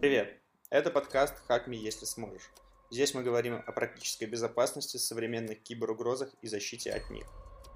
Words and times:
Привет! 0.00 0.40
Это 0.70 0.90
подкаст 0.90 1.34
«Hack 1.48 1.68
Me, 1.68 1.76
если 1.76 2.06
сможешь». 2.06 2.50
Здесь 2.90 3.12
мы 3.12 3.22
говорим 3.22 3.62
о 3.66 3.72
практической 3.72 4.24
безопасности, 4.24 4.96
современных 4.96 5.62
киберугрозах 5.62 6.30
и 6.40 6.48
защите 6.48 6.90
от 6.92 7.10
них. 7.10 7.26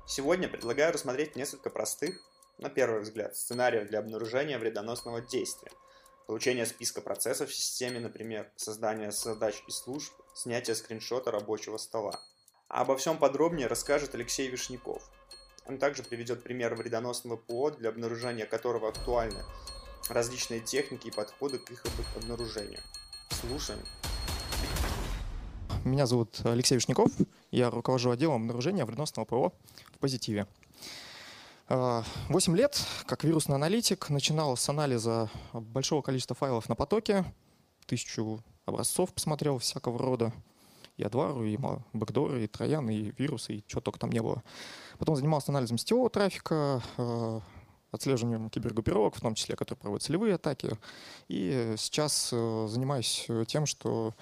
Сегодня 0.07 0.49
предлагаю 0.49 0.95
рассмотреть 0.95 1.37
несколько 1.37 1.69
простых, 1.69 2.19
на 2.57 2.71
первый 2.71 3.03
взгляд, 3.03 3.37
сценариев 3.37 3.89
для 3.89 3.99
обнаружения 3.99 4.59
вредоносного 4.59 5.21
действия. 5.21 5.71
Получение 6.27 6.65
списка 6.65 7.03
процессов 7.03 7.51
в 7.51 7.55
системе, 7.55 8.01
например, 8.01 8.51
создание 8.57 9.13
задач 9.13 9.63
и 9.69 9.71
служб, 9.71 10.15
снятие 10.37 10.77
скриншота 10.77 11.31
рабочего 11.31 11.79
стола. 11.79 12.21
А 12.69 12.83
обо 12.83 12.97
всем 12.97 13.17
подробнее 13.17 13.69
расскажет 13.69 14.15
Алексей 14.15 14.49
Вишняков. 14.49 15.03
Он 15.67 15.79
также 15.79 16.03
приведет 16.03 16.43
пример 16.43 16.75
вредоносного 16.75 17.37
ПО, 17.37 17.71
для 17.71 17.89
обнаружения 17.89 18.45
которого 18.45 18.89
актуальны 18.89 19.43
различные 20.11 20.61
техники 20.61 21.09
и 21.09 21.11
подходы 21.11 21.59
к 21.59 21.71
их 21.71 21.83
обнаружению. 22.17 22.81
Слушаем. 23.31 23.81
Меня 25.85 26.07
зовут 26.07 26.39
Алексей 26.45 26.75
Вишняков. 26.75 27.11
Я 27.51 27.71
руковожу 27.71 28.11
отделом 28.11 28.43
обнаружения 28.43 28.85
вредоносного 28.85 29.25
ПО 29.25 29.53
в 29.95 29.99
«Позитиве». 29.99 30.47
А, 31.69 32.05
восемь 32.29 32.57
лет, 32.57 32.79
как 33.07 33.25
вирусный 33.25 33.57
аналитик, 33.57 34.11
начинал 34.11 34.57
с 34.57 34.69
анализа 34.69 35.31
большого 35.53 36.03
количества 36.03 36.37
файлов 36.37 36.69
на 36.69 36.75
потоке, 36.77 37.25
тысячу 37.87 38.43
образцов 38.67 39.13
посмотрел 39.13 39.59
всякого 39.59 39.99
рода, 39.99 40.33
и 40.97 41.03
адвару, 41.03 41.45
и 41.45 41.59
бэкдоры, 41.93 42.45
и 42.45 42.47
троян, 42.47 42.89
и 42.89 43.13
вирусы, 43.19 43.55
и 43.55 43.65
чего 43.67 43.81
только 43.81 43.99
там 43.99 44.11
не 44.11 44.21
было. 44.21 44.43
Потом 44.99 45.17
занимался 45.17 45.53
анализом 45.53 45.79
сетевого 45.79 46.09
трафика, 46.09 46.83
а, 46.97 47.41
отслеживанием 47.93 48.51
кибергруппировок, 48.51 49.17
в 49.17 49.21
том 49.21 49.35
числе, 49.35 49.57
которые 49.57 49.81
проводят 49.81 50.05
целевые 50.05 50.35
атаки. 50.35 50.77
И 51.29 51.75
сейчас 51.79 52.31
э, 52.33 52.67
занимаюсь 52.69 53.27
тем, 53.47 53.67
что 53.67 54.15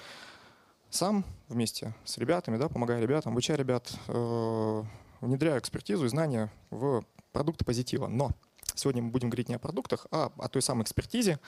сам 0.90 1.24
вместе 1.48 1.94
с 2.04 2.18
ребятами, 2.18 2.56
да, 2.56 2.68
помогая 2.68 3.00
ребятам, 3.00 3.32
обучая 3.32 3.56
ребят, 3.56 3.92
э, 4.06 4.82
внедряю 5.20 5.58
экспертизу 5.58 6.04
и 6.04 6.08
знания 6.08 6.52
в 6.70 7.04
продукты 7.32 7.64
позитива. 7.64 8.06
Но 8.06 8.30
сегодня 8.74 9.02
мы 9.02 9.10
будем 9.10 9.28
говорить 9.28 9.48
не 9.48 9.56
о 9.56 9.58
продуктах, 9.58 10.06
а 10.10 10.30
о 10.38 10.48
той 10.48 10.62
самой 10.62 10.84
экспертизе, 10.84 11.40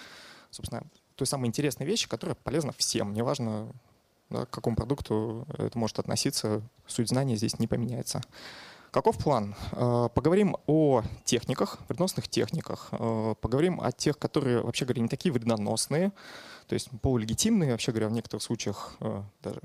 собственно, 0.51 0.83
той 1.17 1.27
самой 1.27 1.49
интересной 1.49 1.87
вещи, 1.87 2.09
которая 2.09 2.37
полезна 2.37 2.73
всем. 2.73 3.13
Неважно, 3.13 3.69
да, 4.31 4.47
к 4.47 4.51
какому 4.51 4.77
продукту 4.77 5.47
это 5.59 5.79
может 5.79 5.99
относиться, 5.99 6.63
суть 6.87 7.09
знания 7.09 7.37
здесь 7.37 7.59
не 7.59 7.67
поменяется. 7.67 8.23
Каков 8.97 9.19
план? 9.19 9.55
Э, 9.73 10.09
поговорим 10.15 10.57
о 10.67 11.03
техниках, 11.25 11.79
вредоносных 11.87 12.29
техниках. 12.29 12.89
Э, 12.93 13.35
поговорим 13.41 13.79
о 13.81 13.93
тех, 13.93 14.19
которые, 14.19 14.63
вообще 14.63 14.87
говоря, 14.87 15.03
не 15.03 15.09
такие 15.09 15.33
вредоносные, 15.33 16.13
то 16.67 16.73
есть 16.73 16.89
полулегитимные, 17.03 17.73
вообще 17.73 17.93
говоря, 17.93 18.09
в 18.09 18.13
некоторых 18.13 18.43
случаях 18.43 18.97
э, 19.01 19.23
даже 19.43 19.61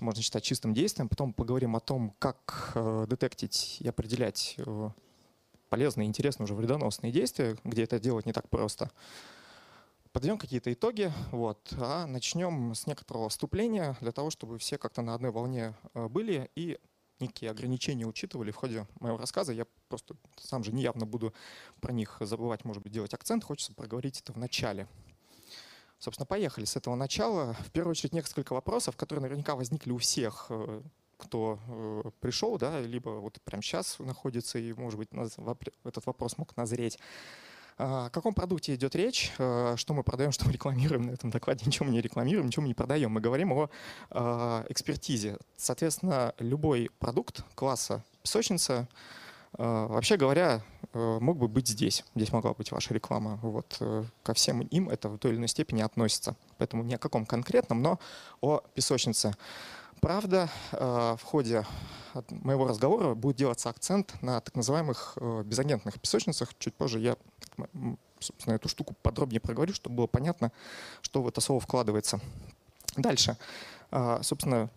можно 0.00 0.20
считать 0.20 0.42
чистым 0.42 0.74
действием. 0.74 1.08
Потом 1.08 1.32
поговорим 1.32 1.76
о 1.76 1.80
том, 1.80 2.12
как 2.18 2.72
детектить 3.08 3.76
и 3.80 3.88
определять 3.88 4.56
полезные, 5.68 6.08
интересные, 6.08 6.44
уже 6.44 6.54
вредоносные 6.54 7.12
действия, 7.12 7.56
где 7.62 7.84
это 7.84 8.00
делать 8.00 8.26
не 8.26 8.32
так 8.32 8.48
просто. 8.48 8.90
Подведем 10.12 10.38
какие-то 10.38 10.72
итоги, 10.72 11.12
вот, 11.32 11.72
а 11.78 12.06
начнем 12.06 12.74
с 12.74 12.86
некоторого 12.86 13.28
вступления 13.28 13.96
для 14.00 14.12
того, 14.12 14.30
чтобы 14.30 14.58
все 14.58 14.78
как-то 14.78 15.02
на 15.02 15.14
одной 15.14 15.30
волне 15.30 15.74
были 15.94 16.50
и 16.54 16.78
некие 17.20 17.50
ограничения 17.50 18.06
учитывали 18.06 18.50
в 18.50 18.56
ходе 18.56 18.86
моего 19.00 19.18
рассказа. 19.18 19.52
Я 19.52 19.66
просто 19.88 20.16
сам 20.36 20.64
же 20.64 20.72
неявно 20.72 21.06
буду 21.06 21.34
про 21.80 21.92
них 21.92 22.16
забывать, 22.20 22.64
может 22.64 22.82
быть, 22.82 22.92
делать 22.92 23.14
акцент. 23.14 23.44
Хочется 23.44 23.74
проговорить 23.74 24.20
это 24.20 24.32
в 24.32 24.38
начале. 24.38 24.88
Собственно, 25.98 26.26
поехали 26.26 26.64
с 26.64 26.76
этого 26.76 26.94
начала. 26.94 27.54
В 27.54 27.70
первую 27.72 27.90
очередь 27.90 28.12
несколько 28.12 28.52
вопросов, 28.52 28.96
которые 28.96 29.22
наверняка 29.24 29.56
возникли 29.56 29.90
у 29.90 29.98
всех, 29.98 30.46
э, 30.48 30.82
кто 31.16 31.58
э, 31.66 32.10
пришел, 32.20 32.56
да, 32.56 32.80
либо 32.80 33.10
вот 33.10 33.40
прямо 33.42 33.62
сейчас 33.62 33.98
находится, 33.98 34.58
и, 34.58 34.72
может 34.74 34.98
быть, 34.98 35.08
этот 35.84 36.06
вопрос 36.06 36.38
мог 36.38 36.56
назреть. 36.56 36.98
О 37.78 38.10
каком 38.10 38.34
продукте 38.34 38.74
идет 38.74 38.96
речь? 38.96 39.32
Э, 39.38 39.74
что 39.76 39.94
мы 39.94 40.02
продаем, 40.02 40.32
что 40.32 40.44
мы 40.44 40.52
рекламируем 40.52 41.02
на 41.02 41.10
этом 41.12 41.30
докладе? 41.30 41.64
Ничего 41.64 41.86
мы 41.86 41.92
не 41.92 42.00
рекламируем, 42.00 42.48
ничего 42.48 42.62
мы 42.62 42.68
не 42.68 42.74
продаем. 42.74 43.12
Мы 43.12 43.20
говорим 43.20 43.52
о 43.52 43.70
э, 44.10 44.64
экспертизе. 44.68 45.38
Соответственно, 45.56 46.34
любой 46.40 46.90
продукт 46.98 47.44
класса 47.54 48.02
песочница, 48.24 48.88
э, 49.56 49.62
вообще 49.62 50.16
говоря, 50.16 50.62
мог 50.92 51.38
бы 51.38 51.46
быть 51.46 51.68
здесь. 51.68 52.04
Здесь 52.16 52.32
могла 52.32 52.52
быть 52.52 52.72
ваша 52.72 52.94
реклама. 52.94 53.38
Вот. 53.42 53.80
Ко 54.24 54.34
всем 54.34 54.62
им 54.62 54.88
это 54.88 55.08
в 55.08 55.18
той 55.18 55.30
или 55.30 55.38
иной 55.38 55.48
степени 55.48 55.82
относится. 55.82 56.34
Поэтому 56.56 56.82
ни 56.82 56.94
о 56.94 56.98
каком 56.98 57.26
конкретном, 57.26 57.80
но 57.80 58.00
о 58.40 58.62
песочнице. 58.74 59.36
Правда, 60.00 60.48
в 60.72 61.20
ходе 61.22 61.66
моего 62.30 62.66
разговора 62.66 63.14
будет 63.14 63.36
делаться 63.36 63.68
акцент 63.68 64.14
на 64.22 64.40
так 64.40 64.54
называемых 64.54 65.18
безагентных 65.44 66.00
песочницах. 66.00 66.56
Чуть 66.58 66.74
позже 66.74 67.00
я 67.00 67.16
собственно, 68.20 68.54
эту 68.54 68.68
штуку 68.68 68.94
подробнее 69.02 69.40
проговорю, 69.40 69.74
чтобы 69.74 69.96
было 69.96 70.06
понятно, 70.06 70.52
что 71.02 71.22
в 71.22 71.28
это 71.28 71.40
слово 71.40 71.60
вкладывается. 71.60 72.20
Дальше. 72.96 73.36
А, 73.90 74.22
собственно, 74.22 74.70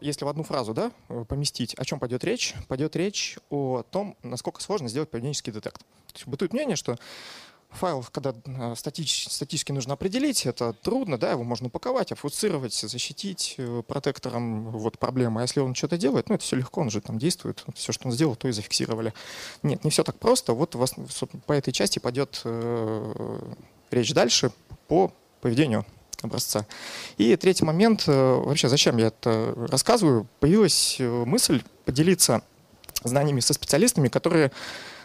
если 0.00 0.24
в 0.24 0.28
одну 0.28 0.42
фразу 0.42 0.74
да, 0.74 0.92
поместить, 1.28 1.74
о 1.74 1.84
чем 1.84 1.98
пойдет 1.98 2.24
речь, 2.24 2.54
пойдет 2.68 2.96
речь 2.96 3.38
о 3.50 3.82
том, 3.82 4.16
насколько 4.22 4.60
сложно 4.60 4.88
сделать 4.88 5.10
поведенческий 5.10 5.52
детект. 5.52 5.78
То 5.78 6.14
есть 6.14 6.26
бытует 6.26 6.52
мнение, 6.52 6.76
что 6.76 6.98
Файл, 7.74 8.04
когда 8.12 8.34
э, 8.44 8.74
статич, 8.76 9.26
статически 9.28 9.72
нужно 9.72 9.94
определить, 9.94 10.46
это 10.46 10.72
трудно, 10.72 11.18
да, 11.18 11.32
его 11.32 11.42
можно 11.42 11.68
упаковать, 11.68 12.12
офуцировать, 12.12 12.74
защитить 12.74 13.54
э, 13.58 13.82
протектором, 13.86 14.70
вот 14.70 14.98
проблема. 14.98 15.40
А 15.40 15.42
если 15.42 15.60
он 15.60 15.74
что-то 15.74 15.96
делает, 15.96 16.28
ну 16.28 16.34
это 16.34 16.44
все 16.44 16.56
легко, 16.56 16.80
он 16.80 16.90
же 16.90 17.00
там 17.00 17.18
действует, 17.18 17.64
все, 17.74 17.92
что 17.92 18.08
он 18.08 18.12
сделал, 18.12 18.36
то 18.36 18.48
и 18.48 18.52
зафиксировали. 18.52 19.14
Нет, 19.62 19.84
не 19.84 19.90
все 19.90 20.04
так 20.04 20.18
просто. 20.18 20.52
Вот 20.52 20.74
вас, 20.74 20.94
по 21.46 21.52
этой 21.52 21.72
части 21.72 21.98
пойдет 21.98 22.42
э, 22.44 23.38
речь 23.90 24.12
дальше 24.12 24.52
по 24.88 25.12
поведению 25.40 25.86
образца. 26.20 26.66
И 27.16 27.34
третий 27.36 27.64
момент, 27.64 28.04
э, 28.06 28.12
вообще 28.12 28.68
зачем 28.68 28.98
я 28.98 29.06
это 29.06 29.54
рассказываю, 29.56 30.26
появилась 30.40 30.96
мысль 31.00 31.62
поделиться 31.84 32.42
знаниями 33.02 33.40
со 33.40 33.54
специалистами, 33.54 34.08
которые 34.08 34.52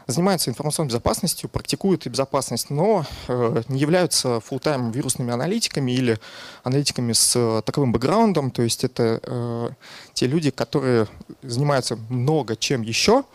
занимаются 0.08 0.50
информационной 0.50 0.88
безопасностью, 0.90 1.50
практикуют 1.50 2.06
и 2.06 2.10
безопасность, 2.10 2.70
но 2.70 3.06
э, 3.28 3.64
не 3.68 3.80
являются 3.80 4.38
full-time 4.38 4.92
вирусными 4.92 5.32
аналитиками 5.32 5.92
или 5.92 6.18
аналитиками 6.64 7.14
с 7.14 7.36
э, 7.36 7.62
таковым 7.66 7.92
бэкграундом. 7.92 8.52
То 8.52 8.62
есть 8.62 8.84
это 8.84 9.20
э, 9.22 9.70
те 10.14 10.28
люди, 10.28 10.50
которые 10.50 11.08
занимаются 11.42 11.98
много 12.10 12.56
чем 12.56 12.82
еще, 12.82 13.26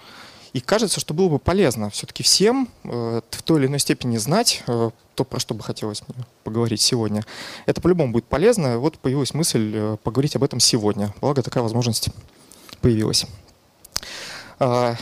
и 0.53 0.61
кажется, 0.61 1.01
что 1.01 1.15
было 1.15 1.29
бы 1.29 1.39
полезно 1.39 1.89
все-таки 1.91 2.23
всем 2.23 2.69
э, 2.85 3.21
в 3.31 3.43
той 3.43 3.61
или 3.61 3.67
иной 3.67 3.79
степени 3.79 4.17
знать 4.19 4.63
э, 4.67 4.91
то, 5.15 5.25
про 5.25 5.39
что 5.41 5.55
бы 5.55 5.63
хотелось 5.63 6.03
мне 6.09 6.25
поговорить 6.45 6.81
сегодня. 6.81 7.25
Это 7.67 7.81
по-любому 7.81 8.13
будет 8.13 8.25
полезно. 8.27 8.79
Вот 8.79 8.99
появилась 8.99 9.33
мысль 9.35 9.73
э, 9.75 9.97
поговорить 10.03 10.37
об 10.37 10.45
этом 10.45 10.61
сегодня. 10.61 11.15
Благо 11.21 11.43
такая 11.43 11.63
возможность 11.63 12.11
появилась. 12.81 13.27
А, 14.59 14.97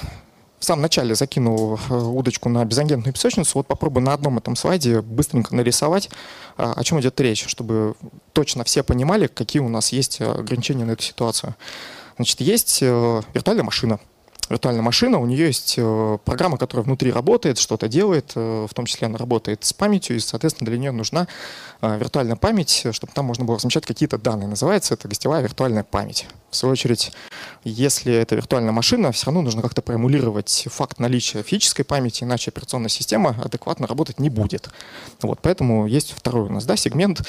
в 0.61 0.65
самом 0.65 0.83
начале 0.83 1.15
закинул 1.15 1.81
э, 1.89 1.95
удочку 1.95 2.51
на 2.51 2.65
безагентную 2.65 3.15
песочницу. 3.15 3.53
Вот 3.55 3.67
попробую 3.67 4.05
на 4.05 4.13
одном 4.13 4.37
этом 4.39 4.57
слайде 4.57 5.01
быстренько 5.01 5.57
нарисовать, 5.57 6.11
а, 6.59 6.75
о 6.75 6.85
чем 6.85 7.01
идет 7.01 7.19
речь, 7.21 7.47
чтобы 7.47 7.95
точно 8.35 8.63
все 8.65 8.83
понимали, 8.83 9.27
какие 9.27 9.61
у 9.63 9.71
нас 9.71 9.91
есть 9.91 10.21
ограничения 10.21 10.85
на 10.85 10.93
эту 10.93 11.03
ситуацию. 11.03 11.55
Значит, 12.17 12.43
есть 12.43 12.81
э, 12.83 13.23
виртуальная 13.33 13.65
машина– 13.65 13.99
виртуальная 14.51 14.83
машина, 14.83 15.19
у 15.19 15.27
нее 15.27 15.47
есть 15.47 15.77
э, 15.79 16.19
программа, 16.25 16.59
которая 16.59 16.85
внутри 16.85 17.13
работает, 17.13 17.59
что-то 17.59 17.89
делает, 17.89 18.33
э, 18.35 18.67
в 18.69 18.75
том 18.75 18.85
числе 18.85 19.07
она 19.07 19.17
работает 19.17 19.65
с 19.65 19.73
памятью, 19.73 20.17
и, 20.17 20.19
соответственно, 20.19 20.69
для 20.69 20.79
нее 20.79 20.91
нужна 20.91 21.29
э, 21.81 21.99
виртуальная 21.99 22.37
память, 22.37 22.87
чтобы 22.91 23.13
там 23.15 23.27
можно 23.27 23.45
было 23.45 23.57
размещать 23.57 23.87
какие-то 23.87 24.19
данные. 24.19 24.49
Называется 24.49 24.95
это 24.95 25.07
гостевая 25.07 25.43
виртуальная 25.43 25.85
память. 25.85 26.27
В 26.51 26.57
свою 26.57 26.73
очередь, 26.73 27.13
если 27.63 28.13
это 28.13 28.35
виртуальная 28.35 28.73
машина, 28.73 29.13
все 29.13 29.27
равно 29.27 29.43
нужно 29.43 29.63
как-то 29.63 29.83
проэмулировать 29.83 30.67
факт 30.69 30.99
наличия 30.99 31.45
физической 31.45 31.85
памяти, 31.85 32.25
иначе 32.25 32.51
операционная 32.51 32.89
система 32.89 33.37
адекватно 33.43 33.87
работать 33.87 34.19
не 34.19 34.31
будет. 34.31 34.69
Вот, 35.23 35.39
поэтому 35.41 35.87
есть 35.87 36.13
второй 36.13 36.49
у 36.49 36.53
нас 36.53 36.65
да, 36.65 36.75
сегмент 36.77 37.23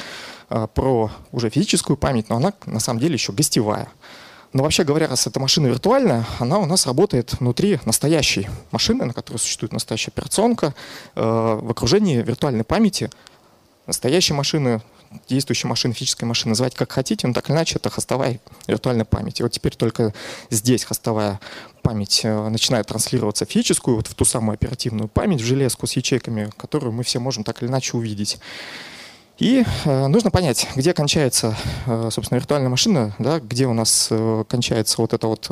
про 0.50 1.12
уже 1.31 1.50
физическую 1.50 1.97
память, 1.97 2.29
но 2.29 2.38
она 2.38 2.51
на 2.65 2.79
самом 2.79 3.00
деле 3.00 3.13
еще 3.13 3.31
гостевая. 3.31 3.88
Но 4.53 4.63
вообще 4.63 4.83
говоря, 4.83 5.07
раз 5.07 5.27
эта 5.27 5.39
машина 5.39 5.68
виртуальная, 5.68 6.25
она 6.39 6.59
у 6.59 6.65
нас 6.65 6.86
работает 6.86 7.33
внутри 7.39 7.80
настоящей 7.86 8.50
машины, 8.71 9.06
на 9.06 9.13
которой 9.13 9.38
существует 9.38 9.71
настоящая 9.71 10.12
операционка, 10.12 10.75
э, 11.15 11.21
в 11.21 11.71
окружении 11.71 12.21
виртуальной 12.21 12.65
памяти 12.65 13.09
настоящей 13.88 14.33
машины, 14.33 14.81
действующей 15.27 15.68
машины, 15.68 15.94
физической 15.94 16.25
машины, 16.25 16.50
называть 16.50 16.75
как 16.75 16.92
хотите, 16.92 17.27
но 17.27 17.33
так 17.33 17.50
или 17.50 17.56
иначе 17.56 17.75
это 17.75 17.89
хостовая 17.89 18.39
виртуальная 18.68 19.06
память. 19.06 19.39
И 19.39 19.44
вот 19.44 19.51
теперь 19.51 19.75
только 19.75 20.13
здесь 20.50 20.83
хостовая 20.83 21.39
память 21.81 22.21
э, 22.24 22.50
начинает 22.50 22.88
транслироваться 22.88 23.45
физическую, 23.45 23.95
вот 23.95 24.07
в 24.07 24.15
ту 24.15 24.25
самую 24.25 24.56
оперативную 24.56 25.07
память, 25.07 25.42
в 25.42 25.45
железку 25.45 25.88
с 25.88 25.94
ячейками, 25.94 26.50
которую 26.57 26.92
мы 26.92 27.04
все 27.04 27.19
можем 27.19 27.44
так 27.44 27.62
или 27.63 27.69
иначе 27.69 27.95
увидеть. 27.95 28.39
И 29.41 29.65
э, 29.85 30.07
нужно 30.07 30.29
понять, 30.29 30.67
где 30.75 30.93
кончается, 30.93 31.57
э, 31.88 32.09
собственно, 32.11 32.38
виртуальная 32.38 32.69
машина, 32.69 33.15
да, 33.17 33.39
где 33.39 33.65
у 33.65 33.73
нас 33.73 34.09
э, 34.11 34.43
кончается 34.47 35.01
вот 35.01 35.13
это 35.13 35.25
вот 35.25 35.49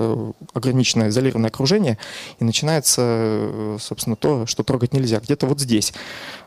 ограниченное 0.54 1.10
изолированное 1.10 1.50
окружение, 1.50 1.98
и 2.38 2.44
начинается, 2.44 3.78
собственно, 3.80 4.16
то, 4.16 4.46
что 4.46 4.62
трогать 4.62 4.94
нельзя. 4.94 5.20
Где-то 5.20 5.48
вот 5.48 5.60
здесь. 5.60 5.92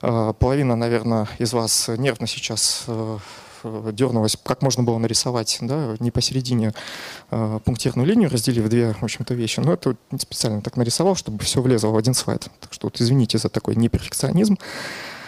Половина, 0.00 0.76
наверное, 0.76 1.26
из 1.40 1.52
вас 1.52 1.88
нервно 1.88 2.28
сейчас 2.28 2.86
дернулась, 3.64 4.36
как 4.42 4.62
можно 4.62 4.84
было 4.84 4.98
нарисовать, 4.98 5.58
да, 5.60 5.96
не 5.98 6.12
посередине 6.12 6.72
э, 7.30 7.60
пунктирную 7.64 8.06
линию, 8.06 8.30
разделив 8.30 8.68
две, 8.68 8.94
в 8.94 9.02
общем-то, 9.02 9.34
вещи. 9.34 9.60
Но 9.60 9.72
это 9.72 9.96
специально 10.18 10.62
так 10.62 10.76
нарисовал, 10.76 11.16
чтобы 11.16 11.42
все 11.42 11.60
влезло 11.60 11.88
в 11.88 11.96
один 11.96 12.14
слайд. 12.14 12.48
Так 12.60 12.72
что 12.72 12.86
вот 12.86 13.00
извините 13.00 13.38
за 13.38 13.48
такой 13.48 13.76
неперфекционизм. 13.76 14.58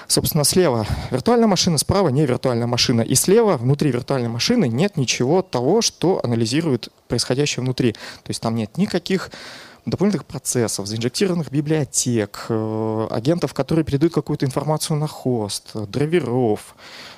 Собственно, 0.07 0.45
слева 0.45 0.87
виртуальная 1.11 1.47
машина, 1.47 1.79
справа 1.79 2.09
не 2.09 2.27
виртуальная 2.27 2.67
машина. 2.67 3.01
И 3.01 3.15
слева, 3.15 3.57
внутри 3.57 3.91
виртуальной 3.91 4.29
машины, 4.29 4.69
нет 4.69 4.97
ничего 4.97 5.43
того, 5.43 5.83
что 5.83 6.21
анализирует 6.23 6.89
происходящее 7.09 7.63
внутри. 7.63 7.93
То 7.93 8.29
есть 8.29 8.41
там 8.41 8.55
нет 8.55 8.77
никаких 8.77 9.31
дополнительных 9.87 10.27
процессов, 10.27 10.87
заинжектированных 10.87 11.51
библиотек, 11.51 12.47
э, 12.49 13.07
агентов, 13.11 13.53
которые 13.53 13.85
передают 13.85 14.15
какую-то 14.15 14.47
информацию 14.47 14.97
на 14.97 15.07
хост, 15.07 15.75
драйверов, 15.75 16.75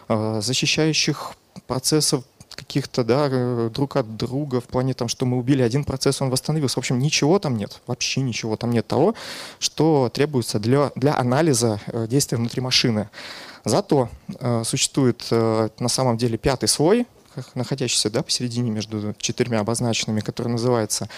э, 0.09 0.41
защищающих 0.43 1.33
процессов 1.67 2.25
каких-то, 2.57 3.05
да, 3.05 3.29
э, 3.31 3.71
друг 3.73 3.97
от 3.97 4.17
друга 4.17 4.61
в 4.61 4.65
плане 4.65 4.95
там, 4.95 5.09
что 5.09 5.27
мы 5.27 5.37
убили 5.39 5.63
один 5.63 5.85
процесс, 5.85 6.21
он 6.21 6.31
восстановился. 6.31 6.77
В 6.77 6.79
общем, 6.79 6.99
ничего 6.99 7.39
там 7.39 7.57
нет, 7.57 7.81
вообще 7.87 8.21
ничего 8.23 8.57
там 8.57 8.71
нет 8.71 8.87
того, 8.87 9.15
что 9.59 10.11
требуется 10.13 10.59
для, 10.59 10.91
для 10.97 11.17
анализа 11.17 11.81
э, 11.87 12.07
действия 12.09 12.39
внутри 12.39 12.61
машины. 12.61 13.09
Зато 13.65 14.09
э, 14.41 14.63
существует 14.65 15.27
э, 15.31 15.69
на 15.79 15.89
самом 15.89 16.17
деле 16.17 16.39
пятый 16.39 16.69
слой, 16.69 17.07
находящийся 17.55 18.11
да, 18.11 18.23
посередине 18.23 18.71
между 18.71 19.15
четырьмя 19.19 19.61
обозначенными, 19.61 20.21
который 20.21 20.49
называется, 20.49 21.09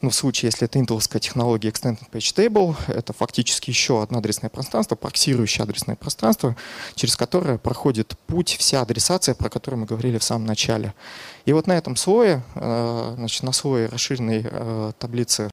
ну, 0.00 0.10
в 0.10 0.14
случае, 0.14 0.48
если 0.48 0.66
это 0.66 0.78
интеловская 0.78 1.20
технология 1.20 1.68
Extended 1.68 2.10
Page 2.10 2.34
Table, 2.34 2.76
это 2.88 3.12
фактически 3.12 3.70
еще 3.70 4.02
одно 4.02 4.18
адресное 4.18 4.50
пространство, 4.50 4.94
проксирующее 4.94 5.62
адресное 5.62 5.96
пространство, 5.96 6.56
через 6.94 7.16
которое 7.16 7.58
проходит 7.58 8.14
путь 8.26 8.56
вся 8.58 8.80
адресация, 8.80 9.34
про 9.34 9.48
которую 9.48 9.80
мы 9.80 9.86
говорили 9.86 10.18
в 10.18 10.24
самом 10.24 10.46
начале. 10.46 10.94
И 11.44 11.52
вот 11.52 11.66
на 11.66 11.72
этом 11.72 11.96
слое, 11.96 12.42
э, 12.54 13.14
значит, 13.16 13.42
на 13.42 13.52
слое 13.52 13.88
расширенной 13.88 14.46
э, 14.50 14.92
таблицы 14.98 15.50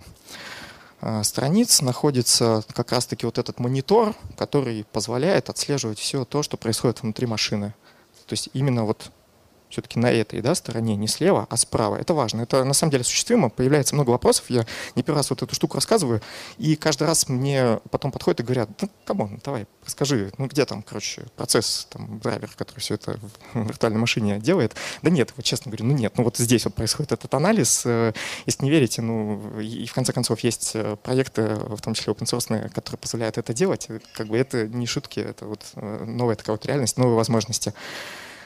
э, 1.02 1.24
страниц 1.24 1.82
находится 1.82 2.64
как 2.74 2.92
раз-таки 2.92 3.26
вот 3.26 3.38
этот 3.38 3.60
монитор, 3.60 4.16
который 4.38 4.86
позволяет 4.92 5.50
отслеживать 5.50 6.00
все 6.00 6.24
то, 6.24 6.44
что 6.44 6.58
происходит 6.58 7.02
внутри 7.02 7.28
машины. 7.28 7.74
То 8.28 8.34
есть 8.34 8.50
именно 8.54 8.86
вот 8.86 9.12
все-таки 9.72 10.00
на 10.00 10.12
этой 10.12 10.42
да, 10.42 10.56
стороне, 10.56 10.96
не 10.96 11.08
слева, 11.08 11.48
а 11.50 11.58
справа. 11.58 11.96
Это 11.96 12.14
важно. 12.14 12.42
Это 12.42 12.64
на 12.64 12.74
самом 12.74 12.92
деле 12.92 13.02
осуществимо. 13.02 13.50
Появляется 13.50 13.96
много 13.96 14.12
вопросов. 14.12 14.46
Я 14.50 14.66
не 14.96 15.04
первый 15.04 15.18
раз 15.18 15.30
вот 15.30 15.42
эту 15.42 15.56
штуку 15.56 15.76
рассказываю. 15.76 16.22
И 16.58 16.76
каждый 16.76 17.08
раз 17.08 17.30
мне 17.30 17.80
потом 17.90 18.12
подходят 18.12 18.42
и 18.42 18.44
говорят, 18.44 18.70
ну, 18.82 18.90
come 19.06 19.26
on, 19.26 19.42
давай, 19.44 19.66
расскажи, 19.86 20.32
ну, 20.38 20.48
где 20.48 20.66
там, 20.66 20.84
короче, 20.84 21.24
процесс, 21.36 21.88
там, 21.90 22.20
драйвер, 22.20 22.50
который 22.56 22.80
все 22.80 22.96
это 22.96 23.20
в 23.54 23.68
виртуальной 23.68 24.00
машине 24.00 24.40
делает. 24.40 24.76
Да 25.02 25.10
нет, 25.10 25.34
вот 25.36 25.46
честно 25.46 25.72
говорю, 25.72 25.86
ну 25.86 25.94
нет, 25.94 26.14
ну 26.18 26.24
вот 26.24 26.38
здесь 26.38 26.66
вот 26.66 26.76
происходит 26.76 27.14
этот 27.14 27.34
анализ. 27.34 27.84
Э, 27.86 28.14
если 28.46 28.66
не 28.66 28.72
верите, 28.72 29.02
ну, 29.02 29.60
и 29.60 29.86
в 29.86 29.94
конце 29.94 30.14
концов 30.14 30.40
есть 30.42 30.72
э, 30.74 30.98
проекты, 31.02 31.56
в 31.56 31.82
том 31.82 31.94
числе 31.94 32.14
open 32.14 32.26
source, 32.26 32.70
которые 32.70 33.00
позволяют 33.00 33.38
это 33.38 33.54
делать. 33.54 33.88
Как 34.14 34.28
бы 34.28 34.38
это 34.38 34.68
не 34.68 34.86
шутки, 34.86 35.20
это 35.20 35.46
вот 35.46 35.66
э, 35.76 36.04
новая 36.06 36.36
такая 36.36 36.56
вот 36.56 36.66
реальность, 36.66 36.98
новые 36.98 37.16
возможности. 37.16 37.74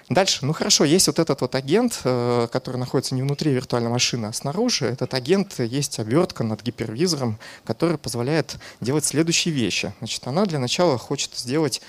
Дальше, 0.10 0.46
ну 0.46 0.54
хорошо, 0.54 0.84
есть 0.84 1.08
вот 1.08 1.18
этот 1.18 1.42
вот 1.42 1.56
агент, 1.56 2.02
э, 2.04 2.48
который 2.52 2.78
находится 2.78 3.16
не 3.16 3.24
внутри 3.24 3.52
виртуальной 3.52 3.90
машины, 3.90 4.28
а 4.28 4.34
снаружи. 4.34 4.86
Этот 4.86 5.16
агент 5.16 5.58
есть 5.58 5.98
обертка 5.98 6.44
над 6.44 6.62
гипервизором, 6.62 7.40
которая 7.64 7.98
позволяет 7.98 8.58
делать 8.82 9.04
следующие 9.04 9.52
вещи. 9.52 9.94
Значит, 9.98 10.28
она 10.28 10.46
для 10.46 10.60
начала 10.60 11.00
хочет 11.00 11.34
сделать 11.34 11.82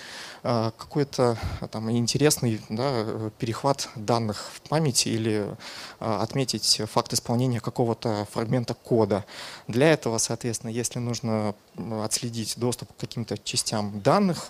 э, 0.44 0.70
какой-то 0.78 1.36
там 1.70 1.90
интересный 1.90 2.58
да, 2.70 3.04
перехват 3.38 3.90
данных 3.96 4.50
в 4.54 4.66
памяти 4.66 5.10
или 5.10 5.54
э, 6.00 6.18
отметить 6.22 6.80
факт 6.90 7.12
исполнения 7.12 7.60
какого-то 7.60 8.26
фрагмента 8.32 8.72
кода. 8.72 9.26
Для 9.68 9.92
этого, 9.92 10.16
соответственно, 10.16 10.70
если 10.70 11.00
нужно 11.00 11.54
отследить 12.02 12.54
доступ 12.56 12.94
к 12.94 12.96
каким-то 12.96 13.36
частям 13.36 14.00
данных, 14.00 14.46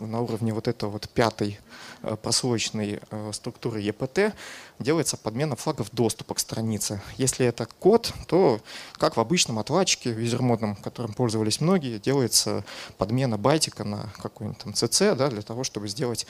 на 0.00 0.20
уровне 0.20 0.52
вот 0.52 0.68
этого 0.68 0.90
вот 0.90 1.08
пятой 1.08 1.58
э, 2.02 2.16
прослоечной 2.16 3.00
э, 3.10 3.30
структуры 3.32 3.82
EPT 3.82 4.32
делается 4.78 5.16
подмена 5.16 5.56
флагов 5.56 5.88
доступа 5.92 6.34
к 6.34 6.38
странице. 6.38 7.00
Если 7.16 7.46
это 7.46 7.66
код, 7.66 8.12
то, 8.26 8.60
как 8.94 9.16
в 9.16 9.20
обычном 9.20 9.58
отладчике 9.58 10.12
визермодном, 10.12 10.76
которым 10.76 11.12
пользовались 11.12 11.60
многие, 11.60 11.98
делается 11.98 12.64
подмена 12.96 13.38
байтика 13.38 13.84
на 13.84 14.10
какой-нибудь 14.22 14.58
там 14.58 14.72
CC 14.72 15.14
да, 15.14 15.28
для 15.28 15.42
того, 15.42 15.64
чтобы 15.64 15.88
сделать 15.88 16.26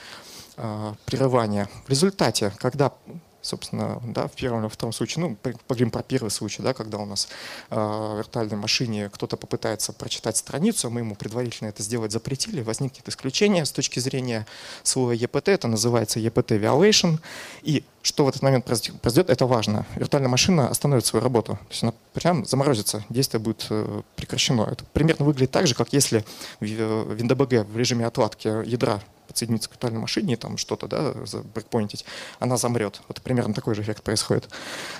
э, 0.57 0.93
прерывание. 1.05 1.67
В 1.85 1.89
результате, 1.89 2.51
когда 2.57 2.93
собственно, 3.41 4.01
да, 4.03 4.27
в 4.27 4.31
первом 4.31 4.61
или 4.61 4.67
втором 4.69 4.93
случае, 4.93 5.25
ну, 5.25 5.35
поговорим 5.67 5.91
про 5.91 6.03
первый 6.03 6.29
случай, 6.29 6.61
да, 6.61 6.73
когда 6.73 6.97
у 6.97 7.05
нас 7.05 7.27
э, 7.69 7.75
в 7.75 8.17
виртуальной 8.17 8.57
машине 8.57 9.09
кто-то 9.09 9.37
попытается 9.37 9.93
прочитать 9.93 10.37
страницу, 10.37 10.87
а 10.87 10.89
мы 10.89 11.01
ему 11.01 11.15
предварительно 11.15 11.69
это 11.69 11.83
сделать 11.83 12.11
запретили, 12.11 12.61
возникнет 12.61 13.07
исключение 13.07 13.65
с 13.65 13.71
точки 13.71 13.99
зрения 13.99 14.45
слоя 14.83 15.15
EPT, 15.15 15.51
это 15.51 15.67
называется 15.67 16.19
EPT 16.19 16.59
violation, 16.59 17.19
и 17.61 17.83
что 18.01 18.25
в 18.25 18.29
этот 18.29 18.41
момент 18.41 18.65
произойдет, 18.65 19.29
это 19.29 19.45
важно. 19.45 19.85
Виртуальная 19.95 20.29
машина 20.29 20.69
остановит 20.69 21.05
свою 21.05 21.23
работу, 21.23 21.53
то 21.53 21.69
есть 21.69 21.83
она 21.83 21.93
прям 22.13 22.45
заморозится, 22.45 23.03
действие 23.09 23.41
будет 23.41 23.67
э, 23.69 24.01
прекращено. 24.15 24.67
Это 24.71 24.83
примерно 24.93 25.25
выглядит 25.25 25.51
так 25.51 25.67
же, 25.67 25.75
как 25.75 25.93
если 25.93 26.25
в 26.59 26.63
WinDBG 26.63 27.63
в 27.63 27.77
режиме 27.77 28.05
отладки 28.05 28.47
ядра 28.67 29.01
подсоединиться 29.29 29.69
к 29.69 29.73
виртуальной 29.73 30.01
машине, 30.01 30.35
там 30.35 30.57
что-то, 30.57 30.87
да, 30.87 31.13
брекпоинтить, 31.53 32.03
она 32.39 32.57
замрет. 32.57 33.01
Вот 33.07 33.21
примерно 33.21 33.53
такой 33.53 33.75
же 33.75 33.83
эффект 33.83 34.03
происходит. 34.03 34.49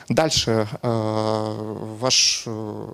Дальше 0.08 0.70
э, 0.82 1.96
ваш 2.00 2.44
э, 2.46 2.86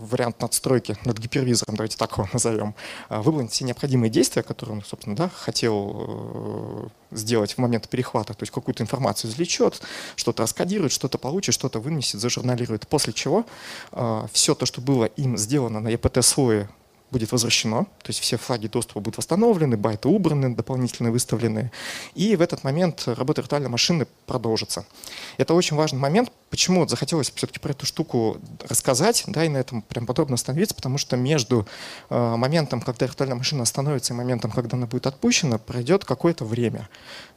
вариант 0.00 0.40
надстройки 0.40 0.96
над 1.04 1.18
гипервизором, 1.18 1.76
давайте 1.76 1.98
так 1.98 2.12
его 2.12 2.26
назовем, 2.32 2.74
э, 3.10 3.20
выполнить 3.20 3.52
все 3.52 3.64
необходимые 3.64 4.10
действия, 4.10 4.42
которые 4.42 4.76
он, 4.76 4.84
собственно, 4.84 5.14
да, 5.14 5.28
хотел 5.28 6.90
сделать 7.10 7.54
в 7.54 7.58
момент 7.58 7.88
перехвата, 7.88 8.34
то 8.34 8.42
есть 8.42 8.52
какую-то 8.52 8.82
информацию 8.82 9.30
извлечет, 9.30 9.80
что-то 10.16 10.42
раскодирует, 10.42 10.92
что-то 10.92 11.18
получит, 11.18 11.54
что-то 11.54 11.80
вынесет, 11.80 12.20
зажурналирует, 12.20 12.88
после 12.88 13.12
чего 13.12 13.44
все 14.32 14.54
то, 14.54 14.66
что 14.66 14.80
было 14.80 15.04
им 15.04 15.36
сделано 15.38 15.80
на 15.80 15.88
EPT-слое 15.88 16.68
будет 17.10 17.32
возвращено, 17.32 17.84
то 17.84 18.08
есть 18.08 18.20
все 18.20 18.36
флаги 18.36 18.66
доступа 18.66 19.00
будут 19.00 19.18
восстановлены, 19.18 19.76
байты 19.76 20.08
убраны, 20.08 20.54
дополнительно 20.54 21.10
выставлены, 21.10 21.72
и 22.14 22.36
в 22.36 22.40
этот 22.40 22.64
момент 22.64 23.04
работа 23.06 23.40
виртуальной 23.40 23.68
машины 23.68 24.06
продолжится. 24.26 24.84
Это 25.36 25.54
очень 25.54 25.76
важный 25.76 25.98
момент, 25.98 26.30
почему 26.50 26.86
захотелось 26.86 27.32
все-таки 27.34 27.58
про 27.58 27.70
эту 27.70 27.86
штуку 27.86 28.38
рассказать, 28.68 29.24
да, 29.26 29.44
и 29.44 29.48
на 29.48 29.58
этом 29.58 29.82
прям 29.82 30.06
подробно 30.06 30.34
остановиться, 30.34 30.74
потому 30.74 30.98
что 30.98 31.16
между 31.16 31.66
э, 32.10 32.36
моментом, 32.36 32.80
когда 32.80 33.06
виртуальная 33.06 33.36
машина 33.36 33.62
остановится, 33.62 34.12
и 34.12 34.16
моментом, 34.16 34.50
когда 34.50 34.76
она 34.76 34.86
будет 34.86 35.06
отпущена, 35.06 35.58
пройдет 35.58 36.04
какое-то 36.04 36.44
время. 36.44 36.88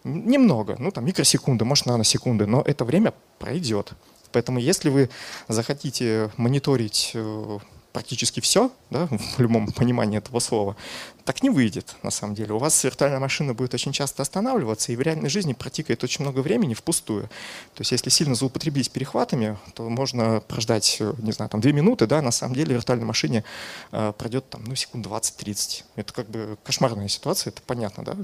Немного, 0.04 0.75
ну 0.80 0.92
там 0.92 1.06
микросекунды, 1.06 1.66
может 1.66 1.86
наносекунды, 1.86 2.46
но 2.46 2.62
это 2.62 2.86
время 2.86 3.13
пройдет. 3.40 3.94
Поэтому 4.32 4.60
если 4.60 4.90
вы 4.90 5.10
захотите 5.48 6.32
мониторить 6.38 7.12
э, 7.13 7.60
практически 7.91 8.39
все, 8.39 8.71
да, 8.89 9.07
в 9.38 9.39
любом 9.39 9.67
понимании 9.71 10.17
этого 10.17 10.39
слова, 10.39 10.75
так 11.24 11.43
не 11.43 11.50
выйдет 11.50 11.95
на 12.03 12.12
самом 12.12 12.36
деле. 12.36 12.53
У 12.53 12.57
вас 12.57 12.83
виртуальная 12.83 13.19
машина 13.19 13.53
будет 13.53 13.74
очень 13.74 13.91
часто 13.91 14.21
останавливаться, 14.21 14.91
и 14.91 14.95
в 14.95 15.01
реальной 15.01 15.29
жизни 15.29 15.53
протикает 15.53 16.03
очень 16.03 16.24
много 16.24 16.39
времени 16.39 16.74
впустую. 16.74 17.24
То 17.24 17.81
есть 17.81 17.91
если 17.91 18.10
сильно 18.10 18.36
злоупотребить 18.36 18.91
перехватами, 18.91 19.57
то 19.75 19.88
можно 19.89 20.41
прождать, 20.41 21.01
не 21.19 21.31
знаю, 21.31 21.50
там 21.50 21.62
две 21.62 21.74
минуты, 21.74 22.07
да, 22.07 22.21
на 22.21 22.31
самом 22.31 22.55
деле 22.55 22.75
виртуальной 22.75 23.05
машине 23.05 23.43
э, 23.91 24.13
пройдет 24.17 24.50
там, 24.50 24.63
ну, 24.63 24.75
секунд 24.75 25.05
20-30. 25.05 25.83
Это 25.95 26.13
как 26.13 26.29
бы 26.29 26.57
кошмарная 26.63 27.07
ситуация, 27.07 27.51
это 27.51 27.62
понятно, 27.62 28.03
да, 28.03 28.17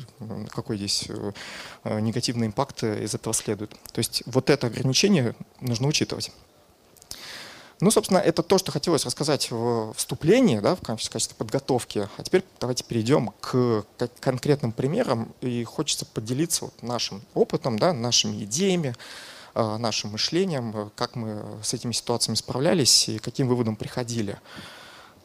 какой 0.49 0.77
здесь 0.77 1.05
э, 1.83 1.99
негативный 1.99 2.47
импакт 2.47 2.83
из 2.83 3.13
этого 3.13 3.33
следует. 3.33 3.71
То 3.91 3.99
есть 3.99 4.23
вот 4.25 4.49
это 4.49 4.67
ограничение 4.67 5.35
нужно 5.61 5.87
учитывать. 5.87 6.31
Ну, 7.79 7.91
собственно, 7.91 8.17
это 8.17 8.41
то, 8.41 8.57
что 8.57 8.71
хотелось 8.71 9.05
рассказать 9.05 9.51
в 9.51 9.93
вступлении, 9.93 10.59
да, 10.59 10.75
в 10.75 10.81
качестве 10.81 11.35
подготовки. 11.37 12.09
А 12.17 12.23
теперь 12.23 12.43
давайте 12.59 12.83
перейдем 12.83 13.33
к 13.39 13.85
конкретным 14.19 14.71
примерам. 14.71 15.31
И 15.41 15.63
хочется 15.63 16.05
поделиться 16.05 16.65
вот 16.65 16.81
нашим 16.81 17.21
опытом, 17.35 17.77
да, 17.77 17.93
нашими 17.93 18.43
идеями, 18.45 18.95
а, 19.53 19.77
нашим 19.77 20.11
мышлением, 20.11 20.91
как 20.95 21.15
мы 21.15 21.43
с 21.61 21.73
этими 21.73 21.91
ситуациями 21.91 22.35
справлялись 22.35 23.09
и 23.09 23.19
каким 23.19 23.47
выводом 23.47 23.75
приходили. 23.75 24.39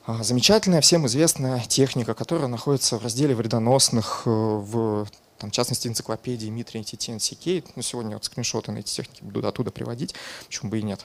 А, 0.05 0.23
замечательная, 0.23 0.83
всем 0.83 1.07
известная 1.07 1.61
техника, 1.61 2.13
которая 2.13 2.49
находится 2.49 2.99
в 2.99 3.05
разделе 3.05 3.35
вредоносных 3.35 4.23
э, 4.27 4.31
в 4.31 5.07
там, 5.43 5.51
в 5.51 5.53
частности, 5.53 5.89
энциклопедии 5.89 6.47
Дмитрия 6.47 6.83
TTNCK. 6.83 7.65
Ну, 7.75 7.83
сегодня 7.83 8.15
вот 8.15 8.25
скриншоты 8.25 8.71
на 8.71 8.79
эти 8.79 8.95
техники 8.95 9.25
буду 9.25 9.47
оттуда 9.49 9.73
приводить, 9.73 10.15
почему 10.47 10.71
бы 10.71 10.79
и 10.79 10.83
нет. 10.83 11.05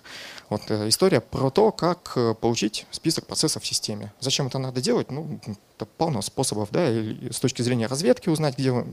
Вот 0.50 0.62
э, 0.70 0.88
история 0.90 1.22
про 1.22 1.50
то, 1.50 1.72
как 1.72 2.14
э, 2.16 2.36
получить 2.40 2.86
список 2.92 3.26
процессов 3.26 3.64
в 3.64 3.66
системе. 3.66 4.14
Зачем 4.20 4.46
это 4.46 4.60
надо 4.60 4.80
делать? 4.80 5.10
Ну, 5.10 5.40
это 5.76 5.88
полно 5.88 6.22
способов, 6.22 6.70
да, 6.72 6.88
и 6.88 7.32
с 7.32 7.40
точки 7.40 7.64
зрения 7.64 7.88
разведки 7.88 8.30
узнать, 8.30 8.60
где 8.60 8.86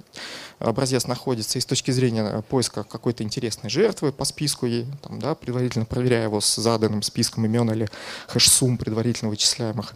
образец 0.60 1.06
находится, 1.06 1.58
и 1.58 1.60
с 1.60 1.66
точки 1.66 1.90
зрения 1.90 2.42
поиска 2.48 2.82
какой-то 2.82 3.22
интересной 3.22 3.68
жертвы 3.68 4.12
по 4.12 4.24
списку, 4.24 4.64
ей, 4.64 4.86
там, 5.02 5.18
да, 5.18 5.34
предварительно 5.34 5.84
проверяя 5.84 6.24
его 6.24 6.40
с 6.40 6.56
заданным 6.56 7.02
списком 7.02 7.44
имен 7.44 7.70
или 7.70 7.90
хэш-сумм 8.28 8.78
предварительно 8.78 9.28
вычисляемых. 9.28 9.94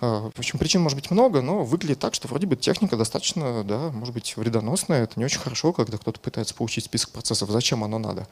А, 0.00 0.30
в 0.34 0.38
общем, 0.38 0.58
причин 0.58 0.82
может 0.82 0.96
быть 0.96 1.10
много, 1.10 1.40
но 1.42 1.64
выглядит 1.64 1.98
так, 1.98 2.14
что 2.14 2.28
вроде 2.28 2.46
бы 2.46 2.56
техника 2.56 2.96
достаточно, 2.96 3.64
да, 3.64 3.90
может 3.90 4.14
быть, 4.14 4.36
вредоносная. 4.36 5.04
Это 5.04 5.14
не 5.16 5.24
очень 5.24 5.40
хорошо, 5.40 5.72
когда 5.72 5.98
кто-то 5.98 6.20
пытается 6.20 6.54
получить 6.54 6.84
список 6.84 7.10
процессов. 7.10 7.50
Зачем 7.50 7.84
оно 7.84 7.98
надо? 7.98 8.26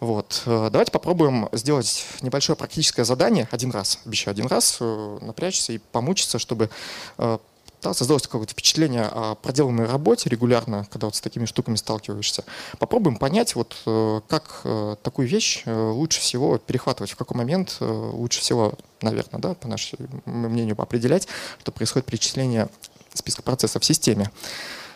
Вот. 0.00 0.42
Э, 0.46 0.70
давайте 0.72 0.92
попробуем 0.92 1.48
сделать 1.52 2.06
небольшое 2.22 2.56
практическое 2.56 3.04
задание 3.04 3.48
один 3.50 3.70
раз. 3.70 3.98
Обещаю 4.06 4.32
один 4.32 4.46
раз 4.46 4.78
э, 4.80 5.18
напрячься 5.20 5.74
и 5.74 5.78
помучиться, 5.78 6.38
чтобы 6.38 6.70
э, 7.18 7.38
да, 7.82 7.94
создалось 7.94 8.22
какое-то 8.22 8.52
впечатление 8.52 9.04
о 9.04 9.34
проделанной 9.34 9.86
работе 9.86 10.28
регулярно, 10.28 10.86
когда 10.90 11.06
вот 11.06 11.16
с 11.16 11.20
такими 11.20 11.46
штуками 11.46 11.76
сталкиваешься. 11.76 12.44
Попробуем 12.78 13.16
понять, 13.16 13.54
вот 13.54 13.76
как 14.28 14.62
такую 15.02 15.28
вещь 15.28 15.62
лучше 15.66 16.20
всего 16.20 16.58
перехватывать, 16.58 17.10
в 17.12 17.16
какой 17.16 17.36
момент 17.36 17.76
лучше 17.80 18.40
всего, 18.40 18.74
наверное, 19.00 19.40
да, 19.40 19.54
по 19.54 19.68
нашему 19.68 20.08
мнению, 20.26 20.80
определять, 20.80 21.26
что 21.60 21.72
происходит 21.72 22.06
перечисление 22.06 22.68
списка 23.14 23.42
процессов 23.42 23.82
в 23.82 23.84
системе. 23.84 24.30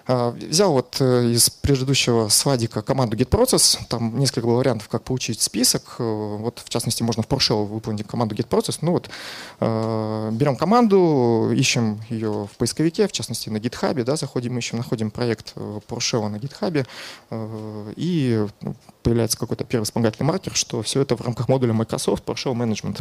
А, 0.06 0.32
взял 0.32 0.72
вот 0.72 0.98
э, 1.00 1.30
из 1.30 1.48
предыдущего 1.48 2.28
свадика 2.28 2.82
команду 2.82 3.16
getProcess, 3.16 3.78
там 3.88 4.18
несколько 4.18 4.46
было 4.46 4.56
вариантов, 4.56 4.88
как 4.88 5.02
получить 5.02 5.40
список. 5.40 5.96
Э, 5.98 6.36
вот, 6.38 6.60
в 6.62 6.68
частности, 6.68 7.02
можно 7.02 7.22
в 7.22 7.28
PowerShell 7.28 7.64
выполнить 7.64 8.06
команду 8.06 8.34
getProcess. 8.34 8.78
Ну 8.82 8.92
вот, 8.92 9.08
э, 9.60 10.30
берем 10.32 10.56
команду, 10.56 11.50
ищем 11.54 12.00
ее 12.10 12.48
в 12.52 12.56
поисковике, 12.58 13.08
в 13.08 13.12
частности, 13.12 13.48
на 13.48 13.56
GitHub, 13.56 14.02
да, 14.04 14.16
заходим, 14.16 14.58
ищем, 14.58 14.76
находим 14.76 15.10
проект 15.10 15.54
PowerShell 15.56 16.28
на 16.28 16.36
GitHub, 16.36 16.86
и 17.96 18.46
ну, 18.60 18.74
появляется 19.02 19.38
какой-то 19.38 19.64
первый 19.64 19.84
вспомогательный 19.84 20.26
маркер, 20.26 20.54
что 20.54 20.82
все 20.82 21.00
это 21.00 21.16
в 21.16 21.22
рамках 21.22 21.48
модуля 21.48 21.72
Microsoft 21.72 22.24
PowerShell 22.24 22.54
Management. 22.54 23.00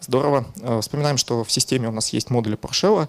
Здорово. 0.00 0.46
Вспоминаем, 0.80 1.16
что 1.16 1.44
в 1.44 1.50
системе 1.50 1.88
у 1.88 1.92
нас 1.92 2.12
есть 2.12 2.30
модули 2.30 2.56
PowerShell. 2.56 3.08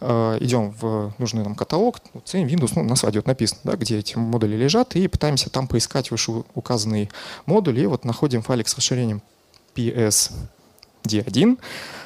Э, 0.00 0.36
идем 0.40 0.74
в 0.78 1.14
нужный 1.18 1.42
нам 1.42 1.54
каталог, 1.54 2.00
ценим 2.24 2.48
Windows, 2.48 2.72
ну, 2.76 2.82
на 2.82 2.96
слайде 2.96 3.18
вот 3.18 3.26
написано, 3.26 3.60
да, 3.64 3.76
где 3.76 3.98
эти 3.98 4.16
модули 4.16 4.56
лежат, 4.56 4.94
и 4.94 5.08
пытаемся 5.08 5.48
там 5.48 5.66
поискать 5.68 6.10
вышеуказанный 6.10 7.10
модуль, 7.46 7.80
и 7.80 7.86
вот 7.86 8.04
находим 8.04 8.42
файлик 8.42 8.68
с 8.68 8.76
расширением 8.76 9.22
PSD1, 9.74 11.58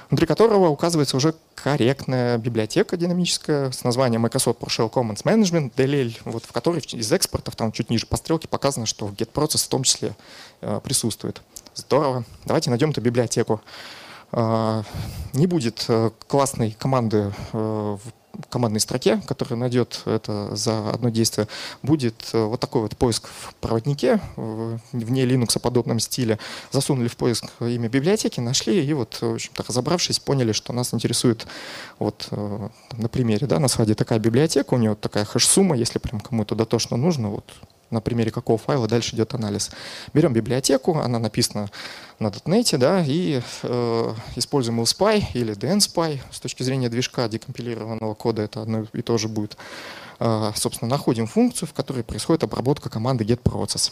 внутри 0.08 0.26
которого 0.26 0.68
указывается 0.68 1.16
уже 1.16 1.34
корректная 1.56 2.38
библиотека 2.38 2.96
динамическая 2.96 3.72
с 3.72 3.82
названием 3.82 4.22
Microsoft 4.22 4.60
PowerShell 4.60 4.90
Commons 4.90 5.24
Management, 5.24 5.72
DLL, 5.74 6.16
вот, 6.26 6.44
в 6.44 6.52
которой 6.52 6.80
из 6.80 7.12
экспортов, 7.12 7.56
там 7.56 7.72
чуть 7.72 7.90
ниже 7.90 8.06
по 8.06 8.16
стрелке 8.16 8.46
показано, 8.46 8.86
что 8.86 9.08
GetProcess 9.08 9.64
в 9.64 9.68
том 9.68 9.82
числе 9.82 10.14
э, 10.60 10.80
присутствует. 10.82 11.42
Здорово. 11.74 12.24
Давайте 12.44 12.70
найдем 12.70 12.90
эту 12.90 13.00
библиотеку. 13.00 13.60
А, 14.32 14.84
не 15.32 15.46
будет 15.46 15.84
э, 15.88 16.10
классной 16.28 16.76
команды 16.78 17.32
э, 17.52 17.56
в 17.56 18.00
командной 18.48 18.80
строке, 18.80 19.20
которая 19.26 19.58
найдет 19.58 20.02
это 20.06 20.54
за 20.54 20.90
одно 20.90 21.08
действие, 21.08 21.48
будет 21.82 22.30
э, 22.32 22.42
вот 22.42 22.60
такой 22.60 22.82
вот 22.82 22.96
поиск 22.96 23.28
в 23.28 23.54
проводнике, 23.56 24.20
вне 24.36 25.24
Linux 25.24 25.58
подобном 25.58 25.98
стиле. 25.98 26.38
Засунули 26.70 27.08
в 27.08 27.16
поиск 27.16 27.46
имя 27.60 27.88
библиотеки, 27.88 28.40
нашли 28.40 28.84
и 28.84 28.92
вот, 28.92 29.18
в 29.20 29.34
общем-то, 29.34 29.64
разобравшись, 29.66 30.20
поняли, 30.20 30.52
что 30.52 30.72
нас 30.72 30.94
интересует 30.94 31.46
вот 31.98 32.28
на 32.30 33.08
примере, 33.08 33.46
да, 33.46 33.58
на 33.58 33.68
слайде 33.68 33.94
такая 33.94 34.20
библиотека, 34.20 34.74
у 34.74 34.78
нее 34.78 34.90
вот 34.90 35.00
такая 35.00 35.24
хэш-сумма, 35.24 35.76
если 35.76 35.98
прям 35.98 36.20
кому-то 36.20 36.54
дотошно 36.54 36.96
нужно, 36.96 37.30
вот 37.30 37.44
на 37.90 38.00
примере 38.00 38.30
какого 38.30 38.58
файла 38.58 38.88
дальше 38.88 39.16
идет 39.16 39.34
анализ. 39.34 39.70
Берем 40.14 40.32
библиотеку, 40.32 40.98
она 40.98 41.18
написана 41.18 41.70
на 42.20 42.26
.NET, 42.28 42.76
да, 42.76 43.02
и 43.04 43.40
э, 43.62 44.14
используем 44.36 44.80
LSPy 44.80 45.24
или 45.32 45.54
DNSPy. 45.54 46.20
С 46.30 46.38
точки 46.38 46.62
зрения 46.62 46.90
движка 46.90 47.28
декомпилированного 47.28 48.14
кода 48.14 48.42
это 48.42 48.62
одно 48.62 48.86
и 48.92 49.02
то 49.02 49.16
же 49.16 49.28
будет. 49.28 49.56
Э, 50.18 50.52
собственно, 50.54 50.90
находим 50.90 51.26
функцию, 51.26 51.68
в 51.68 51.72
которой 51.72 52.04
происходит 52.04 52.44
обработка 52.44 52.90
команды 52.90 53.24
getProcess. 53.24 53.90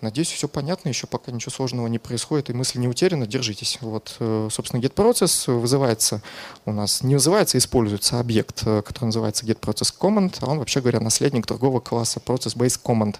Надеюсь, 0.00 0.30
все 0.30 0.48
понятно, 0.48 0.88
еще 0.88 1.06
пока 1.06 1.32
ничего 1.32 1.50
сложного 1.50 1.86
не 1.86 1.98
происходит, 1.98 2.50
и 2.50 2.52
мысль 2.52 2.78
не 2.78 2.88
утеряна, 2.88 3.26
держитесь. 3.26 3.78
Вот, 3.80 4.16
э, 4.18 4.48
собственно, 4.50 4.80
getProcess 4.80 5.52
вызывается 5.52 6.22
у 6.64 6.72
нас, 6.72 7.02
не 7.02 7.14
вызывается, 7.14 7.58
используется 7.58 8.20
объект, 8.20 8.62
э, 8.64 8.82
который 8.82 9.06
называется 9.06 9.46
getProcessCommand, 9.46 10.36
а 10.40 10.46
он, 10.50 10.58
вообще 10.58 10.80
говоря, 10.80 11.00
наследник 11.00 11.46
другого 11.46 11.80
класса 11.80 12.20
ProcessBaseCommand. 12.24 13.16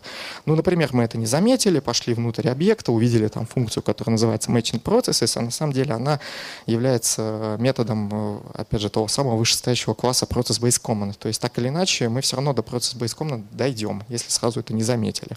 Ну, 0.47 0.54
например, 0.54 0.90
мы 0.92 1.04
это 1.04 1.18
не 1.18 1.26
заметили, 1.26 1.80
пошли 1.80 2.14
внутрь 2.14 2.49
объекта, 2.49 2.92
увидели 2.92 3.28
там 3.28 3.47
функцию, 3.47 3.83
которая 3.83 4.12
называется 4.12 4.50
matchingProcesses, 4.50 5.38
а 5.38 5.42
на 5.42 5.50
самом 5.50 5.73
деле 5.73 5.94
она 5.94 6.21
является 6.66 7.56
методом, 7.59 8.11
э, 8.12 8.40
опять 8.54 8.80
же, 8.80 8.90
того 8.90 9.09
самого 9.09 9.37
вышестоящего 9.37 9.94
класса 9.94 10.26
ProcessBaseCommand. 10.26 11.14
То 11.18 11.28
есть 11.28 11.40
так 11.40 11.59
или 11.59 11.68
иначе 11.68 12.09
мы 12.09 12.21
все 12.21 12.37
равно 12.37 12.52
до 12.52 12.62
ProcessBaseCommand 12.62 13.44
дойдем, 13.52 14.02
если 14.09 14.30
сразу 14.30 14.61
это 14.61 14.73
не 14.73 14.83
заметили 14.83 15.37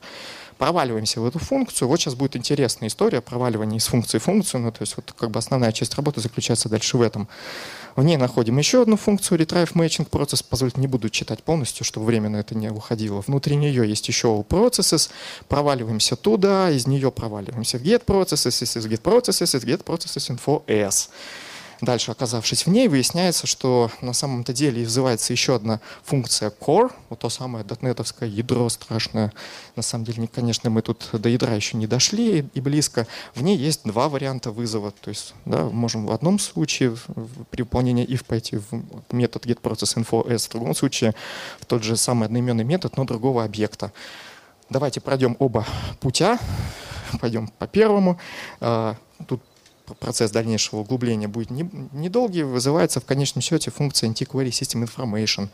проваливаемся 0.58 1.22
в 1.22 1.26
эту 1.26 1.40
функцию. 1.40 1.88
Вот 1.88 2.00
сейчас 2.00 2.16
будет 2.16 2.36
интересная 2.36 2.90
история 2.90 3.22
проваливания 3.22 3.78
из 3.78 3.88
функции 3.88 4.18
в 4.18 4.24
функцию. 4.24 4.62
Ну, 4.62 4.72
то 4.72 4.82
есть 4.82 4.96
вот 4.98 5.14
как 5.18 5.32
бы 5.32 5.40
основная 5.40 5.72
часть 5.72 5.96
работы 5.96 6.22
заключается 6.22 6.70
дальше 6.70 6.98
в 6.98 7.02
этом. 7.02 7.28
В 7.96 8.04
ней 8.04 8.18
находим 8.18 8.58
еще 8.58 8.84
одну 8.84 8.96
функцию 8.96 9.40
retrieve 9.40 9.74
matching 9.74 10.10
process. 10.10 10.46
Позвольте, 10.48 10.80
не 10.80 10.88
буду 10.88 11.10
читать 11.10 11.44
полностью, 11.44 11.86
чтобы 11.86 12.06
временно 12.06 12.38
это 12.38 12.56
не 12.56 12.70
уходило. 12.70 13.24
Внутри 13.26 13.56
нее 13.56 13.88
есть 13.88 14.08
еще 14.08 14.28
all 14.28 14.46
processes. 14.46 15.10
Проваливаемся 15.48 16.16
туда, 16.16 16.70
из 16.70 16.86
нее 16.86 17.12
проваливаемся 17.12 17.80
в 17.80 17.84
get 17.84 18.06
processes, 18.06 18.64
из 18.64 18.86
get 18.86 19.02
processes, 19.02 19.58
из 19.58 19.64
get 19.64 19.84
processes 19.84 20.38
info 20.38 20.64
s. 20.68 21.10
Дальше, 21.82 22.12
оказавшись 22.12 22.66
в 22.66 22.70
ней, 22.70 22.88
выясняется, 22.88 23.46
что 23.46 23.92
на 24.02 24.14
самом-то 24.14 24.52
деле 24.52 24.84
вызывается 24.84 25.32
еще 25.32 25.56
одна 25.56 25.80
функция 26.04 26.50
core, 26.50 26.92
вот 27.10 27.20
то 27.20 27.30
самое 27.30 27.64
дотнетовское 27.64 28.28
ядро 28.28 28.68
страшное. 28.70 29.32
На 29.76 29.84
самом 29.84 30.06
деле, 30.06 30.28
конечно, 30.28 30.70
мы 30.70 30.82
тут 30.82 31.10
до 31.14 31.30
ядра 31.30 31.54
еще 31.54 31.78
не 31.78 31.86
дошли 31.86 32.50
и 32.54 32.62
близко. 32.62 33.06
В 33.36 33.44
ней 33.44 33.58
есть 33.58 33.82
два 33.84 34.10
варианта 34.10 34.52
вызова. 34.52 34.92
То 34.92 35.10
есть 35.10 35.36
да, 35.46 35.66
можем 35.66 36.08
в 36.08 36.12
одном 36.12 36.40
случае 36.40 36.98
при 37.52 37.62
выполнении 37.62 38.08
if 38.08 38.26
пойти 38.26 38.58
в 38.58 38.84
метод 39.12 39.46
getProcessInfoS, 39.46 40.48
в 40.48 40.52
другом 40.52 40.76
случае 40.76 41.14
в 41.60 41.66
тот 41.66 41.84
же 41.84 41.96
самый 41.96 42.26
одноименный 42.26 42.64
метод, 42.64 42.98
но 42.98 43.06
другого 43.06 43.44
объекта. 43.44 43.92
Давайте 44.70 45.00
пройдем 45.00 45.36
оба 45.40 45.66
путя. 46.00 46.40
Пойдем 47.22 47.48
по 47.48 47.68
первому. 47.68 48.20
А, 48.60 48.96
тут 49.28 49.42
процесс 49.96 50.32
дальнейшего 50.32 50.80
углубления 50.80 51.28
будет 51.28 51.50
недолгий, 51.50 52.44
вызывается 52.44 53.00
в 53.00 53.06
конечном 53.06 53.42
счете 53.42 53.72
функция 53.72 54.10
antiquery 54.10 54.50
system 54.50 54.84
information. 54.84 55.50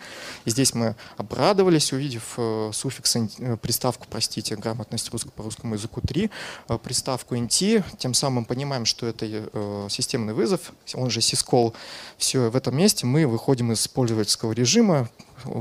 И 0.45 0.49
здесь 0.49 0.73
мы 0.73 0.95
обрадовались, 1.17 1.93
увидев 1.93 2.33
э, 2.37 2.71
суффикс, 2.73 3.15
э, 3.15 3.57
приставку, 3.57 4.05
простите, 4.09 4.55
грамотность 4.55 5.09
по 5.09 5.43
русскому 5.43 5.75
языку 5.75 6.01
3, 6.01 6.29
э, 6.69 6.77
приставку 6.77 7.35
int, 7.35 7.83
тем 7.97 8.13
самым 8.13 8.45
понимаем, 8.45 8.85
что 8.85 9.07
это 9.07 9.23
системный 9.89 10.33
вызов, 10.33 10.73
он 10.93 11.09
же 11.09 11.19
syscall. 11.19 11.73
Все, 12.17 12.49
в 12.49 12.55
этом 12.55 12.75
месте 12.75 13.05
мы 13.05 13.27
выходим 13.27 13.71
из 13.71 13.87
пользовательского 13.87 14.51
режима, 14.51 15.09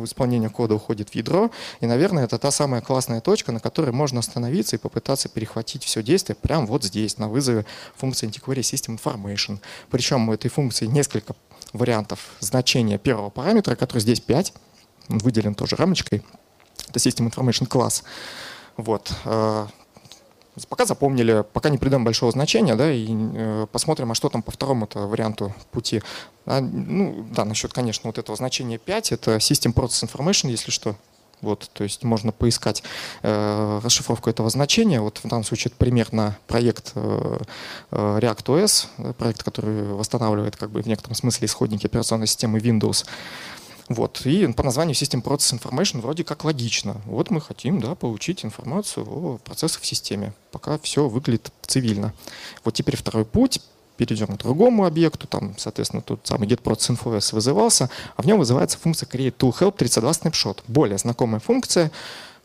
исполнение 0.05 0.51
кода 0.51 0.75
уходит 0.75 1.11
в 1.11 1.15
ядро. 1.15 1.51
И, 1.81 1.87
наверное, 1.87 2.25
это 2.25 2.39
та 2.39 2.51
самая 2.51 2.81
классная 2.81 3.21
точка, 3.21 3.53
на 3.53 3.61
которой 3.61 3.91
можно 3.91 4.21
остановиться 4.21 4.77
и 4.77 4.79
попытаться 4.79 5.29
перехватить 5.29 5.85
все 5.85 6.03
действие 6.03 6.37
прямо 6.37 6.67
вот 6.67 6.85
здесь, 6.85 7.19
на 7.19 7.29
вызове 7.29 7.67
функции 7.97 8.29
antiquery 8.29 8.61
system 8.61 8.99
information. 8.99 9.59
Причем 9.91 10.29
у 10.29 10.33
этой 10.33 10.49
функции 10.49 10.87
несколько 10.87 11.35
вариантов 11.73 12.33
значения 12.41 12.99
первого 12.99 13.31
параметра, 13.31 13.75
который 13.77 14.01
здесь 14.01 14.21
5, 14.21 14.53
выделен 15.09 15.55
тоже 15.55 15.77
рамочкой. 15.77 16.23
Это 16.89 16.99
system 16.99 17.31
information 17.31 17.67
class. 17.67 18.03
Вот. 18.77 19.13
Э, 20.57 20.61
пока 20.69 20.87
запомнили, 20.87 21.45
пока 21.53 21.69
не 21.69 21.79
придаем 21.79 22.05
большого 22.05 22.33
значения, 22.33 22.75
да, 22.75 22.93
и 22.93 23.07
э, 23.11 23.67
посмотрим, 23.71 24.13
а 24.13 24.15
что 24.15 24.29
там 24.29 24.43
по 24.43 24.51
второму 24.51 24.89
варианту 24.93 25.55
пути. 25.71 26.03
А, 26.47 26.61
ну, 26.61 27.27
да, 27.35 27.45
насчет, 27.45 27.73
конечно, 27.73 28.09
вот 28.09 28.19
этого 28.19 28.37
значения 28.37 28.79
5, 28.79 29.13
это 29.13 29.37
System 29.37 29.75
Process 29.75 30.09
Information, 30.09 30.51
если 30.51 30.71
что. 30.71 30.97
Вот, 31.41 31.69
то 31.73 31.83
есть 31.83 32.05
можно 32.05 32.31
поискать 32.31 32.85
э, 33.23 33.81
расшифровку 33.83 34.31
этого 34.31 34.49
значения. 34.49 35.01
Вот 35.01 35.19
в 35.19 35.29
данном 35.29 35.43
случае 35.43 35.71
это 35.71 35.77
пример 35.77 36.13
на 36.13 36.39
проект 36.47 36.93
э, 36.95 37.39
э 37.91 38.19
React.OS, 38.21 39.15
проект, 39.15 39.43
который 39.43 39.83
восстанавливает 39.93 40.57
как 40.57 40.71
бы 40.71 40.83
в 40.83 40.87
некотором 40.87 41.17
смысле 41.17 41.47
исходники 41.47 41.87
операционной 41.87 42.29
системы 42.29 42.61
Windows. 42.61 43.05
Вот. 43.89 44.23
И 44.25 44.47
по 44.49 44.63
названию 44.63 44.95
System 44.95 45.23
Process 45.23 45.59
Information 45.59 46.01
вроде 46.01 46.25
как 46.25 46.45
логично. 46.45 47.01
Вот 47.07 47.31
мы 47.31 47.41
хотим 47.41 47.81
да, 47.81 47.95
получить 47.95 48.45
информацию 48.45 49.07
о 49.09 49.39
процессах 49.39 49.83
в 49.83 49.87
системе, 49.87 50.33
пока 50.51 50.79
все 50.79 51.09
выглядит 51.09 51.53
цивильно. 51.67 52.13
Вот 52.65 52.75
теперь 52.75 52.97
второй 52.97 53.25
путь. 53.25 53.61
Перейдем 53.99 54.29
к 54.29 54.39
другому 54.39 54.87
объекту. 54.87 55.27
Там, 55.29 55.55
соответственно, 55.59 56.03
тут 56.03 56.21
самый 56.25 56.49
getProcessInfoS 56.49 57.35
вызывался, 57.35 57.91
а 58.17 58.23
в 58.23 58.27
нем 58.27 58.39
вызывается 58.39 58.79
функция 58.79 59.07
createToolHelp 59.07 59.77
32 59.77 60.11
snapshot. 60.11 60.59
Более 60.67 60.97
знакомая 60.97 61.41
функция, 61.41 61.93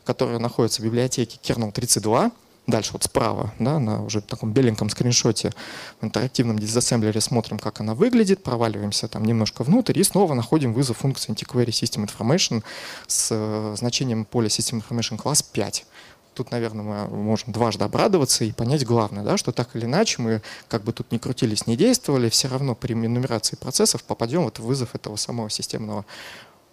которая 0.04 0.38
находится 0.38 0.82
в 0.82 0.84
библиотеке 0.84 1.38
kernel 1.42 1.72
32 1.72 2.30
Дальше 2.68 2.92
вот 2.92 3.02
справа, 3.02 3.54
да, 3.58 3.78
на 3.78 4.04
уже 4.04 4.20
таком 4.20 4.52
беленьком 4.52 4.90
скриншоте 4.90 5.54
в 6.02 6.04
интерактивном 6.04 6.58
дизассемблере 6.58 7.18
смотрим, 7.18 7.58
как 7.58 7.80
она 7.80 7.94
выглядит, 7.94 8.42
проваливаемся 8.42 9.08
там 9.08 9.24
немножко 9.24 9.64
внутрь 9.64 9.98
и 9.98 10.04
снова 10.04 10.34
находим 10.34 10.74
вызов 10.74 10.98
функции 10.98 11.32
antiquery 11.32 11.68
system 11.68 12.06
information 12.06 12.62
с 13.06 13.30
э, 13.30 13.74
значением 13.74 14.26
поля 14.26 14.48
system 14.48 14.82
information 14.82 15.16
класс 15.16 15.42
5 15.42 15.86
тут, 16.34 16.50
наверное, 16.52 16.84
мы 16.84 17.08
можем 17.08 17.52
дважды 17.52 17.84
обрадоваться 17.84 18.44
и 18.44 18.52
понять 18.52 18.84
главное, 18.84 19.24
да, 19.24 19.38
что 19.38 19.50
так 19.50 19.74
или 19.74 19.86
иначе 19.86 20.20
мы 20.20 20.42
как 20.68 20.84
бы 20.84 20.92
тут 20.92 21.10
не 21.10 21.18
крутились, 21.18 21.66
не 21.66 21.74
действовали, 21.74 22.28
все 22.28 22.48
равно 22.48 22.74
при 22.76 22.92
нумерации 22.92 23.56
процессов 23.56 24.04
попадем 24.04 24.44
вот 24.44 24.58
в 24.58 24.62
вызов 24.62 24.94
этого 24.94 25.16
самого 25.16 25.48
системного, 25.48 26.04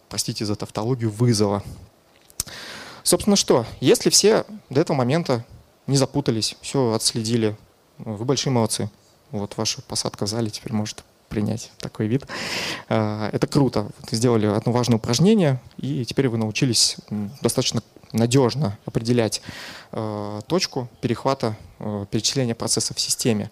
простите 0.10 0.46
за 0.46 0.56
тавтологию, 0.56 1.10
вызова. 1.10 1.64
Собственно, 3.02 3.38
что? 3.38 3.66
Если 3.80 4.12
все 4.12 4.46
до 4.70 4.82
этого 4.82 4.98
момента 4.98 5.46
не 5.88 5.98
запутались, 5.98 6.56
все 6.62 6.94
отследили. 6.94 7.56
Вы 7.98 8.26
большие 8.26 8.52
молодцы. 8.52 8.90
Вот 9.32 9.58
ваша 9.58 9.82
посадка 9.82 10.26
в 10.26 10.30
зале 10.30 10.50
теперь 10.50 10.74
может 10.74 11.04
принять 11.30 11.72
такой 11.80 12.08
вид. 12.08 12.26
А, 12.90 13.30
это 13.32 13.48
круто. 13.48 13.90
Вы 14.10 14.18
сделали 14.18 14.46
одно 14.46 14.72
важное 14.72 14.98
упражнение, 14.98 15.60
и 15.78 16.06
теперь 16.06 16.30
вы 16.30 16.38
научились 16.38 16.98
достаточно 17.42 17.82
надежно 18.12 18.78
определять 18.86 19.42
а, 19.92 20.42
точку 20.42 20.88
перехвата 21.02 21.58
а, 21.80 22.06
перечисления 22.06 22.56
процессов 22.56 22.98
в 22.98 23.02
системе. 23.02 23.50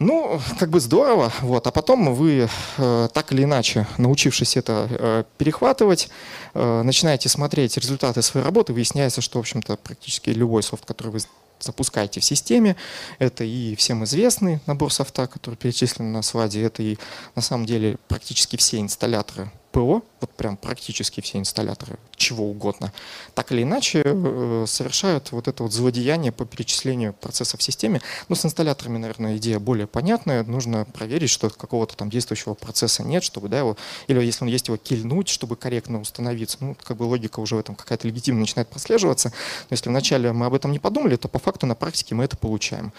Ну, 0.00 0.40
как 0.58 0.70
бы 0.70 0.80
здорово, 0.80 1.32
вот. 1.40 1.66
а 1.66 1.70
потом 1.70 2.14
вы 2.14 2.48
э, 2.78 3.08
так 3.12 3.32
или 3.32 3.44
иначе, 3.44 3.86
научившись 3.96 4.56
это 4.56 4.88
э, 4.90 5.24
перехватывать, 5.38 6.08
э, 6.52 6.82
начинаете 6.82 7.28
смотреть 7.28 7.76
результаты 7.76 8.20
своей 8.22 8.44
работы, 8.44 8.72
выясняется, 8.72 9.20
что, 9.20 9.38
в 9.38 9.40
общем-то, 9.40 9.76
практически 9.76 10.30
любой 10.30 10.64
софт, 10.64 10.84
который 10.84 11.12
вы 11.12 11.18
запускаете 11.60 12.20
в 12.20 12.24
системе, 12.24 12.74
это 13.20 13.44
и 13.44 13.76
всем 13.76 14.02
известный 14.04 14.58
набор 14.66 14.92
софта, 14.92 15.28
который 15.28 15.54
перечислен 15.54 16.12
на 16.12 16.22
слайде, 16.22 16.62
это 16.62 16.82
и 16.82 16.98
на 17.36 17.42
самом 17.42 17.64
деле 17.64 17.96
практически 18.08 18.56
все 18.56 18.80
инсталляторы 18.80 19.50
ПО, 19.74 20.04
вот 20.20 20.30
прям 20.30 20.56
практически 20.56 21.20
все 21.20 21.38
инсталляторы 21.38 21.98
чего 22.14 22.48
угодно, 22.48 22.92
так 23.34 23.50
или 23.50 23.64
иначе 23.64 24.02
э, 24.04 24.64
совершают 24.68 25.32
вот 25.32 25.48
это 25.48 25.64
вот 25.64 25.72
злодеяние 25.72 26.30
по 26.30 26.46
перечислению 26.46 27.12
процессов 27.12 27.58
в 27.58 27.62
системе. 27.64 28.00
Ну, 28.28 28.36
с 28.36 28.44
инсталляторами, 28.44 28.98
наверное, 28.98 29.36
идея 29.36 29.58
более 29.58 29.88
понятная. 29.88 30.44
Нужно 30.44 30.84
проверить, 30.84 31.28
что 31.28 31.50
какого-то 31.50 31.96
там 31.96 32.08
действующего 32.08 32.54
процесса 32.54 33.02
нет, 33.02 33.24
чтобы, 33.24 33.48
да, 33.48 33.58
его, 33.58 33.76
или 34.06 34.24
если 34.24 34.44
он 34.44 34.48
есть, 34.48 34.68
его 34.68 34.76
кильнуть, 34.76 35.28
чтобы 35.28 35.56
корректно 35.56 36.00
установиться. 36.00 36.58
Ну, 36.60 36.76
как 36.80 36.96
бы 36.96 37.02
логика 37.02 37.40
уже 37.40 37.56
в 37.56 37.58
этом 37.58 37.74
какая-то 37.74 38.06
легитимно 38.06 38.40
начинает 38.40 38.68
прослеживаться. 38.68 39.30
Но 39.70 39.74
если 39.74 39.88
вначале 39.88 40.32
мы 40.32 40.46
об 40.46 40.54
этом 40.54 40.70
не 40.70 40.78
подумали, 40.78 41.16
то 41.16 41.26
по 41.26 41.40
факту 41.40 41.66
на 41.66 41.74
практике 41.74 42.14
мы 42.14 42.22
это 42.22 42.36
получаем. 42.36 42.92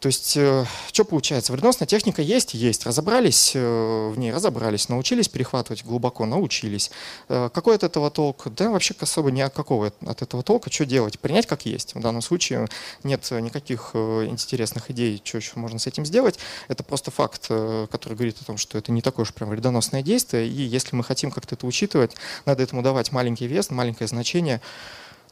То 0.00 0.08
есть, 0.08 0.36
э, 0.36 0.66
что 0.92 1.04
получается? 1.04 1.52
Вредоносная 1.52 1.88
техника 1.88 2.20
есть? 2.20 2.54
Есть. 2.54 2.84
Разобрались 2.84 3.52
э, 3.54 4.08
в 4.14 4.18
ней? 4.18 4.32
Разобрались. 4.32 4.88
Научились 4.88 5.28
перехватывать 5.28 5.84
глубоко? 5.84 6.26
Научились. 6.26 6.90
Э, 7.28 7.48
какой 7.52 7.76
от 7.76 7.84
этого 7.84 8.10
толк? 8.10 8.48
Да 8.48 8.70
вообще 8.70 8.94
особо 9.00 9.30
никакого 9.30 9.92
от 10.04 10.22
этого 10.22 10.42
толка. 10.42 10.70
Что 10.70 10.84
делать? 10.84 11.18
Принять 11.18 11.46
как 11.46 11.64
есть. 11.64 11.94
В 11.94 12.00
данном 12.00 12.22
случае 12.22 12.68
нет 13.02 13.30
никаких 13.30 13.92
интересных 13.94 14.90
идей, 14.90 15.20
что 15.24 15.38
еще 15.38 15.52
можно 15.54 15.78
с 15.78 15.86
этим 15.86 16.04
сделать. 16.04 16.38
Это 16.68 16.82
просто 16.82 17.10
факт, 17.10 17.48
который 17.48 18.14
говорит 18.14 18.36
о 18.40 18.44
том, 18.44 18.58
что 18.58 18.76
это 18.76 18.92
не 18.92 19.00
такое 19.00 19.24
уж 19.24 19.32
прям 19.32 19.50
вредоносное 19.50 20.02
действие. 20.02 20.46
И 20.46 20.62
если 20.62 20.96
мы 20.96 21.04
хотим 21.04 21.30
как-то 21.30 21.54
это 21.54 21.66
учитывать, 21.66 22.12
надо 22.44 22.62
этому 22.62 22.82
давать 22.82 23.12
маленький 23.12 23.46
вес, 23.46 23.70
маленькое 23.70 24.08
значение 24.08 24.60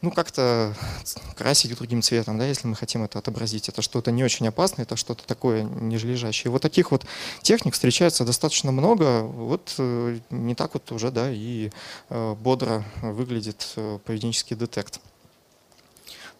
ну, 0.02 0.10
как-то 0.10 0.74
красить 1.36 1.76
другим 1.76 2.02
цветом, 2.02 2.36
да, 2.36 2.44
если 2.44 2.66
мы 2.66 2.74
хотим 2.74 3.04
это 3.04 3.20
отобразить. 3.20 3.68
Это 3.68 3.82
что-то 3.82 4.10
не 4.10 4.24
очень 4.24 4.46
опасное, 4.48 4.84
это 4.84 4.96
что-то 4.96 5.24
такое 5.24 5.62
нижележащее. 5.62 6.50
Вот 6.50 6.60
таких 6.60 6.90
вот 6.90 7.06
техник 7.40 7.74
встречается 7.74 8.24
достаточно 8.24 8.72
много. 8.72 9.22
Вот 9.22 9.74
э, 9.78 10.18
не 10.30 10.56
так 10.56 10.74
вот 10.74 10.90
уже, 10.90 11.12
да, 11.12 11.30
и 11.30 11.70
э, 12.10 12.34
бодро 12.34 12.84
выглядит 13.00 13.72
э, 13.76 14.00
поведенческий 14.04 14.56
детект. 14.56 15.00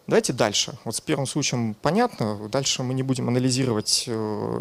Давайте 0.07 0.33
дальше. 0.33 0.77
Вот 0.83 0.97
с 0.97 1.01
первым 1.01 1.25
случаем 1.25 1.73
понятно. 1.81 2.49
Дальше 2.49 2.83
мы 2.83 2.93
не 2.93 3.03
будем 3.03 3.29
анализировать 3.29 4.09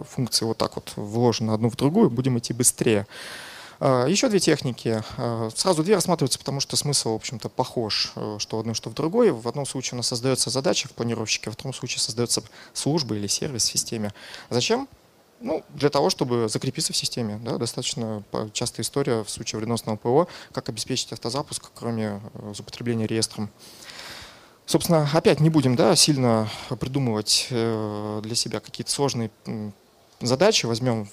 функции 0.08 0.44
вот 0.44 0.56
так 0.58 0.76
вот 0.76 0.92
вложены 0.94 1.50
одну 1.50 1.68
в 1.68 1.74
другую, 1.74 2.08
будем 2.10 2.38
идти 2.38 2.52
быстрее. 2.52 3.08
А, 3.84 4.06
Еще 4.06 4.28
две 4.28 4.38
техники. 4.38 5.02
А, 5.16 5.48
сразу 5.56 5.82
две 5.82 5.96
рассматриваются, 5.96 6.38
потому 6.38 6.60
что 6.60 6.76
смысл, 6.76 7.10
в 7.10 7.16
общем-то, 7.16 7.48
похож, 7.48 8.12
э, 8.14 8.36
что 8.38 8.56
в 8.56 8.60
одном, 8.60 8.76
что 8.76 8.90
в 8.90 8.94
другой. 8.94 9.32
В 9.32 9.48
одном 9.48 9.66
случае 9.66 9.94
у 9.94 9.96
нас 9.96 10.06
создается 10.06 10.50
задача 10.50 10.86
в 10.86 10.92
планировщике, 10.92 11.50
в 11.50 11.54
втором 11.54 11.74
случае 11.74 11.98
создается 11.98 12.44
служба 12.74 13.16
или 13.16 13.26
сервис 13.26 13.64
в 13.64 13.72
системе. 13.72 14.12
Зачем? 14.50 14.88
Ну, 15.40 15.64
для 15.70 15.90
того, 15.90 16.10
чтобы 16.10 16.48
закрепиться 16.48 16.92
в 16.92 16.96
системе. 16.96 17.40
Да, 17.44 17.58
достаточно 17.58 18.22
частая 18.52 18.84
история 18.84 19.24
в 19.24 19.30
случае 19.30 19.58
вредоносного 19.58 19.96
ПО, 19.96 20.28
как 20.52 20.68
обеспечить 20.68 21.12
автозапуск, 21.12 21.72
кроме 21.74 22.20
э, 22.34 22.52
злоупотребления 22.54 23.08
реестром. 23.08 23.50
Собственно, 24.64 25.10
опять 25.12 25.40
не 25.40 25.50
будем 25.50 25.74
да, 25.74 25.96
сильно 25.96 26.48
придумывать 26.78 27.48
э, 27.50 28.20
для 28.22 28.36
себя 28.36 28.60
какие-то 28.60 28.92
сложные 28.92 29.32
задачи, 30.26 30.66
возьмем 30.66 31.08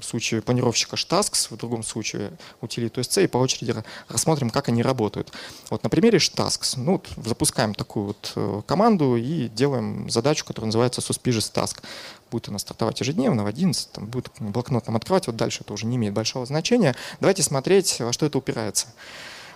в 0.00 0.04
случае 0.04 0.42
планировщика 0.42 0.96
Shtasks, 0.96 1.48
в 1.50 1.56
другом 1.56 1.82
случае 1.82 2.32
утилиту 2.60 3.00
SC 3.00 3.24
и 3.24 3.26
по 3.26 3.38
очереди 3.38 3.74
рассмотрим, 4.08 4.50
как 4.50 4.68
они 4.68 4.82
работают. 4.82 5.32
Вот 5.70 5.82
на 5.82 5.90
примере 5.90 6.18
Shtasks, 6.18 6.74
ну, 6.76 6.92
вот 6.92 7.08
запускаем 7.26 7.74
такую 7.74 8.06
вот 8.06 8.32
э, 8.36 8.62
команду 8.66 9.16
и 9.16 9.48
делаем 9.48 10.08
задачу, 10.10 10.44
которая 10.44 10.66
называется 10.66 11.00
Suspicious 11.00 11.52
Task. 11.52 11.82
Будет 12.30 12.48
она 12.48 12.58
стартовать 12.58 13.00
ежедневно 13.00 13.44
в 13.44 13.46
11, 13.46 13.92
там 13.92 14.06
будет 14.06 14.30
блокнот 14.38 14.86
нам 14.86 14.96
открывать, 14.96 15.26
вот 15.26 15.36
дальше 15.36 15.62
это 15.62 15.72
уже 15.72 15.86
не 15.86 15.96
имеет 15.96 16.14
большого 16.14 16.46
значения. 16.46 16.94
Давайте 17.20 17.42
смотреть, 17.42 18.00
во 18.00 18.12
что 18.12 18.26
это 18.26 18.38
упирается. 18.38 18.86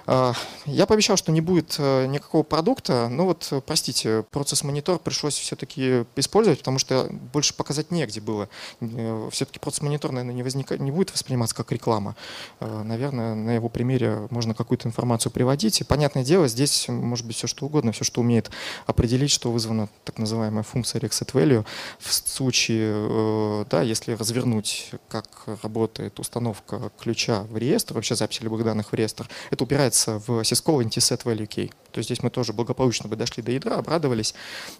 А, 0.06 0.34
я 0.66 0.86
пообещал, 0.86 1.16
что 1.16 1.32
не 1.32 1.40
будет 1.40 1.76
э, 1.78 2.06
никакого 2.06 2.44
продукта, 2.44 3.08
но 3.08 3.24
вот, 3.24 3.48
э, 3.50 3.60
простите, 3.60 4.24
процесс-монитор 4.30 5.00
пришлось 5.00 5.34
все-таки 5.34 6.04
использовать, 6.14 6.60
потому 6.60 6.78
что 6.78 7.08
больше 7.32 7.54
показать 7.54 7.90
негде 7.90 8.20
было. 8.20 8.48
Э, 8.80 9.28
все-таки 9.32 9.58
процесс-монитор, 9.58 10.12
наверное, 10.12 10.34
не, 10.34 10.44
возник... 10.44 10.70
не 10.78 10.92
будет 10.92 11.12
восприниматься 11.12 11.56
как 11.56 11.72
реклама. 11.72 12.14
Наверное, 12.60 13.34
на 13.34 13.54
его 13.54 13.68
примере 13.68 14.28
можно 14.30 14.54
какую-то 14.54 14.88
информацию 14.88 15.32
приводить. 15.32 15.80
И, 15.80 15.84
понятное 15.84 16.24
дело, 16.24 16.46
здесь 16.46 16.88
может 16.88 17.26
быть 17.26 17.36
все 17.36 17.46
что 17.46 17.66
угодно, 17.66 17.92
все, 17.92 18.04
что 18.04 18.20
умеет 18.20 18.50
определить, 18.86 19.30
что 19.30 19.50
вызвана 19.50 19.88
так 20.04 20.18
называемая 20.18 20.62
функция 20.62 21.00
reset 21.00 21.32
value. 21.32 21.64
В 21.98 22.12
случае, 22.12 23.64
да, 23.70 23.82
если 23.82 24.12
развернуть, 24.12 24.90
как 25.08 25.26
работает 25.62 26.18
установка 26.20 26.90
ключа 27.00 27.42
в 27.42 27.56
реестр, 27.56 27.94
вообще 27.94 28.14
запись 28.14 28.40
любых 28.40 28.64
данных 28.64 28.92
в 28.92 28.94
реестр, 28.94 29.28
это 29.50 29.64
упирается 29.64 29.95
выражается 29.96 30.18
в 30.18 30.40
syscall 30.40 30.84
set 30.84 31.24
value 31.24 31.48
key. 31.48 31.72
То 31.92 31.98
есть 31.98 32.08
здесь 32.08 32.22
мы 32.22 32.30
тоже 32.30 32.52
благополучно 32.52 33.08
бы 33.08 33.16
дошли 33.16 33.42
до 33.42 33.52
ядра, 33.52 33.76
обрадовались. 33.76 34.34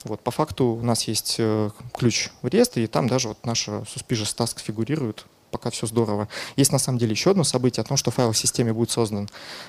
Вот, 0.05 0.21
по 0.21 0.31
факту 0.31 0.67
у 0.67 0.83
нас 0.83 1.09
есть 1.09 1.37
э, 1.39 1.71
ключ 1.93 2.31
в 2.43 2.49
реестре, 2.49 2.85
и 2.85 2.87
там 2.87 3.09
даже 3.09 3.29
вот 3.29 3.47
наша 3.47 3.85
suspicious 3.95 4.37
task 4.37 4.61
фигурирует, 4.63 5.25
пока 5.51 5.71
все 5.71 5.87
здорово. 5.87 6.29
Есть 6.57 6.73
на 6.73 6.79
самом 6.79 6.99
деле 6.99 7.13
еще 7.13 7.31
одно 7.31 7.45
событие 7.45 7.83
о 7.83 7.85
том, 7.85 7.97
что 7.97 8.11
файл 8.11 8.33
в 8.33 8.37
системе 8.37 8.73
будет 8.73 8.91
создан. 8.91 9.29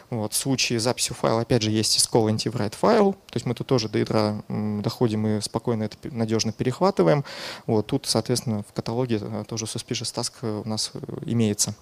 Вот, 0.10 0.34
в 0.34 0.36
случае 0.36 0.80
записи 0.80 1.14
файла, 1.14 1.42
опять 1.42 1.62
же, 1.62 1.72
есть 1.72 1.98
syscall 1.98 2.30
anti-write 2.30 2.76
файл, 2.76 3.14
то 3.14 3.36
есть 3.36 3.46
мы 3.46 3.54
тут 3.54 3.68
тоже 3.68 3.88
до 3.88 4.00
ядра 4.00 4.44
доходим 4.50 5.28
и 5.28 5.42
спокойно 5.42 5.84
это 5.84 5.98
надежно 6.12 6.52
перехватываем. 6.52 7.24
Вот, 7.66 7.88
тут, 7.88 8.06
соответственно, 8.08 8.64
в 8.68 8.74
каталоге 8.74 9.20
э, 9.22 9.44
тоже 9.48 9.66
suspicious 9.66 10.14
task 10.14 10.64
у 10.66 10.68
нас 10.68 10.92
э, 10.94 11.00
имеется. 11.26 11.74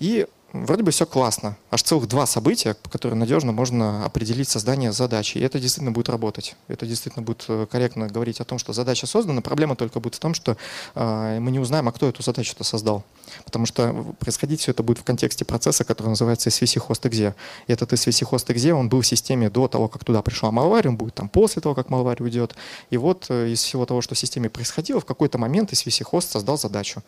И 0.00 0.26
вроде 0.52 0.82
бы 0.82 0.90
все 0.90 1.06
классно. 1.06 1.56
Аж 1.70 1.82
целых 1.82 2.06
два 2.08 2.26
события, 2.26 2.74
по 2.74 2.90
которым 2.90 3.18
надежно 3.18 3.52
можно 3.52 4.04
определить 4.04 4.48
создание 4.48 4.92
задачи. 4.92 5.38
И 5.38 5.40
это 5.40 5.58
действительно 5.58 5.92
будет 5.92 6.08
работать. 6.08 6.56
Это 6.68 6.86
действительно 6.86 7.24
будет 7.24 7.44
э, 7.48 7.66
корректно 7.70 8.08
говорить 8.08 8.40
о 8.40 8.44
том, 8.44 8.58
что 8.58 8.72
задача 8.72 9.06
создана. 9.06 9.40
Проблема 9.40 9.76
только 9.76 10.00
будет 10.00 10.14
в 10.14 10.18
том, 10.18 10.34
что 10.34 10.56
э, 10.94 11.38
мы 11.40 11.50
не 11.50 11.58
узнаем, 11.58 11.88
а 11.88 11.92
кто 11.92 12.08
эту 12.08 12.22
задачу-то 12.22 12.64
создал. 12.64 13.04
Потому 13.44 13.66
что 13.66 14.14
происходить 14.20 14.60
все 14.60 14.72
это 14.72 14.82
будет 14.82 14.98
в 14.98 15.04
контексте 15.04 15.44
процесса, 15.44 15.84
который 15.84 16.08
называется 16.08 16.50
SVC 16.50 16.86
host 16.86 17.08
exe. 17.08 17.34
И 17.66 17.72
этот 17.72 17.92
SVC 17.92 18.28
host 18.28 18.46
exe, 18.54 18.72
он 18.72 18.88
был 18.88 19.00
в 19.00 19.06
системе 19.06 19.48
до 19.48 19.68
того, 19.68 19.88
как 19.88 20.04
туда 20.04 20.22
пришла 20.22 20.50
malware, 20.50 20.88
он 20.88 20.96
будет 20.96 21.14
там 21.14 21.28
после 21.28 21.62
того, 21.62 21.74
как 21.74 21.88
malware 21.88 22.22
уйдет. 22.22 22.54
И 22.90 22.96
вот 22.96 23.26
э, 23.30 23.48
из 23.48 23.62
всего 23.62 23.86
того, 23.86 24.02
что 24.02 24.14
в 24.14 24.18
системе 24.18 24.50
происходило, 24.50 25.00
в 25.00 25.06
какой-то 25.06 25.38
момент 25.38 25.72
SVC 25.72 26.04
host 26.10 26.30
создал 26.30 26.58
задачу. 26.58 27.02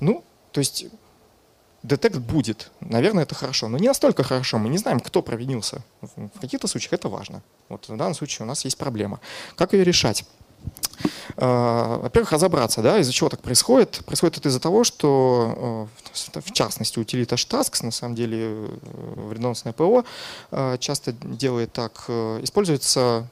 Ну, 0.00 0.24
то 0.52 0.58
есть 0.60 0.86
детект 1.82 2.16
будет. 2.18 2.70
Наверное, 2.80 3.24
это 3.24 3.34
хорошо. 3.34 3.68
Но 3.68 3.78
не 3.78 3.88
настолько 3.88 4.22
хорошо. 4.22 4.58
Мы 4.58 4.68
не 4.68 4.78
знаем, 4.78 5.00
кто 5.00 5.22
провинился. 5.22 5.82
В 6.00 6.40
каких-то 6.40 6.68
случаях 6.68 6.94
это 6.94 7.08
важно. 7.08 7.42
Вот 7.68 7.88
в 7.88 7.96
данном 7.96 8.14
случае 8.14 8.44
у 8.44 8.48
нас 8.48 8.64
есть 8.64 8.78
проблема. 8.78 9.20
Как 9.56 9.72
ее 9.72 9.84
решать? 9.84 10.24
А, 11.36 11.98
во-первых, 11.98 12.32
разобраться, 12.32 12.82
да, 12.82 12.98
из-за 12.98 13.12
чего 13.12 13.30
так 13.30 13.40
происходит. 13.40 14.02
Происходит 14.04 14.38
это 14.38 14.48
из-за 14.48 14.60
того, 14.60 14.84
что, 14.84 15.88
э, 16.34 16.40
в 16.40 16.52
частности, 16.52 16.98
утилита 16.98 17.36
Shtasks, 17.36 17.84
на 17.84 17.90
самом 17.90 18.14
деле, 18.14 18.38
э, 18.40 18.78
вредоносное 19.28 19.72
ПО, 19.72 20.04
э, 20.50 20.76
часто 20.78 21.12
делает 21.12 21.72
так. 21.72 22.04
Используется 22.42 23.28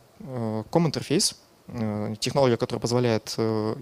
ком-интерфейс, 0.71 1.37
технология, 2.21 2.57
которая 2.57 2.81
позволяет 2.81 3.35
э, 3.37 3.75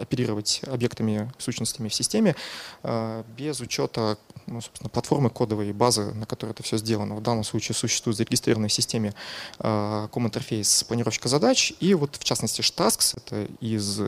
оперировать 0.00 0.62
объектами, 0.66 1.30
сущностями 1.38 1.88
в 1.88 1.94
системе 1.94 2.34
э, 2.82 3.22
без 3.36 3.60
учета 3.60 4.18
ну, 4.46 4.60
собственно, 4.60 4.90
платформы 4.90 5.30
кодовой 5.30 5.72
базы, 5.72 6.12
на 6.14 6.26
которой 6.26 6.50
это 6.50 6.62
все 6.62 6.76
сделано. 6.76 7.14
В 7.14 7.22
данном 7.22 7.44
случае 7.44 7.76
существует 7.76 8.16
зарегистрированный 8.16 8.68
в 8.68 8.72
системе 8.72 9.14
ком-интерфейс 9.58 10.84
планировщика 10.84 11.28
задач, 11.28 11.72
и 11.78 11.94
вот 11.94 12.16
в 12.16 12.24
частности 12.24 12.62
Shtasks, 12.62 13.16
это 13.16 13.48
из 13.60 14.00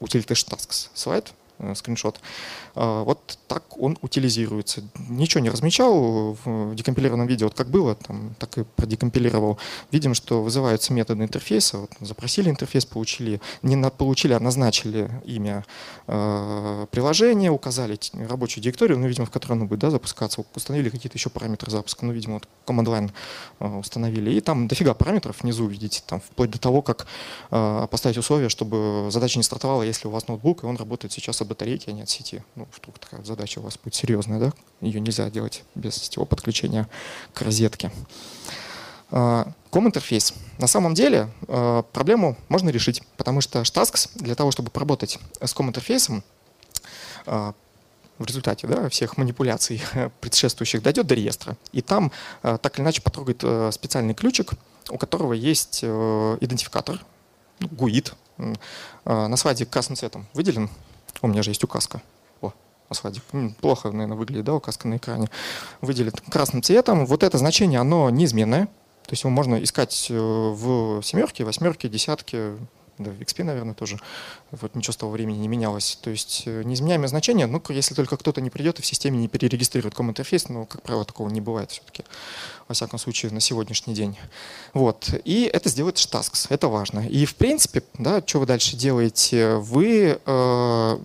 утилиты 0.00 0.34
Shtasks 0.34 0.88
слайд, 0.94 1.32
Э, 1.32 1.43
скриншот. 1.74 2.20
А, 2.74 3.02
вот 3.04 3.38
так 3.46 3.78
он 3.78 3.98
утилизируется. 4.02 4.82
Ничего 5.08 5.42
не 5.42 5.50
размечал 5.50 6.36
в 6.44 6.74
декомпилированном 6.74 7.26
виде, 7.26 7.44
вот 7.44 7.54
как 7.54 7.68
было, 7.68 7.94
там, 7.94 8.34
так 8.38 8.58
и 8.58 8.64
продекомпилировал. 8.64 9.58
Видим, 9.92 10.14
что 10.14 10.42
вызываются 10.42 10.92
методы 10.92 11.22
интерфейса. 11.24 11.78
Вот 11.78 11.90
запросили 12.00 12.50
интерфейс, 12.50 12.84
получили, 12.84 13.40
не 13.62 13.76
получили, 13.90 14.32
а 14.32 14.40
назначили 14.40 15.10
имя 15.24 15.64
э, 16.06 16.86
приложения, 16.90 17.50
указали 17.50 17.98
рабочую 18.28 18.62
директорию, 18.62 18.98
ну, 18.98 19.06
видимо, 19.06 19.26
в 19.26 19.30
которой 19.30 19.52
оно 19.52 19.66
будет 19.66 19.80
да, 19.80 19.90
запускаться, 19.90 20.44
установили 20.54 20.88
какие-то 20.88 21.16
еще 21.16 21.30
параметры 21.30 21.70
запуска, 21.70 22.04
ну, 22.04 22.12
видимо, 22.12 22.34
вот 22.34 22.48
command 22.66 22.86
line 22.86 23.12
э, 23.60 23.78
установили. 23.78 24.32
И 24.32 24.40
там 24.40 24.68
дофига 24.68 24.94
параметров 24.94 25.42
внизу, 25.42 25.66
видите, 25.66 26.02
там 26.06 26.20
вплоть 26.20 26.50
до 26.50 26.58
того, 26.58 26.82
как 26.82 27.06
э, 27.50 27.86
поставить 27.90 28.18
условия, 28.18 28.48
чтобы 28.48 29.08
задача 29.10 29.38
не 29.38 29.42
стартовала, 29.44 29.82
если 29.82 30.08
у 30.08 30.10
вас 30.10 30.28
ноутбук, 30.28 30.64
и 30.64 30.66
он 30.66 30.76
работает 30.76 31.12
сейчас 31.12 31.40
от 31.44 31.48
батарейки, 31.48 31.90
а 31.90 31.92
не 31.92 32.02
от 32.02 32.10
сети. 32.10 32.42
Ну, 32.56 32.66
вдруг 32.76 32.98
такая 32.98 33.22
задача 33.24 33.60
у 33.60 33.62
вас 33.62 33.78
будет 33.82 33.94
серьезная, 33.94 34.40
да? 34.40 34.52
Ее 34.80 35.00
нельзя 35.00 35.30
делать 35.30 35.62
без 35.74 35.94
сетевого 35.94 36.26
подключения 36.26 36.88
к 37.32 37.42
розетке. 37.42 37.90
Ком-интерфейс. 39.10 40.34
На 40.58 40.66
самом 40.66 40.94
деле 40.94 41.28
а, 41.48 41.82
проблему 41.82 42.36
можно 42.48 42.70
решить, 42.70 43.02
потому 43.16 43.40
что 43.40 43.60
Shtasks 43.62 44.10
для 44.14 44.34
того, 44.34 44.50
чтобы 44.50 44.70
поработать 44.70 45.18
с 45.40 45.52
ком-интерфейсом, 45.52 46.22
а, 47.26 47.54
в 48.18 48.24
результате 48.24 48.66
да, 48.66 48.88
всех 48.88 49.16
манипуляций 49.16 49.82
предшествующих 50.20 50.82
дойдет 50.82 51.06
до 51.06 51.14
реестра. 51.14 51.56
И 51.72 51.80
там 51.80 52.12
а, 52.42 52.58
так 52.58 52.76
или 52.78 52.84
иначе 52.84 53.02
потрогает 53.02 53.74
специальный 53.74 54.14
ключик, 54.14 54.52
у 54.90 54.98
которого 54.98 55.32
есть 55.32 55.80
э, 55.82 56.38
идентификатор, 56.40 57.04
ну, 57.58 57.68
GUID. 57.68 58.12
На 59.04 59.36
слайде 59.36 59.64
красным 59.64 59.96
цветом 59.96 60.26
выделен 60.34 60.68
у 61.22 61.28
меня 61.28 61.42
же 61.42 61.50
есть 61.50 61.64
указка. 61.64 62.02
О, 62.40 62.52
асфальтик. 62.88 63.22
Плохо, 63.60 63.90
наверное, 63.90 64.16
выглядит, 64.16 64.44
да, 64.44 64.54
указка 64.54 64.88
на 64.88 64.96
экране. 64.96 65.28
Выделит 65.80 66.20
красным 66.30 66.62
цветом. 66.62 67.06
Вот 67.06 67.22
это 67.22 67.38
значение, 67.38 67.80
оно 67.80 68.10
неизменное. 68.10 68.66
То 68.66 69.10
есть 69.12 69.22
его 69.22 69.30
можно 69.30 69.62
искать 69.62 70.06
э, 70.10 70.14
в 70.14 71.02
семерке, 71.02 71.44
восьмерке, 71.44 71.88
десятке, 71.88 72.56
да, 72.98 73.10
в 73.10 73.20
XP, 73.20 73.44
наверное, 73.44 73.74
тоже. 73.74 73.98
Вот 74.50 74.74
ничего 74.74 74.92
с 74.92 74.96
того 74.96 75.12
времени 75.12 75.38
не 75.38 75.48
менялось. 75.48 75.98
То 76.00 76.10
есть 76.10 76.44
э, 76.46 76.62
неизменяемое 76.62 77.08
значение, 77.08 77.46
ну, 77.46 77.62
если 77.68 77.94
только 77.94 78.16
кто-то 78.16 78.40
не 78.40 78.50
придет 78.50 78.78
и 78.78 78.82
в 78.82 78.86
системе 78.86 79.18
не 79.18 79.28
перерегистрирует 79.28 79.94
ком-интерфейс, 79.94 80.48
но, 80.48 80.66
как 80.66 80.82
правило, 80.82 81.04
такого 81.04 81.28
не 81.28 81.40
бывает 81.40 81.70
все-таки, 81.70 82.04
во 82.68 82.74
всяком 82.74 82.98
случае, 82.98 83.32
на 83.32 83.40
сегодняшний 83.40 83.94
день. 83.94 84.16
Вот. 84.72 85.10
И 85.24 85.50
это 85.52 85.68
сделает 85.68 85.96
Shtasks, 85.96 86.46
это 86.50 86.68
важно. 86.68 87.00
И, 87.00 87.24
в 87.24 87.34
принципе, 87.34 87.82
да, 87.98 88.22
что 88.24 88.40
вы 88.40 88.46
дальше 88.46 88.76
делаете? 88.76 89.56
Вы 89.56 90.20
э, 90.24 90.98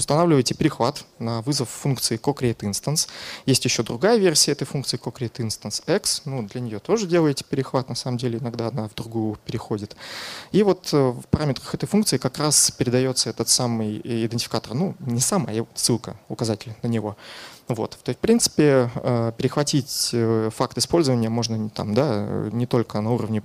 устанавливаете 0.00 0.54
перехват 0.54 1.04
на 1.18 1.40
вызов 1.42 1.68
функции 1.68 2.18
co-create_instance. 2.18 3.08
Есть 3.46 3.64
еще 3.64 3.82
другая 3.82 4.18
версия 4.18 4.52
этой 4.52 4.66
функции 4.66 4.98
co-create_instance 4.98 5.82
x. 5.86 6.22
Ну, 6.24 6.42
для 6.42 6.60
нее 6.60 6.78
тоже 6.80 7.06
делаете 7.06 7.44
перехват, 7.48 7.88
на 7.88 7.94
самом 7.94 8.18
деле 8.18 8.38
иногда 8.38 8.68
она 8.68 8.88
в 8.88 8.94
другую 8.94 9.38
переходит. 9.46 9.96
И 10.52 10.62
вот 10.62 10.90
э, 10.92 10.96
в 10.96 11.26
параметрах 11.30 11.74
этой 11.74 11.86
функции 11.86 12.18
как 12.18 12.38
раз 12.38 12.70
передается 12.72 13.30
этот 13.30 13.48
самый 13.48 14.00
идентификатор. 14.04 14.74
Ну, 14.74 14.94
не 15.00 15.20
сам, 15.20 15.46
а 15.48 15.66
ссылка, 15.74 16.16
указатель 16.28 16.74
на 16.82 16.88
него. 16.88 17.16
Вот. 17.68 17.98
То 18.02 18.10
есть, 18.10 18.18
в 18.18 18.22
принципе, 18.22 18.90
э, 18.94 19.32
перехватить 19.36 20.10
э, 20.12 20.50
факт 20.54 20.76
использования 20.76 21.28
можно 21.28 21.70
там, 21.70 21.94
да, 21.94 22.48
не 22.52 22.66
только 22.66 23.00
на 23.00 23.12
уровне 23.12 23.42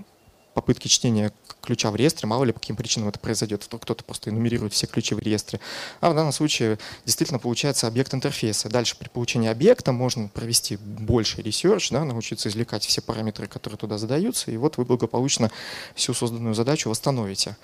попытки 0.56 0.88
чтения 0.88 1.32
ключа 1.62 1.92
в 1.92 1.96
реестре, 1.96 2.28
мало 2.28 2.46
ли 2.46 2.54
по 2.54 2.60
каким 2.60 2.78
причинам 2.78 3.10
это 3.10 3.20
произойдет. 3.20 3.68
Кто-то 3.70 4.04
просто 4.04 4.30
энумерирует 4.30 4.74
все 4.74 4.88
ключи 4.88 5.14
в 5.14 5.20
реестре. 5.20 5.60
А 6.00 6.10
в 6.10 6.16
данном 6.16 6.32
случае 6.32 6.80
действительно 7.06 7.40
получается 7.40 7.88
объект 7.88 8.14
интерфейса. 8.14 8.70
Дальше 8.70 8.98
при 8.98 9.10
получении 9.10 9.50
объекта 9.50 9.92
можно 9.92 10.30
провести 10.30 10.78
больше 10.78 11.42
research, 11.42 11.92
да, 11.92 12.06
научиться 12.06 12.50
извлекать 12.50 12.86
все 12.86 13.02
параметры, 13.02 13.48
которые 13.48 13.78
туда 13.78 13.98
задаются, 13.98 14.50
и 14.50 14.58
вот 14.58 14.78
вы 14.78 14.86
благополучно 14.86 15.52
всю 15.94 16.14
созданную 16.14 16.56
задачу 16.56 16.90
восстановите. 16.90 17.58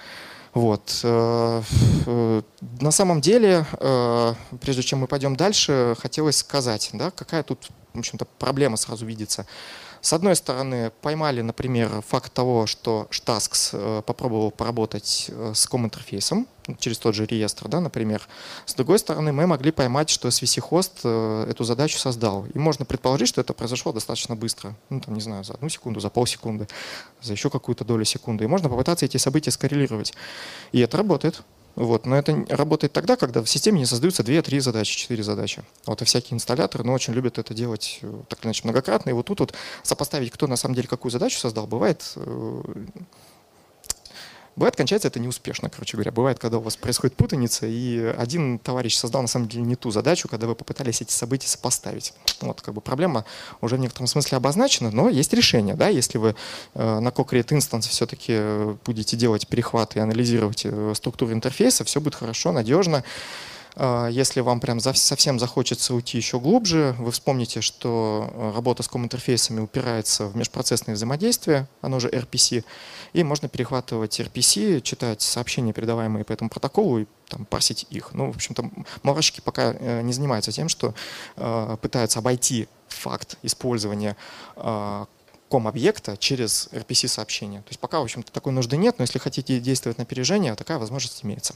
Вот. 0.53 0.99
Э, 1.03 1.61
э, 2.05 2.41
на 2.81 2.91
самом 2.91 3.21
деле, 3.21 3.65
э, 3.79 4.33
прежде 4.59 4.83
чем 4.83 4.99
мы 4.99 5.07
пойдем 5.07 5.37
дальше, 5.37 5.95
хотелось 5.97 6.37
сказать, 6.37 6.89
да, 6.91 7.09
какая 7.11 7.43
тут, 7.43 7.69
в 7.93 7.99
общем-то, 7.99 8.25
проблема 8.37 8.75
сразу 8.75 9.05
видится. 9.05 9.45
С 10.01 10.13
одной 10.13 10.35
стороны, 10.35 10.91
поймали, 11.01 11.41
например, 11.41 12.01
факт 12.01 12.33
того, 12.33 12.65
что 12.65 13.07
Shtasks 13.11 13.69
э, 13.73 14.01
попробовал 14.01 14.49
поработать 14.49 15.27
э, 15.29 15.51
с 15.53 15.67
ком-интерфейсом 15.67 16.47
через 16.79 16.97
тот 16.97 17.13
же 17.13 17.27
реестр, 17.27 17.67
да, 17.67 17.79
например. 17.79 18.27
С 18.65 18.73
другой 18.73 18.97
стороны, 18.97 19.31
мы 19.31 19.45
могли 19.45 19.71
поймать, 19.71 20.09
что 20.09 20.27
SVC-хост 20.27 21.01
э, 21.03 21.47
эту 21.51 21.63
задачу 21.65 21.99
создал. 21.99 22.47
И 22.51 22.57
можно 22.57 22.83
предположить, 22.83 23.27
что 23.27 23.41
это 23.41 23.53
произошло 23.53 23.93
достаточно 23.93 24.35
быстро. 24.35 24.75
Ну, 24.89 25.01
там, 25.01 25.13
не 25.13 25.21
знаю, 25.21 25.43
за 25.43 25.53
одну 25.53 25.69
секунду, 25.69 25.99
за 25.99 26.09
полсекунды, 26.09 26.67
за 27.21 27.33
еще 27.33 27.51
какую-то 27.51 27.85
долю 27.85 28.03
секунды. 28.03 28.43
И 28.43 28.47
можно 28.47 28.69
попытаться 28.69 29.05
эти 29.05 29.17
события 29.17 29.51
скоррелировать. 29.51 30.13
И 30.71 30.79
это 30.79 30.97
работает. 30.97 31.43
Вот. 31.75 32.05
Но 32.05 32.17
это 32.17 32.45
работает 32.49 32.93
тогда, 32.93 33.15
когда 33.15 33.41
в 33.41 33.47
системе 33.47 33.79
не 33.79 33.85
создаются 33.85 34.23
2-3 34.23 34.59
задачи, 34.59 34.97
4 34.97 35.23
задачи. 35.23 35.63
Вот 35.85 36.01
и 36.01 36.05
всякие 36.05 36.35
инсталляторы, 36.35 36.83
но 36.83 36.93
очень 36.93 37.13
любят 37.13 37.37
это 37.37 37.53
делать 37.53 37.99
э, 38.01 38.21
так 38.27 38.39
или 38.39 38.47
иначе 38.47 38.61
многократно. 38.63 39.09
И 39.09 39.13
вот 39.13 39.25
тут 39.25 39.39
вот 39.39 39.53
сопоставить, 39.83 40.31
кто 40.31 40.47
на 40.47 40.55
самом 40.55 40.75
деле 40.75 40.87
какую 40.87 41.11
задачу 41.11 41.37
создал, 41.37 41.67
бывает 41.67 42.13
э, 42.15 42.63
Бывает, 44.55 44.75
кончается 44.75 45.07
это 45.07 45.19
неуспешно, 45.19 45.69
короче 45.69 45.95
говоря. 45.95 46.11
Бывает, 46.11 46.37
когда 46.39 46.57
у 46.57 46.61
вас 46.61 46.75
происходит 46.75 47.15
путаница, 47.15 47.65
и 47.67 48.13
один 48.17 48.59
товарищ 48.59 48.95
создал 48.95 49.21
на 49.21 49.27
самом 49.27 49.47
деле 49.47 49.63
не 49.63 49.75
ту 49.75 49.91
задачу, 49.91 50.27
когда 50.27 50.45
вы 50.45 50.55
попытались 50.55 51.01
эти 51.01 51.13
события 51.13 51.47
сопоставить. 51.47 52.13
Вот 52.41 52.61
как 52.61 52.73
бы 52.73 52.81
проблема 52.81 53.25
уже 53.61 53.77
в 53.77 53.79
некотором 53.79 54.07
смысле 54.07 54.37
обозначена, 54.37 54.91
но 54.91 55.07
есть 55.07 55.33
решение. 55.33 55.75
Да? 55.75 55.87
Если 55.87 56.17
вы 56.17 56.35
э, 56.73 56.99
на 56.99 57.09
co-create 57.09 57.47
instance 57.47 57.87
все-таки 57.89 58.77
будете 58.85 59.15
делать 59.15 59.47
перехват 59.47 59.95
и 59.95 59.99
анализировать 59.99 60.63
э, 60.65 60.93
структуру 60.95 61.31
интерфейса, 61.31 61.85
все 61.85 62.01
будет 62.01 62.15
хорошо, 62.15 62.51
надежно. 62.51 63.03
А, 63.75 64.07
если 64.07 64.41
вам 64.41 64.59
прям 64.59 64.79
совсем 64.79 65.39
захочется 65.39 65.93
уйти 65.93 66.17
еще 66.17 66.39
глубже, 66.39 66.95
вы 66.99 67.11
вспомните, 67.11 67.61
что 67.61 68.29
э, 68.33 68.51
работа 68.55 68.83
с 68.83 68.87
ком-интерфейсами 68.87 69.61
упирается 69.61 70.27
в 70.27 70.35
межпроцессное 70.35 70.95
взаимодействие, 70.95 71.67
оно 71.81 71.99
же 71.99 72.09
RPC, 72.09 72.63
и 73.13 73.23
можно 73.23 73.47
перехватывать 73.47 74.19
RPC, 74.19 74.81
читать 74.81 75.21
сообщения, 75.21 75.73
передаваемые 75.73 76.25
по 76.25 76.33
этому 76.33 76.49
протоколу, 76.49 76.99
и 76.99 77.05
там, 77.29 77.45
парсить 77.45 77.85
их. 77.89 78.13
Ну, 78.13 78.31
в 78.31 78.35
общем-то, 78.35 78.69
морочки 79.03 79.41
пока 79.41 79.73
э, 79.73 80.01
не 80.01 80.13
занимаются 80.13 80.51
тем, 80.51 80.67
что 80.67 80.93
э, 81.37 81.77
пытаются 81.81 82.19
обойти 82.19 82.67
факт 82.87 83.37
использования 83.41 84.17
ком-объекта 85.47 86.17
через 86.17 86.69
RPC-сообщение. 86.71 87.61
То 87.61 87.69
есть 87.69 87.79
пока, 87.79 87.99
в 87.99 88.03
общем-то, 88.03 88.31
такой 88.31 88.53
нужды 88.53 88.77
нет, 88.77 88.95
но 88.97 89.03
если 89.03 89.19
хотите 89.19 89.59
действовать 89.59 89.97
на 89.97 90.03
опережение, 90.03 90.55
такая 90.55 90.77
возможность 90.77 91.25
имеется. 91.25 91.55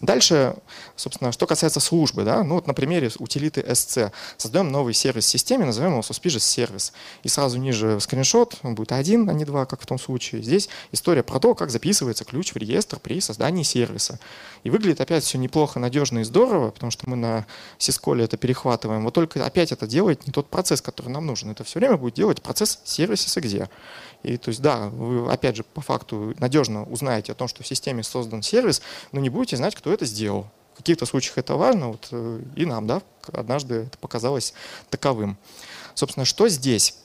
Дальше, 0.00 0.54
собственно, 0.94 1.32
что 1.32 1.46
касается 1.46 1.80
службы, 1.80 2.22
да, 2.22 2.44
ну 2.44 2.54
вот 2.54 2.68
на 2.68 2.74
примере 2.74 3.10
утилиты 3.18 3.62
SC. 3.62 4.12
Создаем 4.36 4.70
новый 4.70 4.94
сервис 4.94 5.24
в 5.24 5.28
системе, 5.28 5.64
назовем 5.64 5.90
его 5.92 6.00
Suspicious 6.00 6.40
сервис. 6.40 6.92
И 7.24 7.28
сразу 7.28 7.58
ниже 7.58 7.98
скриншот, 7.98 8.58
он 8.62 8.76
будет 8.76 8.92
один, 8.92 9.28
а 9.28 9.32
не 9.32 9.44
два, 9.44 9.66
как 9.66 9.80
в 9.80 9.86
том 9.86 9.98
случае. 9.98 10.42
Здесь 10.42 10.68
история 10.92 11.24
про 11.24 11.40
то, 11.40 11.54
как 11.56 11.70
записывается 11.70 12.24
ключ 12.24 12.52
в 12.52 12.56
реестр 12.56 13.00
при 13.00 13.20
создании 13.20 13.64
сервиса. 13.64 14.20
И 14.62 14.70
выглядит 14.70 15.00
опять 15.00 15.24
все 15.24 15.36
неплохо, 15.38 15.80
надежно 15.80 16.20
и 16.20 16.24
здорово, 16.24 16.70
потому 16.70 16.92
что 16.92 17.08
мы 17.10 17.16
на 17.16 17.46
сисколе 17.78 18.24
это 18.24 18.36
перехватываем. 18.36 19.02
Вот 19.02 19.14
только 19.14 19.44
опять 19.44 19.72
это 19.72 19.88
делает 19.88 20.26
не 20.26 20.32
тот 20.32 20.48
процесс, 20.48 20.80
который 20.80 21.08
нам 21.08 21.26
нужен. 21.26 21.50
Это 21.50 21.64
все 21.64 21.80
время 21.80 21.96
будет 21.96 22.14
делать 22.14 22.40
процесс 22.40 22.80
сервиса 22.84 23.40
где. 23.40 23.68
И 24.22 24.36
то 24.36 24.48
есть, 24.48 24.60
да, 24.60 24.88
вы, 24.88 25.30
опять 25.30 25.56
же, 25.56 25.64
по 25.64 25.80
факту 25.80 26.34
надежно 26.38 26.84
узнаете 26.84 27.32
о 27.32 27.34
том, 27.34 27.48
что 27.48 27.62
в 27.62 27.66
системе 27.66 28.02
создан 28.02 28.42
сервис, 28.42 28.82
но 29.12 29.20
не 29.20 29.28
будете 29.28 29.56
знать, 29.56 29.74
кто 29.74 29.92
это 29.92 30.04
сделал. 30.04 30.48
В 30.74 30.78
каких-то 30.78 31.06
случаях 31.06 31.38
это 31.38 31.54
важно, 31.56 31.88
вот 31.88 32.08
э, 32.10 32.40
и 32.56 32.64
нам, 32.64 32.86
да, 32.86 33.02
однажды 33.32 33.86
это 33.86 33.98
показалось 33.98 34.54
таковым. 34.90 35.36
Собственно, 35.94 36.24
что 36.24 36.48
здесь? 36.48 36.96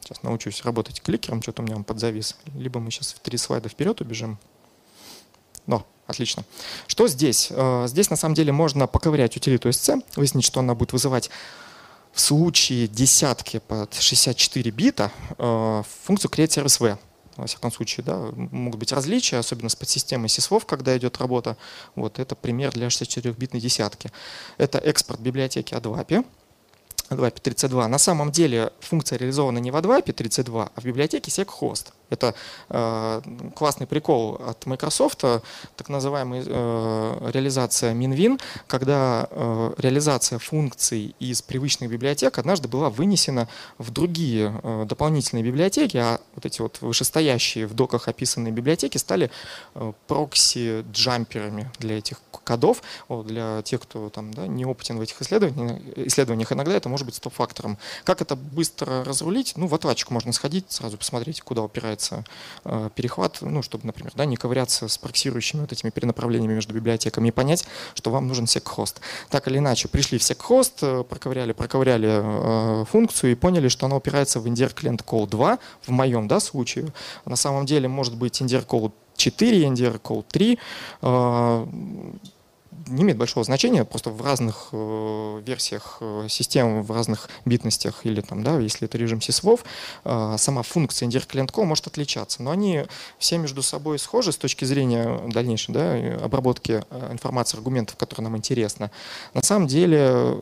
Сейчас 0.00 0.22
научусь 0.22 0.64
работать 0.64 1.00
кликером, 1.00 1.42
что-то 1.42 1.62
у 1.62 1.64
меня 1.64 1.76
он 1.76 1.84
подзавис. 1.84 2.36
Либо 2.54 2.78
мы 2.80 2.90
сейчас 2.90 3.12
в 3.12 3.20
три 3.20 3.38
слайда 3.38 3.68
вперед 3.68 4.00
убежим. 4.00 4.38
Но, 5.66 5.84
отлично. 6.06 6.44
Что 6.86 7.08
здесь? 7.08 7.48
Э, 7.50 7.86
здесь 7.88 8.10
на 8.10 8.16
самом 8.16 8.34
деле 8.34 8.52
можно 8.52 8.86
поковырять 8.86 9.36
утилиту 9.36 9.68
SC, 9.68 10.04
выяснить, 10.14 10.44
что 10.44 10.60
она 10.60 10.74
будет 10.74 10.92
вызывать 10.92 11.30
в 12.16 12.20
случае 12.20 12.88
десятки 12.88 13.58
под 13.58 13.92
64 13.92 14.70
бита 14.70 15.12
э, 15.36 15.82
функцию 16.04 16.30
create 16.30 16.48
service 16.48 16.80
v. 16.80 16.98
Во 17.36 17.46
всяком 17.46 17.70
случае, 17.70 18.04
да, 18.04 18.30
могут 18.34 18.80
быть 18.80 18.90
различия, 18.90 19.36
особенно 19.36 19.68
с 19.68 19.76
подсистемой 19.76 20.30
сисвов, 20.30 20.64
когда 20.64 20.96
идет 20.96 21.18
работа. 21.18 21.58
Вот 21.94 22.18
это 22.18 22.34
пример 22.34 22.72
для 22.72 22.86
64-битной 22.86 23.60
десятки. 23.60 24.10
Это 24.56 24.78
экспорт 24.78 25.20
библиотеки 25.20 25.74
ADVAPI. 25.74 26.24
ADVAPI 27.10 27.40
32. 27.42 27.86
На 27.86 27.98
самом 27.98 28.32
деле 28.32 28.72
функция 28.80 29.18
реализована 29.18 29.58
не 29.58 29.70
в 29.70 29.76
ADVAPI 29.76 30.14
32, 30.14 30.70
а 30.74 30.80
в 30.80 30.84
библиотеке 30.84 31.30
SecHost. 31.30 31.88
Это 32.10 32.34
э, 32.68 33.22
классный 33.54 33.86
прикол 33.86 34.34
от 34.34 34.66
Microsoft, 34.66 35.18
так 35.76 35.88
называемая 35.88 36.44
э, 36.46 37.30
реализация 37.32 37.94
MinWin, 37.94 38.40
когда 38.66 39.28
э, 39.30 39.74
реализация 39.78 40.38
функций 40.38 41.14
из 41.18 41.42
привычных 41.42 41.90
библиотек 41.90 42.38
однажды 42.38 42.68
была 42.68 42.90
вынесена 42.90 43.48
в 43.78 43.90
другие 43.90 44.60
э, 44.62 44.84
дополнительные 44.88 45.44
библиотеки, 45.44 45.96
а 45.96 46.20
вот 46.34 46.46
эти 46.46 46.60
вот 46.60 46.80
вышестоящие 46.80 47.66
в 47.66 47.74
доках 47.74 48.08
описанные 48.08 48.52
библиотеки 48.52 48.98
стали 48.98 49.30
э, 49.74 49.92
прокси-джамперами 50.08 51.70
для 51.78 51.98
этих 51.98 52.20
кодов. 52.44 52.82
Для 53.08 53.62
тех, 53.62 53.80
кто 53.80 54.08
там, 54.10 54.32
да, 54.32 54.46
не 54.46 54.64
опытен 54.64 54.98
в 54.98 55.00
этих 55.00 55.20
исследованиях, 55.20 55.80
исследованиях, 55.96 56.52
иногда 56.52 56.74
это 56.74 56.88
может 56.88 57.06
быть 57.06 57.16
стоп-фактором. 57.16 57.78
Как 58.04 58.22
это 58.22 58.36
быстро 58.36 59.04
разрулить? 59.04 59.54
Ну, 59.56 59.66
в 59.66 59.74
отладчику 59.74 60.12
можно 60.14 60.32
сходить, 60.32 60.70
сразу 60.70 60.96
посмотреть, 60.96 61.40
куда 61.40 61.62
упирается 61.62 61.95
называется 61.96 62.24
э, 62.64 62.90
перехват, 62.94 63.38
ну, 63.40 63.62
чтобы, 63.62 63.86
например, 63.86 64.12
да, 64.14 64.24
не 64.24 64.36
ковыряться 64.36 64.88
с 64.88 64.98
проксирующими 64.98 65.62
вот 65.62 65.72
этими 65.72 65.90
перенаправлениями 65.90 66.54
между 66.54 66.74
библиотеками 66.74 67.28
и 67.28 67.30
понять, 67.30 67.66
что 67.94 68.10
вам 68.10 68.28
нужен 68.28 68.46
сек-хост. 68.46 69.00
Так 69.30 69.48
или 69.48 69.58
иначе, 69.58 69.88
пришли 69.88 70.18
в 70.18 70.22
сек-хост, 70.22 70.82
э, 70.82 71.04
проковыряли, 71.08 71.52
проковыряли 71.52 72.08
э, 72.10 72.84
функцию 72.84 73.32
и 73.32 73.34
поняли, 73.34 73.68
что 73.68 73.86
она 73.86 73.96
упирается 73.96 74.40
в 74.40 74.46
Indir 74.46 74.74
Client 74.74 75.04
Call 75.04 75.28
2, 75.28 75.58
в 75.82 75.88
моем 75.90 76.28
да, 76.28 76.40
случае. 76.40 76.92
На 77.24 77.36
самом 77.36 77.66
деле 77.66 77.88
может 77.88 78.16
быть 78.16 78.40
Indir 78.40 78.66
Call 78.66 78.92
4, 79.16 79.64
Indir 79.64 80.00
Call 80.00 80.24
3 80.28 80.58
не 82.86 83.02
имеет 83.02 83.18
большого 83.18 83.44
значения, 83.44 83.84
просто 83.84 84.10
в 84.10 84.22
разных 84.22 84.68
э, 84.72 85.42
версиях 85.44 85.98
э, 86.00 86.26
систем, 86.28 86.82
в 86.82 86.90
разных 86.90 87.28
битностях 87.44 88.06
или 88.06 88.20
там, 88.20 88.42
да, 88.42 88.58
если 88.58 88.86
это 88.86 88.98
режим 88.98 89.20
сисвов, 89.20 89.64
э, 90.04 90.36
сама 90.38 90.62
функция 90.62 91.08
Call 91.08 91.64
может 91.64 91.86
отличаться, 91.86 92.42
но 92.42 92.50
они 92.50 92.84
все 93.18 93.38
между 93.38 93.62
собой 93.62 93.98
схожи 93.98 94.32
с 94.32 94.36
точки 94.36 94.64
зрения 94.64 95.20
дальнейшей 95.28 95.72
да, 95.74 96.24
обработки 96.24 96.84
э, 96.88 97.12
информации, 97.12 97.56
аргументов, 97.56 97.96
которые 97.96 98.24
нам 98.24 98.36
интересны. 98.36 98.90
На 99.34 99.42
самом 99.42 99.66
деле 99.66 100.38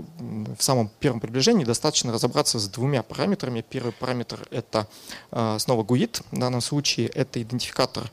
в 0.59 0.63
самом 0.63 0.91
первом 1.01 1.21
приближении 1.21 1.65
достаточно 1.65 2.13
разобраться 2.13 2.59
с 2.59 2.69
двумя 2.69 3.03
параметрами. 3.03 3.65
Первый 3.69 3.93
параметр 3.93 4.47
это 4.51 4.87
э, 5.31 5.57
снова 5.59 5.83
GUID, 5.83 6.23
в 6.31 6.39
данном 6.39 6.61
случае 6.61 7.09
это 7.09 7.41
идентификатор 7.41 8.11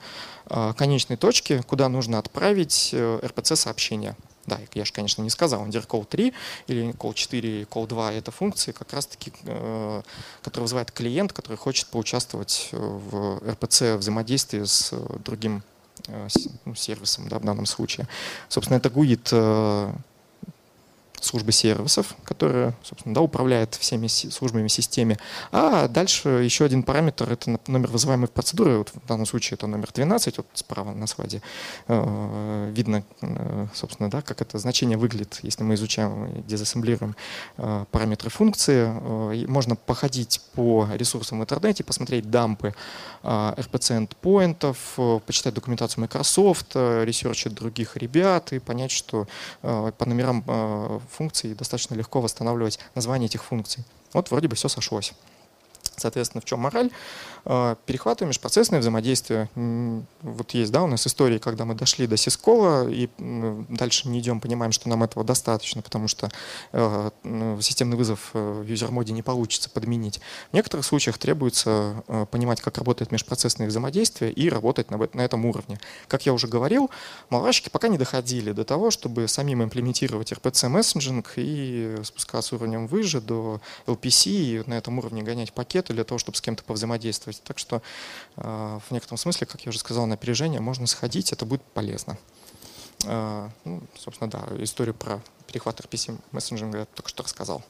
конечной 0.77 1.17
точки, 1.17 1.61
куда 1.67 1.89
нужно 1.89 2.17
отправить 2.19 2.93
RPC-сообщение. 2.93 4.11
Э, 4.11 4.23
да, 4.47 4.59
я 4.73 4.85
же, 4.85 4.91
конечно, 4.91 5.21
не 5.21 5.29
сказал, 5.29 5.65
call 5.67 6.05
3 6.05 6.33
или 6.67 6.91
call 6.91 7.13
4, 7.13 7.63
call 7.63 7.87
2— 7.87 8.13
это 8.13 8.31
функции, 8.31 8.71
как 8.71 8.91
раз-таки, 8.93 9.31
э, 9.43 10.01
которые 10.41 10.63
вызывает 10.63 10.91
клиент, 10.91 11.31
который 11.33 11.57
хочет 11.57 11.87
поучаствовать 11.87 12.69
в 12.71 13.37
RPC 13.43 13.97
взаимодействии 13.97 14.63
с 14.63 14.93
другим 15.23 15.63
ну, 16.65 16.73
сервисом 16.73 17.27
да, 17.29 17.37
в 17.37 17.43
данном 17.43 17.67
случае. 17.67 18.07
Собственно, 18.49 18.77
это 18.77 18.89
GUID 18.89 19.93
службы 21.21 21.51
сервисов, 21.51 22.15
которая, 22.23 22.73
собственно, 22.83 23.15
да, 23.15 23.21
управляет 23.21 23.75
всеми 23.75 24.07
службами 24.07 24.67
системы. 24.67 25.17
А 25.51 25.87
дальше 25.87 26.29
еще 26.29 26.65
один 26.65 26.83
параметр— 26.83 27.31
это 27.31 27.59
номер 27.67 27.89
вызываемой 27.89 28.27
процедуры. 28.27 28.79
Вот 28.79 28.89
в 28.89 29.07
данном 29.07 29.25
случае 29.25 29.55
это 29.55 29.67
номер 29.67 29.89
12, 29.93 30.37
вот 30.37 30.47
справа 30.53 30.93
на 30.93 31.07
слайде. 31.07 31.41
Э, 31.87 32.71
видно, 32.75 33.03
э, 33.21 33.67
собственно, 33.73 34.09
да, 34.09 34.21
как 34.21 34.41
это 34.41 34.57
значение 34.57 34.97
выглядит, 34.97 35.39
если 35.43 35.63
мы 35.63 35.75
изучаем, 35.75 36.43
дезассемблируем 36.47 37.15
э, 37.57 37.85
параметры 37.91 38.29
функции. 38.29 38.91
Можно 39.47 39.75
походить 39.75 40.41
по 40.55 40.87
ресурсам 40.93 41.39
в 41.39 41.43
интернете, 41.43 41.83
посмотреть 41.83 42.29
дампы 42.29 42.73
RPC 43.23 44.07
endpointов, 44.07 45.21
почитать 45.25 45.53
документацию 45.53 46.01
Microsoft, 46.01 46.75
ресерчи 46.75 47.49
других 47.49 47.95
ребят 47.97 48.51
и 48.53 48.59
понять, 48.59 48.91
что 48.91 49.27
по 49.61 50.05
номерам 50.05 50.43
функций 51.11 51.53
достаточно 51.53 51.95
легко 51.95 52.21
восстанавливать 52.21 52.79
название 52.95 53.27
этих 53.27 53.43
функций. 53.43 53.83
Вот 54.13 54.31
вроде 54.31 54.47
бы 54.47 54.55
все 54.55 54.67
сошлось. 54.69 55.13
Соответственно, 55.97 56.41
в 56.41 56.45
чем 56.45 56.59
мораль? 56.59 56.89
А, 57.45 57.75
перехватываем 57.85 58.29
межпроцессное 58.29 58.79
взаимодействие. 58.79 59.49
Вот 60.21 60.51
есть, 60.51 60.71
да, 60.71 60.83
у 60.83 60.87
нас 60.87 61.05
истории, 61.07 61.37
когда 61.39 61.65
мы 61.65 61.75
дошли 61.75 62.07
до 62.07 62.17
сискола 62.17 62.89
и 62.89 63.09
дальше 63.17 64.07
не 64.09 64.19
идем, 64.19 64.39
понимаем, 64.39 64.71
что 64.71 64.89
нам 64.89 65.03
этого 65.03 65.25
достаточно, 65.25 65.81
потому 65.81 66.07
что 66.07 66.29
э, 66.71 67.09
системный 67.61 67.97
вызов 67.97 68.31
э, 68.33 68.61
в 68.63 68.67
юзер-моде 68.67 69.13
не 69.13 69.21
получится 69.21 69.69
подменить. 69.69 70.19
В 70.51 70.53
некоторых 70.53 70.85
случаях 70.85 71.17
требуется 71.17 72.03
э, 72.07 72.25
понимать, 72.29 72.61
как 72.61 72.77
работает 72.77 73.11
межпроцессное 73.11 73.67
взаимодействие 73.67 74.31
и 74.31 74.49
работать 74.49 74.91
на 74.91 75.21
этом 75.21 75.45
уровне. 75.45 75.79
Как 76.07 76.25
я 76.25 76.33
уже 76.33 76.47
говорил, 76.47 76.89
маловарщики 77.29 77.69
пока 77.69 77.87
не 77.87 77.97
доходили 77.97 78.51
до 78.51 78.63
того, 78.63 78.91
чтобы 78.91 79.27
самим 79.27 79.63
имплементировать 79.63 80.31
RPC-мессенджинг 80.31 81.33
и 81.37 81.97
спускаться 82.03 82.55
уровнем 82.55 82.87
выше 82.87 83.21
до 83.21 83.61
LPC 83.87 84.29
и 84.29 84.63
на 84.67 84.75
этом 84.75 84.99
уровне 84.99 85.23
гонять 85.23 85.53
пакеты 85.53 85.93
для 85.93 86.03
того, 86.03 86.17
чтобы 86.17 86.37
с 86.37 86.41
кем-то 86.41 86.63
повзаимодействовать 86.63 87.30
действовать. 87.31 87.47
Так 87.47 87.59
что 87.59 87.81
э, 88.37 88.79
в 88.87 88.91
некотором 88.91 89.17
смысле, 89.17 89.47
как 89.47 89.61
я 89.61 89.69
уже 89.69 89.79
сказал, 89.79 90.05
на 90.05 90.15
опережение 90.15 90.59
можно 90.59 90.87
сходить, 90.87 91.31
это 91.31 91.45
будет 91.45 91.63
полезно. 91.63 92.17
Э, 93.05 93.49
ну, 93.65 93.81
собственно, 93.97 94.29
да, 94.29 94.45
историю 94.59 94.93
про 94.93 95.21
перехват 95.47 95.79
RPC 95.79 96.19
мессенджинга 96.31 96.79
я 96.79 96.85
только 96.85 97.09
что 97.09 97.23
рассказал. 97.23 97.63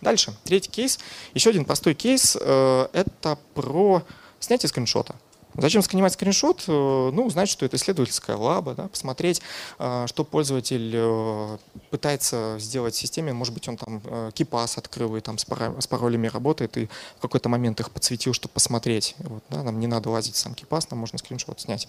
Дальше, 0.00 0.34
третий 0.44 0.70
кейс. 0.70 0.98
Еще 1.32 1.50
один 1.50 1.64
простой 1.64 1.94
кейс. 1.94 2.36
Э, 2.40 2.88
это 2.92 3.38
про 3.54 4.02
снятие 4.40 4.68
скриншота. 4.68 5.14
Зачем 5.56 5.82
сканимать 5.82 6.12
скриншот? 6.12 6.64
Э, 6.66 7.10
ну, 7.12 7.30
знать, 7.30 7.48
что 7.48 7.64
это 7.64 7.76
исследовательская 7.76 8.36
лаба, 8.36 8.74
да, 8.74 8.88
посмотреть, 8.88 9.40
э, 9.78 10.06
что 10.08 10.24
пользователь 10.24 10.92
э, 10.94 11.58
пытается 11.90 12.56
сделать 12.58 12.94
в 12.94 12.98
системе. 12.98 13.32
Может 13.32 13.54
быть, 13.54 13.68
он 13.68 13.76
там 13.76 14.02
кипас 14.32 14.78
открыл 14.78 15.16
и 15.16 15.20
там 15.20 15.38
с 15.38 15.44
паролями 15.44 16.26
работает, 16.28 16.76
и 16.76 16.86
в 17.18 17.20
какой-то 17.20 17.48
момент 17.48 17.80
их 17.80 17.90
подсветил, 17.90 18.32
чтобы 18.32 18.52
посмотреть. 18.52 19.14
Вот, 19.18 19.42
да, 19.48 19.62
нам 19.62 19.78
не 19.78 19.86
надо 19.86 20.10
лазить 20.10 20.34
в 20.34 20.38
сам 20.38 20.54
кипас, 20.54 20.90
нам 20.90 21.00
можно 21.00 21.18
скриншот 21.18 21.60
снять. 21.60 21.88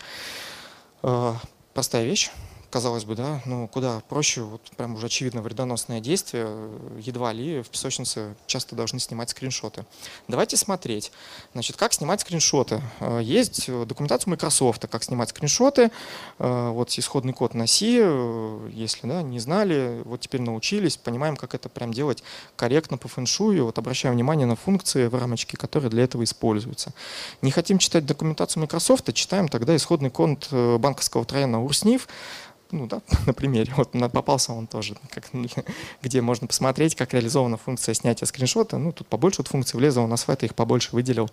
Простая 1.02 2.06
вещь 2.06 2.32
казалось 2.76 3.06
бы, 3.06 3.16
да, 3.16 3.42
ну 3.46 3.70
куда 3.70 4.02
проще, 4.10 4.42
вот 4.42 4.62
прям 4.76 4.96
уже 4.96 5.06
очевидно 5.06 5.42
вредоносное 5.42 6.02
действие, 6.02 6.46
едва 7.00 7.32
ли 7.32 7.62
в 7.62 7.70
песочнице 7.70 8.36
часто 8.48 8.76
должны 8.76 9.00
снимать 9.00 9.30
скриншоты. 9.30 9.86
Давайте 10.28 10.58
смотреть. 10.58 11.14
Значит, 11.54 11.78
как 11.78 11.94
снимать 11.94 12.20
скриншоты? 12.20 12.82
Э, 13.00 13.22
есть 13.24 13.72
документация 13.72 14.30
Microsoft, 14.30 14.86
как 14.90 15.04
снимать 15.04 15.30
скриншоты, 15.30 15.90
э, 16.38 16.70
вот 16.72 16.90
исходный 17.00 17.32
код 17.32 17.54
на 17.54 17.66
C, 17.66 18.00
э, 18.02 18.70
если 18.74 19.08
да, 19.08 19.22
не 19.22 19.40
знали, 19.40 20.02
вот 20.04 20.20
теперь 20.20 20.42
научились, 20.42 20.98
понимаем, 20.98 21.38
как 21.38 21.56
это 21.56 21.70
прям 21.70 21.94
делать 21.94 22.24
корректно 22.58 22.98
по 22.98 23.08
фэншую, 23.08 23.64
вот 23.64 23.78
обращаем 23.78 24.16
внимание 24.16 24.48
на 24.48 24.58
функции 24.58 25.08
в 25.08 25.16
рамочке, 25.16 25.56
которые 25.56 25.90
для 25.90 26.04
этого 26.04 26.26
используются. 26.26 26.92
Не 27.42 27.52
хотим 27.52 27.78
читать 27.78 28.06
документацию 28.06 28.60
Microsoft, 28.60 29.14
читаем 29.14 29.48
тогда 29.48 29.74
исходный 29.78 30.10
код 30.10 30.50
банковского 30.52 31.24
троена 31.24 31.64
URSNIF, 31.64 32.02
ну 32.72 32.88
да, 32.88 33.02
на 33.26 33.34
примере, 33.34 33.74
вот 33.78 33.92
попался 34.12 34.54
он 34.54 34.68
тоже, 34.68 34.96
как, 35.10 35.26
где 36.02 36.22
можно 36.22 36.48
посмотреть, 36.48 36.96
как 36.96 37.14
реализована 37.14 37.58
функция 37.58 37.94
снятия 37.94 38.26
скриншота. 38.26 38.78
Ну, 38.78 38.92
тут 38.92 39.08
побольше 39.08 39.38
вот 39.40 39.48
функций 39.48 39.78
влезло, 39.78 40.02
у 40.02 40.08
нас 40.08 40.28
в 40.28 40.30
это 40.30 40.46
их 40.46 40.56
побольше 40.56 40.90
выделил. 40.94 41.30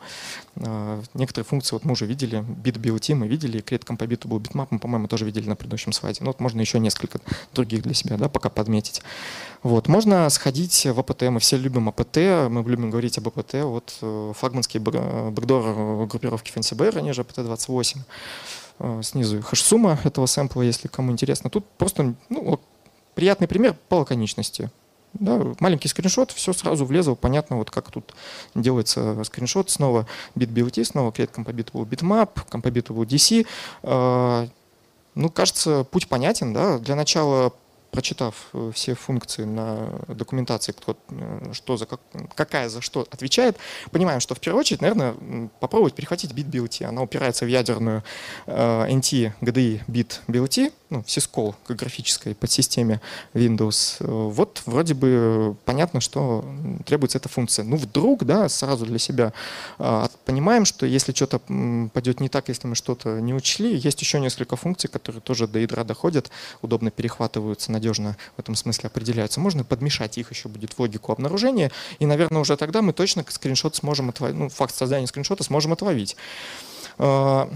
А, 0.56 1.02
некоторые 1.14 1.44
функции 1.44 1.74
вот 1.74 1.84
мы 1.84 1.92
уже 1.92 2.06
видели, 2.06 2.38
bit 2.40 2.80
BLT 2.80 3.14
мы 3.14 3.28
видели, 3.28 3.62
create 3.62 3.84
compatible 3.84 4.38
bitmap 4.38 4.68
мы, 4.70 4.78
по-моему, 4.78 5.08
тоже 5.08 5.24
видели 5.24 5.48
на 5.48 5.56
предыдущем 5.56 5.92
слайде. 5.92 6.18
Ну, 6.20 6.28
вот 6.28 6.40
можно 6.40 6.60
еще 6.60 6.78
несколько 6.78 7.20
других 7.54 7.82
для 7.82 7.94
себя, 7.94 8.16
да, 8.16 8.28
пока 8.28 8.48
подметить. 8.48 9.02
Вот, 9.62 9.86
можно 9.86 10.28
сходить 10.30 10.86
в 10.86 10.98
АПТ, 10.98 11.22
мы 11.22 11.38
все 11.38 11.56
любим 11.56 11.88
АПТ, 11.88 12.16
мы 12.50 12.64
любим 12.66 12.90
говорить 12.90 13.18
об 13.18 13.28
АПТ, 13.28 13.54
вот 13.62 13.96
э, 14.02 14.32
флагманский 14.36 14.80
бэкдор 14.80 16.06
группировки 16.06 16.52
FancyBear, 16.52 16.98
они 16.98 17.12
же 17.12 17.22
APT-28. 17.22 17.98
Э, 18.84 19.00
снизу 19.04 19.40
хэш-сумма 19.40 19.96
этого 20.02 20.26
сэмпла, 20.26 20.62
если 20.62 20.88
кому 20.88 21.12
интересно. 21.12 21.48
Тут 21.50 21.64
просто 21.78 22.14
ну, 22.28 22.58
приятный 23.14 23.46
пример 23.46 23.76
по 23.88 23.96
лаконичности. 23.96 24.70
Да, 25.12 25.40
маленький 25.60 25.86
скриншот, 25.86 26.32
все 26.32 26.52
сразу 26.52 26.84
влезло, 26.84 27.14
понятно, 27.14 27.58
вот 27.58 27.70
как 27.70 27.90
тут 27.90 28.14
делается 28.54 29.22
скриншот, 29.24 29.70
снова 29.70 30.08
bit 30.34 30.84
снова 30.84 31.12
create 31.12 31.30
compatible 31.32 31.86
bitmap, 31.86 32.30
compatible 32.50 33.06
DC. 33.06 33.46
Э, 33.84 34.48
ну, 35.14 35.30
кажется, 35.30 35.84
путь 35.84 36.08
понятен, 36.08 36.52
да. 36.52 36.78
Для 36.78 36.96
начала 36.96 37.52
прочитав 37.92 38.34
э, 38.54 38.70
все 38.74 38.94
функции 38.94 39.44
на 39.44 39.90
документации, 40.08 40.72
кто, 40.72 40.96
э, 41.10 41.52
что 41.52 41.76
за 41.76 41.86
как, 41.86 42.00
какая 42.34 42.68
за 42.68 42.80
что 42.80 43.06
отвечает, 43.10 43.58
понимаем, 43.90 44.20
что 44.20 44.34
в 44.34 44.40
первую 44.40 44.60
очередь, 44.60 44.80
наверное, 44.80 45.14
попробовать 45.60 45.94
перехватить 45.94 46.32
бит 46.32 46.46
BLT. 46.46 46.84
Она 46.86 47.02
упирается 47.02 47.44
в 47.44 47.48
ядерную 47.48 48.02
э, 48.46 48.86
NT 48.88 49.34
GDI 49.42 49.82
бит 49.86 50.22
BLT, 50.26 50.72
ну, 50.88 51.00
syscall 51.00 51.54
к 51.66 51.72
графической 51.72 52.34
подсистеме 52.34 53.00
Windows. 53.34 53.96
Вот 54.00 54.62
вроде 54.64 54.94
бы 54.94 55.54
понятно, 55.66 56.00
что 56.00 56.44
требуется 56.86 57.18
эта 57.18 57.28
функция. 57.28 57.64
Ну, 57.64 57.76
вдруг, 57.76 58.24
да, 58.24 58.48
сразу 58.48 58.86
для 58.86 58.98
себя 58.98 59.34
э, 59.78 60.06
понимаем, 60.24 60.64
что 60.64 60.86
если 60.86 61.12
что-то 61.12 61.40
пойдет 61.92 62.20
не 62.20 62.30
так, 62.30 62.48
если 62.48 62.66
мы 62.68 62.74
что-то 62.74 63.20
не 63.20 63.34
учли, 63.34 63.76
есть 63.76 64.00
еще 64.00 64.18
несколько 64.18 64.56
функций, 64.56 64.88
которые 64.88 65.20
тоже 65.20 65.46
до 65.46 65.58
ядра 65.58 65.84
доходят, 65.84 66.30
удобно 66.62 66.90
перехватываются 66.90 67.70
на 67.70 67.81
надежно 67.82 68.16
в 68.36 68.40
этом 68.40 68.54
смысле 68.54 68.86
определяются. 68.86 69.40
Можно 69.40 69.64
подмешать 69.64 70.16
их 70.16 70.30
еще 70.30 70.48
будет 70.48 70.72
в 70.72 70.78
логику 70.78 71.12
обнаружения, 71.12 71.72
и, 71.98 72.06
наверное, 72.06 72.40
уже 72.40 72.56
тогда 72.56 72.80
мы 72.80 72.92
точно 72.92 73.24
скриншот 73.28 73.74
сможем 73.76 74.10
отловить, 74.10 74.38
ну, 74.38 74.48
факт 74.48 74.74
создания 74.74 75.06
скриншота 75.06 75.42
сможем 75.42 75.72
отловить. 75.72 76.16
А, 76.98 77.50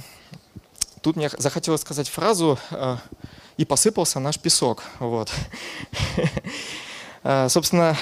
тут 1.01 1.17
мне 1.17 1.31
захотелось 1.39 1.83
сказать 1.83 2.09
фразу 2.09 2.59
а, 2.71 2.99
«и 3.57 3.65
посыпался 3.65 4.19
наш 4.19 4.39
песок». 4.39 4.83
Вот. 4.99 5.33
А, 7.29 7.49
собственно, 7.49 7.97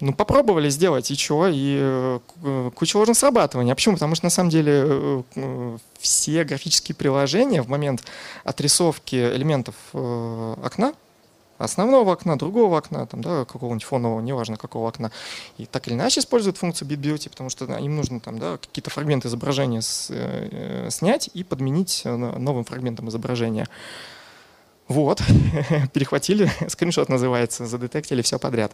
ну, 0.00 0.12
попробовали 0.12 0.68
сделать, 0.68 1.10
и 1.10 1.16
чего, 1.16 1.46
и 1.46 1.78
э, 1.80 2.70
куча 2.74 2.96
ложных 2.96 3.16
срабатываний. 3.16 3.72
А 3.72 3.74
почему? 3.74 3.94
Потому 3.94 4.14
что, 4.14 4.26
на 4.26 4.30
самом 4.30 4.50
деле, 4.50 4.72
э, 4.86 5.22
э, 5.36 5.78
все 5.98 6.44
графические 6.44 6.94
приложения 6.94 7.62
в 7.62 7.68
момент 7.68 8.04
отрисовки 8.44 9.14
элементов 9.16 9.74
окна 9.92 10.92
основного 11.58 12.12
окна, 12.12 12.36
другого 12.36 12.78
окна, 12.78 13.06
там, 13.06 13.22
да, 13.22 13.44
какого-нибудь 13.44 13.84
фонового, 13.84 14.20
неважно 14.20 14.56
какого 14.56 14.88
окна. 14.88 15.10
И 15.58 15.66
так 15.66 15.86
или 15.86 15.94
иначе 15.94 16.20
используют 16.20 16.56
функцию 16.58 16.88
BitBeauty, 16.88 17.30
потому 17.30 17.50
что 17.50 17.64
им 17.64 17.96
нужно 17.96 18.20
там, 18.20 18.38
да, 18.38 18.58
какие-то 18.58 18.90
фрагменты 18.90 19.28
изображения 19.28 19.82
с, 19.82 20.08
э, 20.10 20.88
снять 20.90 21.30
и 21.34 21.44
подменить 21.44 22.02
э, 22.04 22.14
новым 22.14 22.64
фрагментом 22.64 23.08
изображения. 23.08 23.68
Вот, 24.86 25.22
перехватили, 25.94 26.50
скриншот 26.68 27.08
называется, 27.08 27.66
задетектили 27.66 28.20
все 28.20 28.38
подряд. 28.38 28.72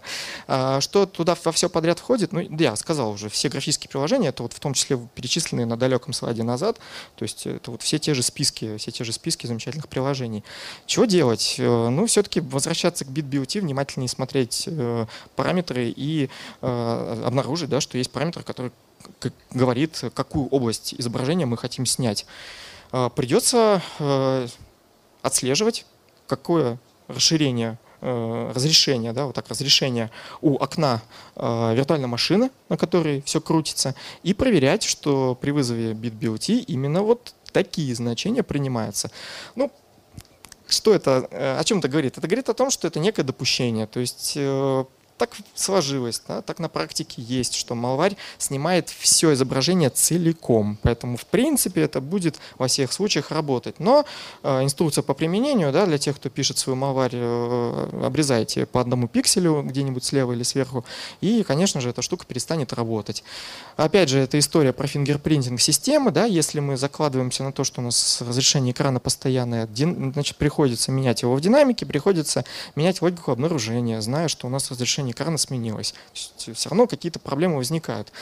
А, 0.49 0.81
что 0.81 1.07
туда 1.07 1.37
во 1.45 1.53
все 1.53 1.71
подряд 1.71 2.01
входит? 2.01 2.33
Ну, 2.33 2.41
я 2.41 2.75
сказал 2.75 3.13
уже, 3.13 3.29
все 3.29 3.49
графические 3.49 3.89
приложения, 3.89 4.29
это 4.29 4.43
вот 4.43 4.53
в 4.53 4.59
том 4.59 4.75
числе 4.75 4.99
перечисленные 5.15 5.67
на 5.67 5.77
далеком 5.77 6.13
слайде 6.13 6.43
назад, 6.43 6.79
то 7.15 7.23
есть 7.23 7.47
это 7.47 7.71
вот 7.71 7.83
все 7.83 8.01
те 8.01 8.15
же 8.15 8.25
списки, 8.25 8.77
все 8.77 8.91
те 8.91 9.05
же 9.05 9.13
списки 9.13 9.47
замечательных 9.47 9.89
приложений. 9.89 10.43
Чего 10.87 11.05
делать? 11.05 11.57
Э, 11.59 11.89
ну, 11.91 12.07
все-таки 12.07 12.41
возвращаться 12.41 13.05
к 13.05 13.09
BitBeauty, 13.09 13.61
внимательнее 13.61 14.09
смотреть 14.09 14.65
э, 14.67 15.07
параметры 15.37 15.93
и 15.95 16.29
э, 16.61 17.23
обнаружить, 17.25 17.71
да, 17.71 17.81
что 17.81 17.99
есть 17.99 18.11
параметр, 18.11 18.43
который 18.43 18.73
говорит, 19.53 20.03
какую 20.13 20.49
область 20.49 20.95
изображения 20.99 21.47
мы 21.47 21.57
хотим 21.57 21.87
снять. 21.87 22.27
Придется 22.91 23.81
отслеживать 25.23 25.87
какое 26.31 26.79
расширение 27.09 27.77
э, 28.01 28.53
разрешение, 28.55 29.13
да, 29.13 29.27
вот 29.27 29.35
так 29.35 29.49
разрешение 29.49 30.11
у 30.41 30.57
окна 30.57 31.03
э, 31.35 31.75
виртуальной 31.75 32.07
машины, 32.07 32.51
на 32.69 32.77
которой 32.77 33.21
все 33.23 33.41
крутится, 33.41 33.95
и 34.23 34.33
проверять, 34.33 34.85
что 34.85 35.35
при 35.35 35.51
вызове 35.51 35.93
BitBLT 35.93 36.65
именно 36.69 37.03
вот 37.03 37.35
такие 37.53 37.93
значения 37.97 38.45
принимаются. 38.45 39.11
Ну, 39.57 39.73
что 40.69 40.95
это, 40.95 41.27
э, 41.33 41.59
о 41.59 41.65
чем 41.65 41.79
это 41.79 41.89
говорит? 41.89 42.17
Это 42.17 42.29
говорит 42.29 42.49
о 42.49 42.55
том, 42.55 42.71
что 42.71 42.87
это 42.87 43.01
некое 43.01 43.25
допущение. 43.25 43.89
То 43.89 43.99
есть 43.99 44.35
э, 44.37 44.85
так 45.21 45.37
сложилось, 45.55 46.23
да, 46.27 46.41
так 46.41 46.61
на 46.61 46.71
практике 46.71 47.21
есть, 47.21 47.55
что 47.55 47.75
малварь 47.75 48.17
снимает 48.39 48.89
все 48.89 49.35
изображение 49.35 49.91
целиком. 49.91 50.79
Поэтому, 50.81 51.19
в 51.19 51.27
принципе, 51.27 51.83
это 51.83 52.01
будет 52.01 52.39
во 52.57 52.69
всех 52.69 52.91
случаях 52.91 53.31
работать. 53.31 53.79
Но 53.81 54.07
э, 54.43 54.65
инструкция 54.65 55.03
по 55.03 55.13
применению, 55.13 55.73
да, 55.73 55.85
для 55.85 55.99
тех, 55.99 56.17
кто 56.17 56.31
пишет 56.31 56.57
свою 56.57 56.77
малварь, 56.77 57.11
э, 57.13 58.07
обрезайте 58.07 58.65
по 58.65 58.81
одному 58.81 59.09
пикселю 59.09 59.63
где-нибудь 59.63 60.03
слева 60.03 60.33
или 60.33 60.43
сверху, 60.43 60.87
и, 61.21 61.43
конечно 61.43 61.83
же, 61.83 61.91
эта 61.91 62.01
штука 62.01 62.25
перестанет 62.25 62.73
работать. 62.73 63.23
Опять 63.77 64.09
же, 64.09 64.21
это 64.21 64.39
история 64.39 64.73
про 64.73 64.87
фингерпринтинг 64.87 65.61
системы, 65.61 66.13
да, 66.13 66.25
если 66.25 66.61
мы 66.61 66.79
закладываемся 66.79 67.45
на 67.45 67.53
то, 67.53 67.63
что 67.63 67.83
у 67.83 67.85
нас 67.85 68.23
разрешение 68.23 68.73
экрана 68.73 69.01
постоянное, 69.01 69.69
значит, 69.75 70.39
приходится 70.39 70.91
менять 70.93 71.21
его 71.21 71.35
в 71.35 71.43
динамике, 71.43 71.85
приходится 71.85 72.47
менять 72.75 73.03
логику 73.03 73.33
обнаружения, 73.33 74.01
зная, 74.01 74.29
что 74.29 74.47
у 74.47 74.51
нас 74.51 74.71
разрешение 74.71 75.10
экрана 75.11 75.39
сменилось. 75.39 75.95
все 76.13 76.69
равно 76.69 76.87
какие-то 76.87 77.19
проблемы 77.19 77.57
возникают. 77.57 78.13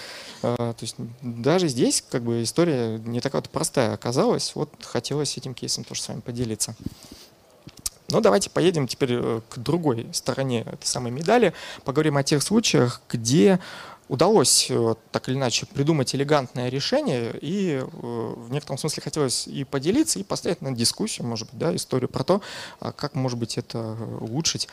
А, 0.42 0.72
то 0.72 0.83
есть 0.83 0.96
даже 1.22 1.68
здесь 1.68 2.05
как 2.11 2.22
бы 2.22 2.42
история 2.42 2.98
не 2.98 3.20
такая 3.20 3.42
вот 3.42 3.51
простая 3.51 3.92
оказалась. 3.92 4.55
Вот 4.55 4.70
хотелось 4.83 5.37
этим 5.37 5.55
кейсом 5.55 5.85
тоже 5.85 6.03
с 6.03 6.09
вами 6.09 6.20
поделиться. 6.20 6.74
Но 8.11 8.20
давайте 8.20 8.48
поедем 8.48 8.88
теперь 8.88 9.12
э, 9.12 9.40
к 9.51 9.59
другой 9.59 10.09
стороне 10.12 10.62
этой 10.62 10.87
самой 10.87 11.12
медали. 11.12 11.53
Поговорим 11.85 12.16
о 12.16 12.22
тех 12.22 12.42
случаях, 12.42 13.03
где 13.11 13.61
удалось 14.09 14.66
э, 14.71 14.94
так 15.12 15.29
или 15.29 15.37
иначе 15.37 15.66
придумать 15.66 16.14
элегантное 16.14 16.68
решение, 16.68 17.35
и 17.40 17.81
э, 17.81 17.85
в 17.85 18.51
некотором 18.51 18.79
смысле 18.79 19.03
хотелось 19.03 19.47
и 19.47 19.64
поделиться, 19.64 20.18
и 20.18 20.23
поставить 20.23 20.62
на 20.62 20.73
дискуссию, 20.73 21.27
может 21.27 21.49
быть, 21.51 21.59
да, 21.59 21.75
историю 21.75 22.09
про 22.09 22.25
то, 22.25 22.40
а 22.81 22.92
как, 22.92 23.14
может 23.14 23.38
быть, 23.38 23.59
это 23.59 23.97
улучшить. 24.21 24.68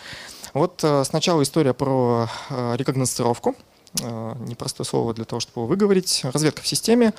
Вот 0.53 0.83
э, 0.83 1.03
сначала 1.05 1.43
история 1.43 1.73
про 1.73 2.29
рекогносцировку. 2.49 3.55
Э, 4.01 4.35
непростое 4.39 4.85
слово 4.85 5.13
для 5.13 5.25
того, 5.25 5.39
чтобы 5.39 5.61
его 5.61 5.67
выговорить. 5.67 6.21
Разведка 6.23 6.61
в 6.61 6.67
системе. 6.67 7.13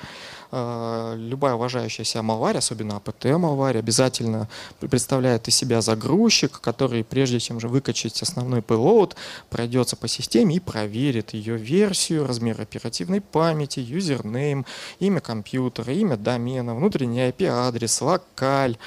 Э, 0.51 1.15
любая 1.17 1.55
уважающая 1.55 2.05
себя 2.05 2.21
малварь, 2.21 2.57
особенно 2.57 2.97
АПТ-малварь, 2.97 3.77
обязательно 3.77 4.47
представляет 4.79 5.47
из 5.47 5.55
себя 5.55 5.81
загрузчик, 5.81 6.61
который, 6.61 7.03
прежде 7.03 7.39
чем 7.39 7.59
же 7.59 7.67
выкачать 7.67 8.21
основной 8.21 8.59
payload, 8.59 9.15
пройдется 9.49 9.95
по 9.95 10.07
системе 10.07 10.57
и 10.57 10.59
проверит 10.59 11.33
ее 11.33 11.57
версию, 11.57 12.27
размер 12.27 12.61
оперативной 12.61 13.21
памяти, 13.21 13.79
юзернейм, 13.79 14.65
имя 14.99 15.19
компьютера, 15.19 15.93
имя 15.93 16.15
домена, 16.15 16.75
внутренний 16.75 17.27
IP-адрес, 17.29 18.01
локаль, 18.01 18.77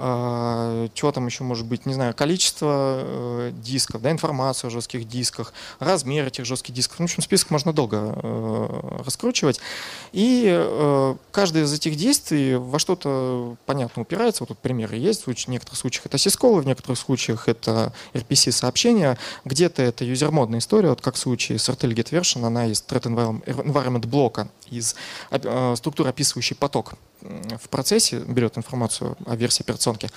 э, 0.00 0.88
что 0.94 1.12
там 1.12 1.26
еще 1.26 1.44
может 1.44 1.66
быть, 1.66 1.86
не 1.86 1.94
знаю, 1.94 2.14
количество 2.14 3.00
э, 3.02 3.52
дисков, 3.54 4.02
да, 4.02 4.10
информацию 4.10 4.68
о 4.68 4.70
жестких 4.70 5.06
дисках, 5.08 5.52
размер 5.78 6.26
этих 6.26 6.44
жестких 6.44 6.74
дисков. 6.74 7.00
Ну, 7.00 7.06
в 7.06 7.10
общем, 7.10 7.22
список 7.22 7.50
можно 7.50 7.72
долго 7.72 8.14
э, 8.14 9.00
раскручивать. 9.04 9.60
И 10.12 10.46
э, 10.48 11.14
каждое 11.32 11.64
из 11.64 11.72
этих 11.72 11.96
действий 11.96 12.56
во 12.56 12.78
что-то 12.78 13.56
понятно 13.66 14.02
упирается. 14.02 14.42
Вот 14.42 14.48
тут 14.48 14.58
примеры 14.58 14.96
есть. 14.96 15.26
В 15.26 15.48
некоторых 15.48 15.78
случаях 15.78 16.06
это 16.06 16.18
сисколы, 16.18 16.62
в 16.62 16.66
некоторых 16.66 16.98
случаях 16.98 17.48
это 17.48 17.92
RPC-сообщения. 18.14 19.18
Где-то 19.44 19.82
это 19.82 20.04
юзермодная 20.04 20.60
история, 20.60 20.90
вот 20.90 21.00
как 21.00 21.14
в 21.14 21.18
случае 21.18 21.58
с 21.58 21.68
RTL 21.68 21.94
Get 21.94 22.10
Version, 22.10 22.46
она 22.46 22.66
из 22.66 22.82
Threat 22.86 23.04
Environment 23.44 24.06
блока, 24.06 24.48
из 24.70 24.94
структуры, 25.76 26.10
описывающей 26.10 26.56
поток 26.56 26.94
в 27.20 27.68
процессе, 27.68 28.18
берет 28.18 28.56
информацию 28.58 29.16
о 29.26 29.36
версии 29.36 29.62
операционки. 29.62 30.10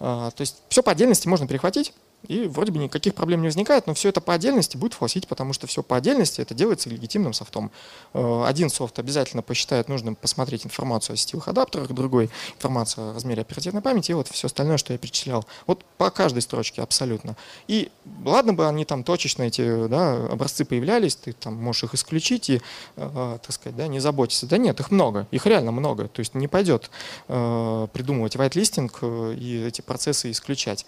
А, 0.00 0.30
то 0.30 0.40
есть 0.40 0.56
все 0.68 0.82
по 0.82 0.92
отдельности 0.92 1.28
можно 1.28 1.46
перехватить, 1.46 1.92
и 2.28 2.46
вроде 2.46 2.72
бы 2.72 2.78
никаких 2.78 3.14
проблем 3.14 3.42
не 3.42 3.48
возникает, 3.48 3.86
но 3.86 3.94
все 3.94 4.08
это 4.08 4.20
по 4.20 4.34
отдельности 4.34 4.76
будет 4.76 4.94
флосить, 4.94 5.28
потому 5.28 5.52
что 5.52 5.66
все 5.66 5.82
по 5.82 5.96
отдельности 5.96 6.40
это 6.40 6.54
делается 6.54 6.88
легитимным 6.88 7.32
софтом. 7.32 7.70
Э, 8.14 8.44
один 8.46 8.70
софт 8.70 8.98
обязательно 8.98 9.42
посчитает 9.42 9.88
нужным 9.88 10.16
посмотреть 10.16 10.64
информацию 10.64 11.14
о 11.14 11.16
сетевых 11.16 11.48
адаптерах, 11.48 11.88
другой 11.88 12.30
информацию 12.56 13.10
о 13.10 13.14
размере 13.14 13.42
оперативной 13.42 13.82
памяти, 13.82 14.12
и 14.12 14.14
вот 14.14 14.28
все 14.28 14.46
остальное, 14.46 14.78
что 14.78 14.92
я 14.92 14.98
перечислял. 14.98 15.44
Вот 15.66 15.84
по 15.98 16.10
каждой 16.10 16.42
строчке 16.42 16.82
абсолютно. 16.82 17.36
И 17.68 17.90
ладно 18.24 18.54
бы 18.54 18.66
они 18.66 18.84
там 18.84 19.04
точечно 19.04 19.42
эти 19.42 19.86
да, 19.88 20.14
образцы 20.26 20.64
появлялись, 20.64 21.16
ты 21.16 21.32
там 21.32 21.54
можешь 21.54 21.84
их 21.84 21.94
исключить 21.94 22.50
и, 22.50 22.62
э, 22.96 23.38
так 23.42 23.52
сказать, 23.52 23.76
да, 23.76 23.86
не 23.86 24.00
заботиться. 24.00 24.46
Да 24.46 24.56
нет, 24.56 24.80
их 24.80 24.90
много, 24.90 25.26
их 25.30 25.46
реально 25.46 25.72
много. 25.72 26.08
То 26.08 26.20
есть 26.20 26.34
не 26.34 26.48
пойдет 26.48 26.90
э, 27.28 27.86
придумывать 27.92 28.36
white-листинг 28.36 29.36
и 29.38 29.64
эти 29.66 29.80
процессы 29.82 30.30
исключать. 30.30 30.86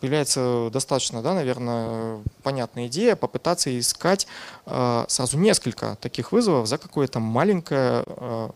Появляется 0.00 0.68
достаточно, 0.72 1.22
да, 1.22 1.32
наверное, 1.32 2.20
понятная 2.42 2.86
идея 2.86 3.16
попытаться 3.16 3.76
искать 3.78 4.26
а, 4.66 5.06
сразу 5.08 5.38
несколько 5.38 5.96
таких 6.00 6.32
вызовов 6.32 6.66
за 6.66 6.76
какое-то 6.76 7.18
маленькое 7.18 8.04
а, 8.06 8.50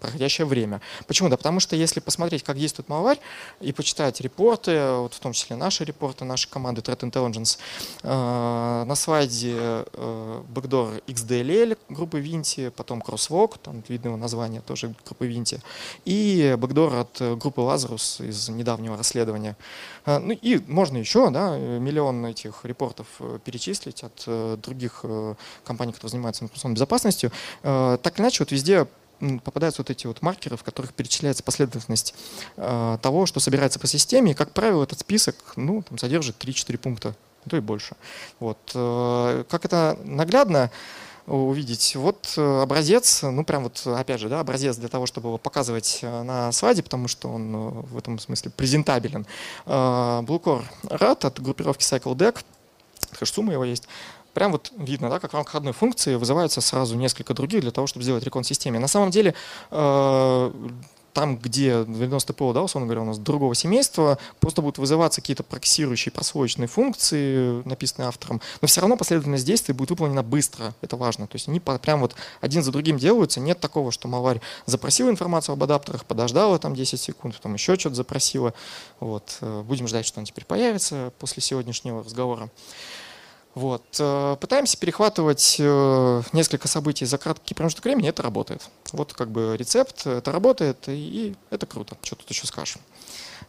проходящее 0.00 0.46
время. 0.46 0.80
Почему? 1.06 1.28
Да 1.28 1.36
потому 1.36 1.60
что 1.60 1.76
если 1.76 2.00
посмотреть, 2.00 2.42
как 2.42 2.56
действует 2.56 2.88
малварь, 2.88 3.18
и 3.60 3.72
почитать 3.72 4.20
репорты, 4.20 4.92
вот 4.92 5.14
в 5.14 5.20
том 5.20 5.32
числе 5.32 5.56
наши 5.56 5.84
репорты, 5.84 6.24
нашей 6.24 6.48
команды 6.48 6.80
Threat 6.80 7.00
Intelligence, 7.00 7.58
э, 8.02 8.84
на 8.84 8.94
слайде 8.94 9.54
э, 9.56 10.42
backdoor 10.54 11.02
XDLL 11.06 11.78
группы 11.88 12.20
Vinti, 12.20 12.70
потом 12.70 13.00
Crosswalk, 13.00 13.56
там 13.62 13.82
видно 13.88 14.08
его 14.08 14.16
название 14.16 14.60
тоже 14.60 14.94
группы 15.04 15.28
Vinti, 15.28 15.60
и 16.04 16.54
backdoor 16.58 17.00
от 17.00 17.38
группы 17.38 17.60
Lazarus 17.60 18.26
из 18.26 18.48
недавнего 18.48 18.96
расследования. 18.96 19.56
Э, 20.06 20.18
ну 20.18 20.32
и 20.32 20.58
можно 20.66 20.98
еще, 20.98 21.30
да, 21.30 21.56
миллион 21.56 22.24
этих 22.26 22.64
репортов 22.64 23.06
э, 23.20 23.38
перечислить 23.44 24.02
от 24.02 24.24
э, 24.26 24.56
других 24.62 25.00
э, 25.02 25.34
компаний, 25.64 25.92
которые 25.92 26.10
занимаются 26.10 26.44
информационной 26.44 26.74
безопасностью. 26.74 27.32
Э, 27.62 27.98
так 28.02 28.20
иначе, 28.20 28.42
вот 28.42 28.52
везде 28.52 28.86
попадаются 29.44 29.82
вот 29.82 29.90
эти 29.90 30.06
вот 30.06 30.22
маркеры, 30.22 30.56
в 30.56 30.62
которых 30.62 30.94
перечисляется 30.94 31.42
последовательность 31.42 32.14
э, 32.56 32.98
того, 33.02 33.26
что 33.26 33.40
собирается 33.40 33.78
по 33.78 33.86
системе. 33.86 34.32
И, 34.32 34.34
как 34.34 34.52
правило, 34.52 34.84
этот 34.84 35.00
список 35.00 35.36
ну, 35.56 35.82
там, 35.82 35.98
содержит 35.98 36.42
3-4 36.42 36.78
пункта, 36.78 37.14
а 37.44 37.50
то 37.50 37.56
и 37.56 37.60
больше. 37.60 37.96
Вот. 38.40 38.58
Э, 38.74 39.44
как 39.48 39.64
это 39.64 39.98
наглядно 40.04 40.70
увидеть? 41.28 41.96
Вот 41.96 42.34
э, 42.36 42.62
образец, 42.62 43.22
ну 43.22 43.44
прям 43.44 43.64
вот 43.64 43.86
опять 43.86 44.20
же, 44.20 44.28
да, 44.28 44.40
образец 44.40 44.76
для 44.76 44.88
того, 44.88 45.06
чтобы 45.06 45.28
его 45.28 45.38
показывать 45.38 46.00
э, 46.02 46.22
на 46.22 46.52
слайде, 46.52 46.82
потому 46.82 47.08
что 47.08 47.28
он 47.28 47.54
э, 47.54 47.58
в 47.92 47.98
этом 47.98 48.18
смысле 48.18 48.50
презентабелен. 48.50 49.26
Э, 49.66 50.22
Bluecore 50.22 50.64
RAT 50.84 51.26
от 51.26 51.40
группировки 51.40 51.82
CycleDeck, 51.82 52.38
хэш-сумма 53.12 53.52
его 53.52 53.64
есть, 53.64 53.88
прям 54.34 54.52
вот 54.52 54.72
видно, 54.76 55.10
да, 55.10 55.18
как 55.18 55.32
в 55.32 55.34
рамках 55.34 55.56
одной 55.56 55.72
функции 55.72 56.14
вызываются 56.14 56.60
сразу 56.60 56.96
несколько 56.96 57.34
других 57.34 57.60
для 57.62 57.70
того, 57.70 57.86
чтобы 57.86 58.04
сделать 58.04 58.24
рекон 58.24 58.44
системе. 58.44 58.78
На 58.78 58.88
самом 58.88 59.10
деле 59.10 59.34
э, 59.70 60.52
там, 61.18 61.36
где 61.36 61.84
90 61.84 62.32
ПО, 62.32 62.52
да, 62.52 62.62
условно 62.62 62.86
говоря, 62.86 63.02
у 63.02 63.06
нас 63.06 63.18
другого 63.18 63.52
семейства, 63.56 64.18
просто 64.38 64.62
будут 64.62 64.78
вызываться 64.78 65.20
какие-то 65.20 65.42
проксирующие 65.42 66.12
прослоечные 66.12 66.68
функции, 66.68 67.60
написанные 67.66 68.06
автором, 68.06 68.40
но 68.60 68.68
все 68.68 68.80
равно 68.80 68.96
последовательность 68.96 69.44
действий 69.44 69.74
будет 69.74 69.90
выполнена 69.90 70.22
быстро, 70.22 70.74
это 70.80 70.96
важно. 70.96 71.26
То 71.26 71.34
есть 71.34 71.48
они 71.48 71.58
прям 71.58 72.00
вот 72.00 72.14
один 72.40 72.62
за 72.62 72.70
другим 72.70 72.98
делаются, 72.98 73.40
нет 73.40 73.58
такого, 73.58 73.90
что 73.90 74.06
малварь 74.06 74.40
запросил 74.66 75.10
информацию 75.10 75.54
об 75.54 75.62
адаптерах, 75.64 76.04
подождала 76.04 76.56
там 76.60 76.76
10 76.76 77.00
секунд, 77.00 77.34
потом 77.34 77.54
еще 77.54 77.76
что-то 77.76 77.96
запросила. 77.96 78.54
Вот. 79.00 79.38
Э, 79.40 79.62
будем 79.62 79.88
ждать, 79.88 80.06
что 80.06 80.20
он 80.20 80.24
теперь 80.24 80.44
появится 80.44 81.12
после 81.18 81.42
сегодняшнего 81.42 82.04
разговора. 82.04 82.48
Вот. 83.58 83.82
Э, 83.98 84.36
пытаемся 84.40 84.78
перехватывать 84.78 85.56
э, 85.58 86.22
несколько 86.32 86.68
событий 86.68 87.04
за 87.06 87.18
краткий 87.18 87.54
промежуток 87.54 87.86
времени, 87.86 88.08
это 88.08 88.22
работает. 88.22 88.62
Вот 88.92 89.14
как 89.14 89.32
бы 89.32 89.56
рецепт, 89.56 90.06
это 90.06 90.30
работает, 90.30 90.84
и 90.86 91.34
это 91.50 91.66
круто. 91.66 91.96
Что 92.02 92.14
тут 92.14 92.30
еще 92.30 92.46
скажем? 92.46 92.80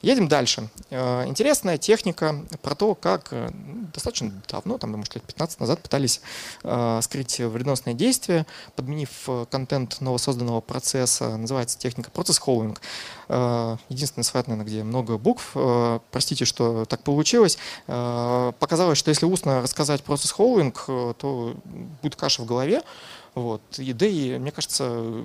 Едем 0.02 0.28
дальше. 0.28 0.68
Э, 0.90 1.28
интересная 1.28 1.78
техника 1.78 2.44
про 2.64 2.74
то, 2.74 2.96
как 2.96 3.32
достаточно 3.94 4.32
давно, 4.48 4.80
там, 4.80 4.94
может, 4.94 5.14
лет 5.14 5.24
15 5.26 5.60
назад 5.60 5.80
пытались 5.84 6.22
скрыть 7.02 7.40
вредоносные 7.40 7.94
действия, 7.94 8.48
подменив 8.76 9.30
контент 9.52 10.02
новосозданного 10.02 10.62
процесса. 10.62 11.38
Называется 11.38 11.78
техника 11.78 12.10
процесс 12.10 12.40
холлинг. 12.40 12.82
Единственный 13.30 14.24
слайд, 14.24 14.48
наверное, 14.48 14.68
где 14.68 14.84
много 14.84 15.18
букв. 15.18 15.56
Простите, 16.12 16.46
что 16.46 16.86
так 16.86 17.04
получилось. 17.04 17.58
Показалось, 17.86 18.98
что 18.98 19.10
если 19.10 19.26
устно 19.26 19.62
рассказать 19.62 20.04
процесс 20.04 20.32
холлинг, 20.32 20.86
то 20.86 21.56
будет 22.02 22.16
каша 22.16 22.42
в 22.42 22.46
голове. 22.46 22.82
Вот. 23.36 23.62
И, 23.78 23.94
да 23.94 24.06
и, 24.06 24.38
мне 24.38 24.52
кажется, 24.52 25.24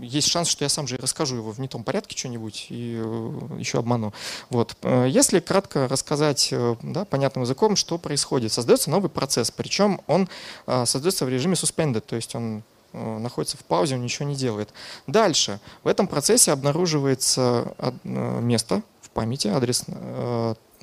есть 0.00 0.28
шанс, 0.28 0.48
что 0.48 0.64
я 0.64 0.68
сам 0.68 0.86
же 0.86 0.96
расскажу 0.96 1.36
его 1.36 1.50
в 1.50 1.60
не 1.60 1.68
том 1.68 1.82
порядке 1.82 2.16
что-нибудь 2.16 2.66
и 2.68 3.00
э, 3.02 3.58
еще 3.58 3.78
обману. 3.78 4.12
Вот. 4.50 4.76
Э, 4.82 5.06
если 5.08 5.40
кратко 5.40 5.88
рассказать 5.88 6.50
э, 6.52 6.76
да, 6.82 7.04
понятным 7.04 7.42
языком, 7.42 7.76
что 7.76 7.98
происходит. 7.98 8.52
Создается 8.52 8.90
новый 8.90 9.10
процесс, 9.10 9.50
причем 9.50 10.00
он 10.06 10.28
создается 10.66 11.24
в 11.24 11.28
режиме 11.28 11.54
suspended, 11.54 12.00
то 12.00 12.16
есть 12.16 12.34
он 12.34 12.62
находится 12.92 13.56
в 13.56 13.64
паузе, 13.64 13.94
он 13.94 14.02
ничего 14.02 14.28
не 14.28 14.34
делает. 14.34 14.72
Дальше. 15.06 15.60
В 15.84 15.88
этом 15.88 16.06
процессе 16.06 16.52
обнаруживается 16.52 17.74
место 18.04 18.82
в 19.00 19.10
памяти, 19.10 19.48
адрес, 19.48 19.84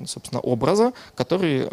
собственно, 0.04 0.40
образа, 0.40 0.92
который 1.14 1.68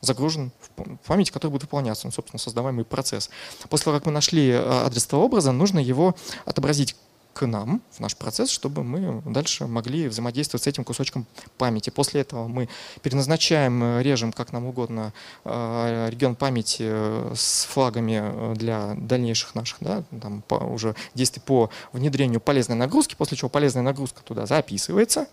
загружен 0.00 0.52
в 0.76 1.06
память, 1.06 1.30
который 1.30 1.52
будет 1.52 1.62
выполняться, 1.62 2.06
ну, 2.06 2.12
собственно, 2.12 2.38
создаваемый 2.38 2.84
процесс. 2.84 3.30
После 3.68 3.84
того, 3.84 3.96
как 3.96 4.06
мы 4.06 4.12
нашли 4.12 4.50
э, 4.50 4.62
адрес 4.62 5.06
этого 5.06 5.22
образа, 5.22 5.52
нужно 5.52 5.78
его 5.78 6.14
отобразить 6.44 6.96
к 7.36 7.46
нам, 7.46 7.82
в 7.90 8.00
наш 8.00 8.16
процесс, 8.16 8.48
чтобы 8.48 8.82
мы 8.82 9.20
дальше 9.26 9.66
могли 9.66 10.08
взаимодействовать 10.08 10.64
с 10.64 10.66
этим 10.66 10.84
кусочком 10.84 11.26
памяти. 11.58 11.90
После 11.90 12.22
этого 12.22 12.48
мы 12.48 12.70
переназначаем, 13.02 13.82
э, 13.82 14.02
режем 14.02 14.32
как 14.32 14.52
нам 14.52 14.64
угодно 14.64 15.12
э, 15.44 16.08
регион 16.10 16.34
памяти 16.34 17.34
с 17.34 17.66
флагами 17.66 18.54
для 18.54 18.94
дальнейших 18.96 19.54
наших 19.54 19.78
да, 19.80 20.02
там, 20.22 20.42
по, 20.48 20.54
уже 20.54 20.94
действий 21.14 21.42
по 21.44 21.68
внедрению 21.92 22.40
полезной 22.40 22.76
нагрузки, 22.76 23.14
после 23.14 23.36
чего 23.36 23.50
полезная 23.50 23.82
нагрузка 23.82 24.22
туда 24.22 24.46
записывается, 24.46 25.26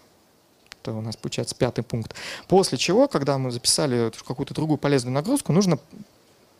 это 0.81 0.91
у 0.91 1.01
нас 1.01 1.15
получается 1.15 1.55
пятый 1.55 1.83
пункт. 1.83 2.13
После 2.49 2.77
чего, 2.77 3.07
когда 3.07 3.37
мы 3.37 3.51
записали 3.51 4.11
какую-то 4.27 4.53
другую 4.53 4.77
полезную 4.77 5.13
нагрузку, 5.13 5.53
нужно 5.53 5.79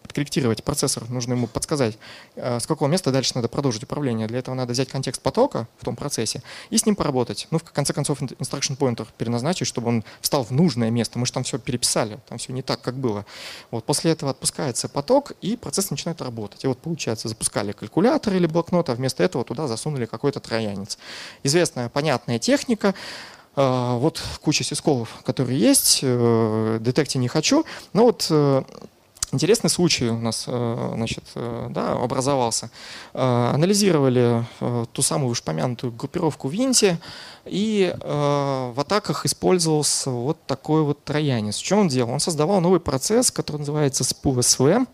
подкорректировать 0.03 0.63
процессор, 0.63 1.09
нужно 1.09 1.33
ему 1.33 1.47
подсказать, 1.47 1.97
э, 2.35 2.59
с 2.59 2.67
какого 2.67 2.87
места 2.87 3.11
дальше 3.11 3.31
надо 3.35 3.47
продолжить 3.47 3.83
управление. 3.83 4.27
Для 4.27 4.39
этого 4.39 4.53
надо 4.53 4.73
взять 4.73 4.89
контекст 4.89 5.21
потока 5.21 5.67
в 5.79 5.85
том 5.85 5.95
процессе 5.95 6.43
и 6.69 6.77
с 6.77 6.85
ним 6.85 6.95
поработать. 6.95 7.47
Ну, 7.49 7.57
в 7.57 7.63
конце 7.63 7.93
концов, 7.93 8.21
instruction 8.21 8.77
pointer 8.77 9.07
переназначить, 9.17 9.67
чтобы 9.67 9.87
он 9.87 10.03
встал 10.21 10.43
в 10.43 10.51
нужное 10.51 10.91
место. 10.91 11.17
Мы 11.17 11.25
же 11.25 11.33
там 11.33 11.43
все 11.43 11.57
переписали, 11.57 12.19
там 12.29 12.37
все 12.37 12.53
не 12.53 12.61
так, 12.61 12.81
как 12.81 12.95
было. 12.95 13.25
Вот 13.71 13.85
после 13.85 14.11
этого 14.11 14.31
отпускается 14.31 14.87
поток, 14.89 15.31
и 15.41 15.55
процесс 15.55 15.89
начинает 15.89 16.21
работать. 16.21 16.63
И 16.63 16.67
вот 16.67 16.77
получается, 16.77 17.27
запускали 17.27 17.71
калькулятор 17.71 18.33
или 18.33 18.45
блокнот, 18.45 18.89
а 18.89 18.95
вместо 18.95 19.23
этого 19.23 19.43
туда 19.43 19.67
засунули 19.67 20.05
какой-то 20.05 20.39
троянец. 20.39 20.97
Известная, 21.43 21.89
понятная 21.89 22.39
техника. 22.39 22.93
А, 23.55 23.97
вот 23.97 24.21
куча 24.41 24.63
сисколов, 24.63 25.21
которые 25.23 25.59
есть, 25.59 25.99
э, 26.01 26.77
детекте 26.81 27.19
не 27.19 27.27
хочу, 27.27 27.65
но 27.93 28.05
вот 28.05 28.27
э, 28.31 28.63
Интересный 29.33 29.69
случай 29.69 30.07
у 30.09 30.19
нас 30.19 30.45
э, 30.47 30.91
значит, 30.95 31.23
да, 31.35 31.93
образовался. 31.93 32.69
Анализировали 33.13 34.45
ту 34.93 35.01
самую 35.01 35.29
вышепомянутую 35.29 35.91
группировку 35.91 36.47
Винти, 36.47 36.97
и 37.45 37.93
в 37.99 38.75
атаках 38.77 39.25
использовался 39.25 40.11
вот 40.11 40.37
такой 40.45 40.83
вот 40.83 41.03
троянец. 41.03 41.57
В 41.57 41.63
чем 41.63 41.79
он 41.79 41.87
делал? 41.87 42.11
Он 42.11 42.19
создавал 42.19 42.61
новый 42.61 42.79
процесс, 42.79 43.31
который 43.31 43.57
называется 43.57 44.03
SPUSV. 44.03 44.87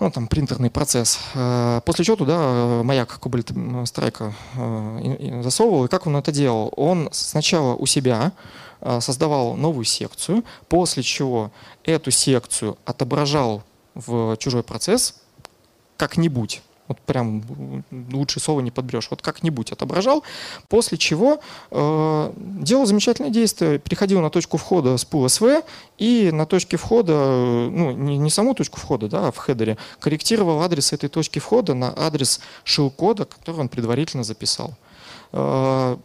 Ну, 0.00 0.10
там, 0.10 0.26
принтерный 0.26 0.70
процесс. 0.70 1.20
Э, 1.34 1.80
после 1.84 2.04
чего 2.04 2.16
туда 2.16 2.36
э, 2.38 2.82
маяк 2.82 3.18
Кобальт 3.20 3.52
Страйка 3.86 4.34
э, 4.56 5.40
засовывал. 5.42 5.84
И 5.84 5.88
как 5.88 6.06
он 6.06 6.16
это 6.16 6.32
делал? 6.32 6.72
Он 6.76 7.08
сначала 7.12 7.74
у 7.74 7.86
себя 7.86 8.32
создавал 9.00 9.56
новую 9.56 9.86
секцию, 9.86 10.44
после 10.68 11.02
чего 11.02 11.50
эту 11.84 12.10
секцию 12.10 12.76
отображал 12.84 13.62
в 13.94 14.36
чужой 14.36 14.62
процесс 14.62 15.22
как-нибудь 15.96 16.60
вот 16.88 17.00
прям 17.00 17.42
лучше 18.12 18.40
слова 18.40 18.60
не 18.60 18.70
подберешь, 18.70 19.08
вот 19.10 19.22
как-нибудь 19.22 19.72
отображал, 19.72 20.22
после 20.68 20.98
чего 20.98 21.40
э, 21.70 22.32
делал 22.36 22.86
замечательное 22.86 23.30
действие, 23.30 23.78
переходил 23.78 24.20
на 24.20 24.30
точку 24.30 24.56
входа 24.56 24.96
с 24.96 25.04
пула 25.04 25.28
СВ 25.28 25.62
и 25.98 26.30
на 26.32 26.46
точке 26.46 26.76
входа, 26.76 27.12
ну 27.70 27.92
не, 27.92 28.18
не 28.18 28.30
саму 28.30 28.54
точку 28.54 28.78
входа, 28.78 29.08
да, 29.08 29.28
а 29.28 29.32
в 29.32 29.36
хедере, 29.38 29.78
корректировал 29.98 30.60
адрес 30.62 30.92
этой 30.92 31.08
точки 31.08 31.38
входа 31.38 31.74
на 31.74 31.94
адрес 31.96 32.40
шил-кода, 32.64 33.24
который 33.24 33.60
он 33.60 33.68
предварительно 33.68 34.24
записал. 34.24 34.74
Э, 35.32 35.96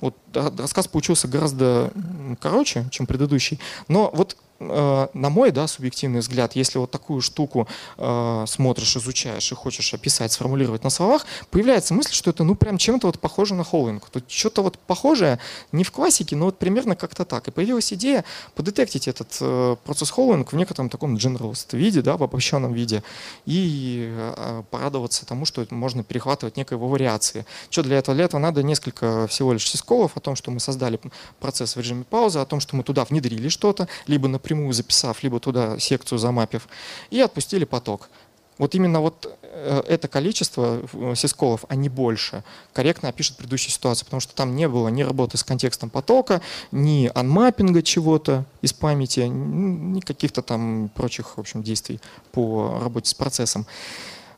вот 0.00 0.16
рассказ 0.34 0.88
получился 0.88 1.28
гораздо 1.28 1.92
короче, 2.40 2.86
чем 2.90 3.06
предыдущий, 3.06 3.60
но 3.88 4.10
вот 4.12 4.36
Э, 4.36 4.43
на 4.60 5.30
мой 5.30 5.50
да, 5.50 5.66
субъективный 5.66 6.20
взгляд, 6.20 6.56
если 6.56 6.78
вот 6.78 6.90
такую 6.90 7.20
штуку 7.20 7.68
э, 7.98 8.44
смотришь, 8.46 8.96
изучаешь 8.96 9.50
и 9.52 9.54
хочешь 9.54 9.92
описать, 9.94 10.32
сформулировать 10.32 10.84
на 10.84 10.90
словах, 10.90 11.26
появляется 11.50 11.94
мысль, 11.94 12.12
что 12.12 12.30
это 12.30 12.44
ну 12.44 12.54
прям 12.54 12.78
чем-то 12.78 13.08
вот 13.08 13.18
похоже 13.18 13.54
на 13.54 13.64
холлинг. 13.64 14.08
Тут 14.10 14.24
что-то 14.30 14.62
вот 14.62 14.78
похожее, 14.78 15.38
не 15.72 15.84
в 15.84 15.92
классике, 15.92 16.36
но 16.36 16.46
вот 16.46 16.58
примерно 16.58 16.96
как-то 16.96 17.24
так. 17.24 17.48
И 17.48 17.50
появилась 17.50 17.92
идея 17.92 18.24
подетектить 18.54 19.08
этот 19.08 19.36
э, 19.40 19.76
процесс 19.84 20.10
холлинг 20.10 20.52
в 20.52 20.56
некотором 20.56 20.88
таком 20.88 21.16
generalist 21.16 21.76
виде, 21.76 22.02
да, 22.02 22.16
в 22.16 22.22
обобщенном 22.22 22.72
виде, 22.72 23.02
и 23.46 24.08
э, 24.16 24.62
порадоваться 24.70 25.26
тому, 25.26 25.44
что 25.44 25.66
можно 25.70 26.02
перехватывать 26.04 26.56
некой 26.56 26.76
его 26.76 26.88
вариации. 26.88 27.44
Что 27.70 27.82
для 27.82 27.98
этого? 27.98 28.14
Для 28.14 28.24
этого 28.26 28.40
надо 28.40 28.62
несколько 28.62 29.26
всего 29.26 29.52
лишь 29.52 29.68
сисколов 29.68 30.12
о 30.16 30.20
том, 30.20 30.36
что 30.36 30.50
мы 30.50 30.60
создали 30.60 31.00
процесс 31.40 31.76
в 31.76 31.80
режиме 31.80 32.04
паузы, 32.04 32.38
о 32.38 32.46
том, 32.46 32.60
что 32.60 32.76
мы 32.76 32.82
туда 32.82 33.04
внедрили 33.04 33.48
что-то, 33.48 33.88
либо 34.06 34.28
напрямую 34.28 34.43
напрямую 34.44 34.74
записав, 34.74 35.22
либо 35.22 35.40
туда 35.40 35.78
секцию 35.78 36.18
замапив, 36.18 36.68
и 37.10 37.20
отпустили 37.20 37.64
поток. 37.64 38.10
Вот 38.58 38.74
именно 38.74 39.00
вот 39.00 39.36
э, 39.42 39.82
это 39.88 40.06
количество 40.06 40.80
э, 40.92 41.14
сисколов, 41.16 41.64
а 41.68 41.74
не 41.74 41.88
больше, 41.88 42.44
корректно 42.72 43.08
опишет 43.08 43.36
предыдущую 43.36 43.72
ситуацию, 43.72 44.04
потому 44.04 44.20
что 44.20 44.34
там 44.34 44.54
не 44.54 44.68
было 44.68 44.88
ни 44.88 45.02
работы 45.02 45.38
с 45.38 45.42
контекстом 45.42 45.90
потока, 45.90 46.40
ни 46.70 47.10
анмаппинга 47.14 47.82
чего-то 47.82 48.44
из 48.62 48.72
памяти, 48.72 49.20
ни 49.20 50.00
каких-то 50.00 50.42
там 50.42 50.90
прочих, 50.94 51.36
в 51.36 51.40
общем, 51.40 51.62
действий 51.62 52.00
по 52.32 52.78
работе 52.80 53.08
с 53.08 53.14
процессом. 53.14 53.66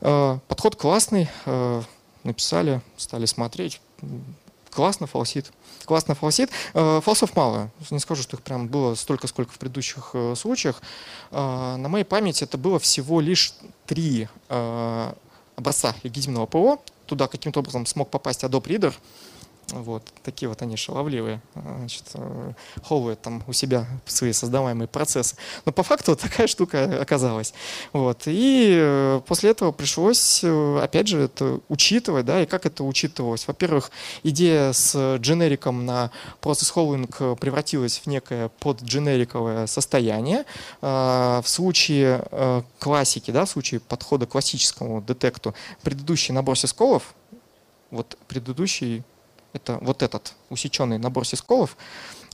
Э, 0.01 0.39
подход 0.49 0.77
классный, 0.77 1.29
написали, 2.25 2.81
стали 2.97 3.27
смотреть, 3.27 3.81
классно, 4.77 5.07
фалсит 5.07 5.51
классно 5.87 6.15
фалсит. 6.15 6.51
Э, 6.75 7.01
фалсов 7.03 7.35
мало. 7.35 7.71
Не 7.91 7.99
скажу, 8.01 8.23
что 8.23 8.37
их 8.37 8.43
прям 8.43 8.67
было 8.69 8.95
столько, 8.95 9.27
сколько 9.27 9.53
в 9.53 9.59
предыдущих 9.59 10.11
э, 10.13 10.35
случаях. 10.37 10.83
Э, 11.31 11.77
на 11.77 11.89
моей 11.89 12.05
памяти 12.05 12.45
это 12.45 12.59
было 12.59 12.79
всего 12.79 13.23
лишь 13.23 13.55
три 13.87 14.29
образца 15.57 15.95
легитимного 16.03 16.47
ПО. 16.47 16.83
Туда 17.07 17.29
каким-то 17.29 17.61
образом 17.61 17.87
смог 17.87 18.11
попасть 18.11 18.45
Adobe 18.45 18.67
Reader. 18.67 18.95
Вот, 19.73 20.05
такие 20.23 20.49
вот 20.49 20.63
они 20.63 20.77
шаловливые, 20.77 21.43
значит, 21.55 22.05
э, 22.15 22.53
ховывают 22.85 23.21
там 23.21 23.43
у 23.49 23.53
себя 23.53 23.87
свои 24.07 24.33
создаваемые 24.33 24.87
процессы. 24.87 25.35
Но 25.65 25.73
по 25.73 25.83
факту 25.83 26.13
вот 26.13 26.21
такая 26.21 26.47
штука 26.47 27.01
оказалась. 27.01 27.53
Вот. 27.93 28.23
И 28.27 28.77
э, 28.79 29.21
после 29.27 29.51
этого 29.51 29.73
пришлось, 29.73 30.45
э, 30.45 30.81
опять 30.81 31.09
же, 31.09 31.23
это 31.23 31.59
учитывать, 31.69 32.25
да, 32.25 32.43
и 32.43 32.47
как 32.47 32.65
это 32.65 32.85
учитывалось. 32.85 33.49
Во-первых, 33.49 33.91
идея 34.23 34.73
с 34.73 35.17
дженериком 35.17 35.85
на 35.85 36.13
процесс 36.41 36.71
холлинг 36.71 37.17
превратилась 37.41 37.99
в 37.99 38.07
некое 38.07 38.51
поддженериковое 38.61 39.67
состояние. 39.67 40.45
В 40.81 41.45
случае 41.45 42.65
классики, 42.79 43.33
да, 43.33 43.45
в 43.45 43.51
случае 43.51 43.81
подхода 43.81 44.27
к 44.27 44.31
классическому 44.31 45.03
детекту, 45.03 45.55
предыдущий 45.83 46.33
набор 46.33 46.57
сисколов, 46.57 47.15
вот 47.91 48.17
предыдущий 48.29 49.03
это 49.57 49.79
вот 49.81 50.03
этот 50.03 50.35
усеченный 50.51 50.99
набор 50.99 51.27
сисколов, 51.27 51.77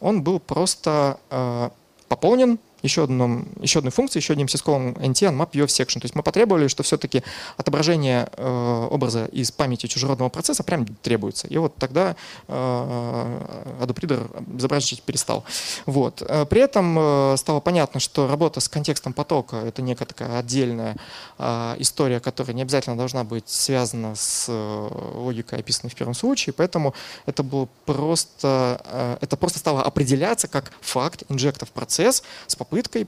он 0.00 0.22
был 0.22 0.40
просто 0.40 1.18
э, 1.30 1.70
пополнен 2.08 2.58
еще, 2.82 3.04
одном, 3.04 3.46
еще 3.60 3.78
одной 3.78 3.92
функцией, 3.92 4.22
еще 4.22 4.32
одним 4.32 4.48
сисковым 4.48 4.92
NT 4.92 5.30
unmap 5.30 5.52
your 5.52 5.66
section. 5.66 6.00
То 6.00 6.04
есть 6.04 6.14
мы 6.14 6.22
потребовали, 6.22 6.68
что 6.68 6.82
все-таки 6.82 7.22
отображение 7.56 8.28
э, 8.36 8.88
образа 8.90 9.26
из 9.26 9.50
памяти 9.52 9.86
чужеродного 9.86 10.28
процесса 10.28 10.62
прям 10.62 10.86
требуется. 10.86 11.46
И 11.48 11.56
вот 11.58 11.76
тогда 11.76 12.16
э, 12.48 13.72
Reader 14.02 14.58
изображать 14.58 15.02
перестал. 15.02 15.44
Вот. 15.86 16.22
Э, 16.22 16.44
при 16.44 16.60
этом 16.60 16.96
э, 16.98 17.36
стало 17.36 17.60
понятно, 17.60 18.00
что 18.00 18.26
работа 18.26 18.60
с 18.60 18.68
контекстом 18.68 19.12
потока— 19.12 19.56
это 19.66 19.82
некая 19.82 20.06
такая 20.06 20.38
отдельная 20.38 20.96
э, 21.38 21.76
история, 21.78 22.20
которая 22.20 22.54
не 22.54 22.62
обязательно 22.62 22.96
должна 22.96 23.24
быть 23.24 23.48
связана 23.48 24.14
с 24.14 24.46
э, 24.48 24.88
логикой, 25.14 25.60
описанной 25.60 25.90
в 25.90 25.94
первом 25.94 26.14
случае, 26.14 26.52
поэтому 26.52 26.94
это 27.26 27.42
было 27.42 27.68
просто, 27.86 28.80
э, 28.84 29.16
это 29.20 29.36
просто 29.36 29.58
стало 29.58 29.82
определяться 29.82 30.48
как 30.48 30.72
факт 30.80 31.24
инжекта 31.28 31.66
в 31.66 31.70
процесс 31.70 32.22
с 32.46 32.56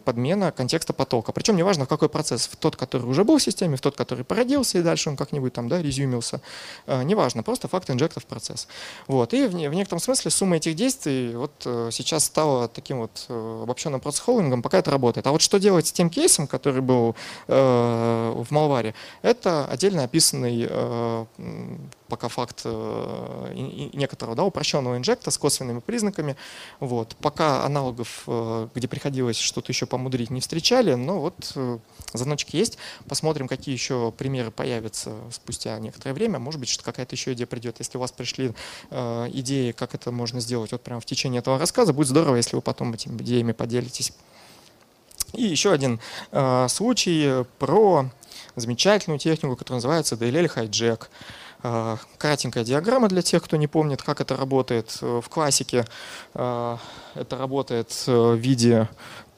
подмена 0.05 0.53
контекста 0.53 0.93
потока. 0.93 1.33
Причем 1.33 1.57
неважно, 1.57 1.85
в 1.85 1.89
какой 1.89 2.09
процесс, 2.09 2.47
в 2.47 2.57
тот, 2.57 2.77
который 2.77 3.05
уже 3.05 3.25
был 3.25 3.39
в 3.39 3.43
системе, 3.43 3.77
в 3.77 3.81
тот, 3.81 3.97
который 3.97 4.25
породился, 4.25 4.79
и 4.79 4.83
дальше 4.83 5.11
он 5.11 5.17
как-нибудь 5.17 5.53
там, 5.53 5.69
да, 5.69 5.81
резюмился. 5.83 6.41
Э, 6.87 7.03
неважно, 7.03 7.43
просто 7.43 7.69
факт 7.69 7.91
инжекта 7.91 8.21
в 8.21 8.27
процесс. 8.27 8.69
Вот. 9.07 9.35
И 9.35 9.47
в, 9.47 9.53
в 9.53 9.75
некотором 9.75 10.01
смысле 10.01 10.31
сумма 10.31 10.57
этих 10.57 10.75
действий 10.75 11.35
вот 11.35 11.53
э, 11.65 11.89
сейчас 11.93 12.25
стала 12.25 12.69
таким 12.69 12.99
вот 12.99 13.27
э, 13.29 13.61
обобщенным 13.63 14.01
процесс-холдингом, 14.01 14.63
пока 14.63 14.79
это 14.79 14.91
работает. 14.91 15.27
А 15.27 15.33
вот 15.33 15.43
что 15.43 15.59
делать 15.59 15.87
с 15.87 15.93
тем 15.93 16.11
кейсом, 16.11 16.47
который 16.47 16.83
был 16.83 17.17
э, 17.49 18.35
в 18.37 18.51
Малваре, 18.51 18.95
это 19.23 19.67
отдельно 19.67 20.05
описанный 20.05 20.67
э, 20.69 21.25
пока 22.09 22.29
факт 22.29 22.63
э, 22.65 23.53
некоторого 23.93 24.37
да, 24.37 24.45
упрощенного 24.45 24.97
инжекта 24.97 25.31
с 25.31 25.39
косвенными 25.39 25.81
признаками. 25.81 26.37
Вот. 26.81 27.17
Пока 27.17 27.65
аналогов, 27.65 28.25
э, 28.27 28.69
где 28.75 28.89
приходилось 28.89 29.39
что-то 29.39 29.73
еще 29.73 29.87
помудрить, 29.87 30.31
не 30.31 30.41
встречали, 30.41 30.95
но 30.95 31.21
вот 31.21 31.53
э, 31.55 31.79
звоночки 32.13 32.57
есть. 32.57 32.79
Посмотрим, 33.09 33.49
какие 33.49 33.75
еще 33.75 34.13
примеры 34.17 34.51
появятся 34.51 35.13
спустя 35.31 35.79
некоторое 35.79 36.13
время. 36.13 36.39
Может 36.39 36.61
быть, 36.61 36.69
что 36.69 36.85
какая-то 36.85 37.15
еще 37.15 37.33
идея 37.33 37.47
придет. 37.47 37.77
Если 37.79 37.97
у 37.97 38.01
вас 38.01 38.13
пришли 38.13 38.55
идеи, 38.91 39.73
как 39.73 39.95
это 39.95 40.13
можно 40.13 40.41
сделать 40.41 40.73
вот 40.73 40.83
прямо 40.83 41.01
в 41.01 41.07
течение 41.07 41.41
этого 41.41 41.59
рассказа, 41.59 41.93
будет 41.93 42.09
здорово, 42.09 42.37
если 42.37 42.57
вы 42.57 42.63
потом 42.63 42.93
этими 42.93 43.17
идеями 43.21 43.53
поделитесь. 43.53 44.13
И 45.33 45.43
еще 45.43 45.73
один 45.73 46.01
случай 46.69 47.45
про 47.59 48.11
замечательную 48.57 49.19
технику, 49.19 49.57
которая 49.57 49.79
называется 49.79 50.15
DLL 50.15 50.53
Hijack. 50.55 51.09
Э, 51.67 51.97
кратенькая 52.19 52.63
диаграмма 52.63 53.09
для 53.09 53.23
тех, 53.23 53.43
кто 53.43 53.57
не 53.57 53.67
помнит, 53.67 54.03
как 54.03 54.21
это 54.21 54.37
работает. 54.37 54.99
Э, 55.01 55.23
в 55.25 55.29
классике 55.31 55.87
э, 56.35 56.77
это 57.15 57.39
работает 57.39 57.91
в 58.07 58.35
виде 58.35 58.89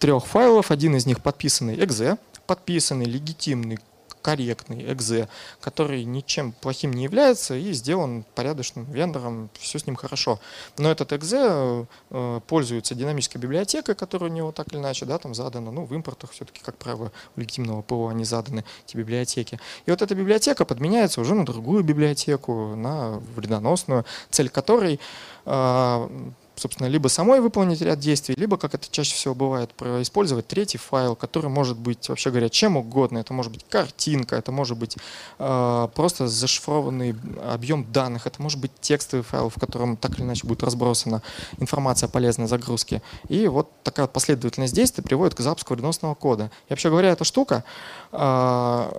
трех 0.00 0.26
файлов. 0.26 0.72
Один 0.72 0.96
из 0.96 1.06
них 1.06 1.22
подписанный 1.22 1.76
exe, 1.76 2.18
подписанный 2.48 3.06
легитимный 3.06 3.78
корректный 4.26 4.92
экзе, 4.92 5.28
который 5.60 6.02
ничем 6.02 6.50
плохим 6.50 6.92
не 6.92 7.04
является 7.04 7.54
и 7.54 7.72
сделан 7.72 8.24
порядочным 8.34 8.84
вендором, 8.90 9.50
все 9.56 9.78
с 9.78 9.86
ним 9.86 9.94
хорошо. 9.94 10.40
Но 10.78 10.90
этот 10.90 11.12
экзе 11.12 11.86
э, 12.10 12.40
пользуется 12.48 12.96
динамической 12.96 13.40
библиотекой, 13.40 13.94
которая 13.94 14.28
у 14.28 14.34
него 14.34 14.50
так 14.50 14.66
или 14.72 14.78
иначе 14.78 15.06
да, 15.06 15.18
там 15.18 15.32
задана. 15.32 15.70
Ну, 15.70 15.84
в 15.84 15.94
импортах 15.94 16.32
все-таки, 16.32 16.60
как 16.60 16.76
правило, 16.76 17.12
у 17.36 17.40
легитимного 17.40 17.82
ПО 17.82 18.08
они 18.08 18.24
заданы, 18.24 18.64
эти 18.84 18.96
библиотеки. 18.96 19.60
И 19.86 19.92
вот 19.92 20.02
эта 20.02 20.16
библиотека 20.16 20.64
подменяется 20.64 21.20
уже 21.20 21.36
на 21.36 21.44
другую 21.44 21.84
библиотеку, 21.84 22.74
на 22.74 23.20
вредоносную, 23.36 24.04
цель 24.30 24.48
которой 24.48 24.98
э, 25.44 26.08
собственно, 26.56 26.88
либо 26.88 27.08
самой 27.08 27.40
выполнить 27.40 27.80
ряд 27.82 27.98
действий, 27.98 28.34
либо, 28.36 28.56
как 28.56 28.74
это 28.74 28.86
чаще 28.90 29.14
всего 29.14 29.34
бывает, 29.34 29.70
использовать 30.00 30.46
третий 30.46 30.78
файл, 30.78 31.14
который 31.14 31.50
может 31.50 31.78
быть, 31.78 32.08
вообще 32.08 32.30
говоря, 32.30 32.48
чем 32.48 32.76
угодно. 32.76 33.18
Это 33.18 33.32
может 33.32 33.52
быть 33.52 33.64
картинка, 33.68 34.36
это 34.36 34.52
может 34.52 34.76
быть 34.78 34.96
э, 35.38 35.88
просто 35.94 36.26
зашифрованный 36.26 37.14
объем 37.44 37.90
данных, 37.92 38.26
это 38.26 38.40
может 38.42 38.58
быть 38.58 38.72
текстовый 38.80 39.24
файл, 39.24 39.50
в 39.50 39.60
котором 39.60 39.96
так 39.96 40.18
или 40.18 40.22
иначе 40.22 40.46
будет 40.46 40.62
разбросана 40.62 41.22
информация 41.58 42.08
о 42.08 42.10
полезной 42.10 42.48
загрузке. 42.48 43.02
И 43.28 43.46
вот 43.48 43.70
такая 43.82 44.06
последовательность 44.06 44.74
действий 44.74 45.02
приводит 45.02 45.34
к 45.34 45.40
запуску 45.40 45.74
вредоносного 45.74 46.14
кода. 46.14 46.50
И 46.68 46.72
вообще 46.72 46.88
говоря, 46.88 47.10
эта 47.10 47.24
штука 47.24 47.64
э, 48.12 48.90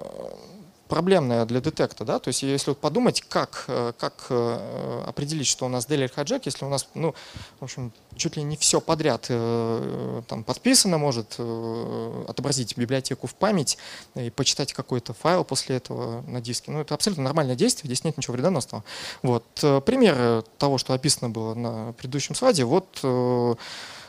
проблемная 0.88 1.46
для 1.46 1.62
детекта, 1.62 2.06
да, 2.06 2.20
то 2.20 2.30
есть 2.30 2.44
если 2.44 2.72
вот 2.72 2.80
подумать, 2.80 3.22
как, 3.22 3.66
э, 3.68 3.94
как 3.98 4.28
э, 4.30 5.04
определить, 5.06 5.48
что 5.48 5.66
у 5.66 5.70
нас 5.70 5.88
Delhi 5.88 6.12
Hijack, 6.14 6.44
если 6.46 6.66
у 6.66 6.70
нас, 6.70 6.88
ну, 6.94 7.14
в 7.60 7.64
общем, 7.64 7.92
чуть 8.16 8.38
ли 8.38 8.44
не 8.44 8.58
все 8.58 8.82
подряд 8.82 9.28
э, 9.30 10.22
там 10.28 10.44
подписано, 10.44 10.98
может 10.98 11.40
отобразить 12.28 12.78
библиотеку 12.78 13.28
в 13.28 13.36
память 13.36 13.78
и 14.16 14.30
почитать 14.30 14.74
какой-то 14.74 15.14
файл 15.14 15.44
после 15.44 15.78
этого 15.78 16.22
на 16.28 16.42
диске. 16.42 16.72
Ну, 16.72 16.82
это 16.82 16.96
абсолютно 16.96 17.24
нормальное 17.24 17.56
действие, 17.56 17.90
здесь 17.90 18.04
нет 18.04 18.18
ничего 18.18 18.34
вредоносного. 18.34 18.84
Вот. 19.22 19.46
Пример 19.86 20.44
того, 20.58 20.78
что 20.78 20.94
описано 20.94 21.30
было 21.30 21.54
на 21.54 21.94
предыдущем 21.94 22.36
слайде, 22.36 22.64
вот 22.64 23.04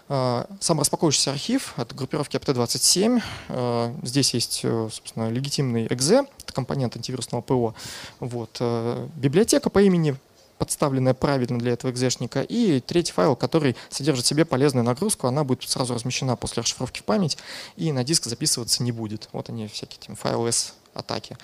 сам 0.08 0.80
распаковывающийся 0.80 1.32
архив 1.32 1.74
от 1.76 1.94
группировки 1.94 2.36
apt27. 2.36 3.22
А, 3.48 3.94
здесь 4.02 4.32
есть, 4.32 4.60
э, 4.62 4.88
собственно, 4.90 5.30
легитимный 5.30 5.86
exe, 5.86 6.26
это 6.42 6.52
компонент 6.52 6.96
антивирусного 6.96 7.42
ПО. 7.42 7.74
Вот. 8.18 8.56
Э, 8.60 9.06
библиотека 9.16 9.68
по 9.68 9.82
имени 9.82 10.16
подставленная 10.58 11.14
правильно 11.14 11.58
для 11.58 11.72
этого 11.72 11.90
экзешника, 11.90 12.42
и 12.42 12.80
третий 12.80 13.12
файл, 13.12 13.36
который 13.36 13.76
содержит 13.90 14.24
в 14.24 14.28
себе 14.28 14.44
полезную 14.44 14.84
нагрузку, 14.84 15.26
она 15.26 15.44
будет 15.44 15.68
сразу 15.68 15.94
размещена 15.94 16.36
после 16.36 16.62
расшифровки 16.62 17.00
в 17.00 17.04
память, 17.04 17.38
и 17.76 17.92
на 17.92 18.02
диск 18.02 18.24
записываться 18.24 18.82
не 18.82 18.92
будет. 18.92 19.28
Вот 19.32 19.48
они 19.50 19.68
всякие 19.68 20.00
там 20.04 20.16
файлы 20.16 20.48
S 20.48 20.74
атаки. 20.94 21.36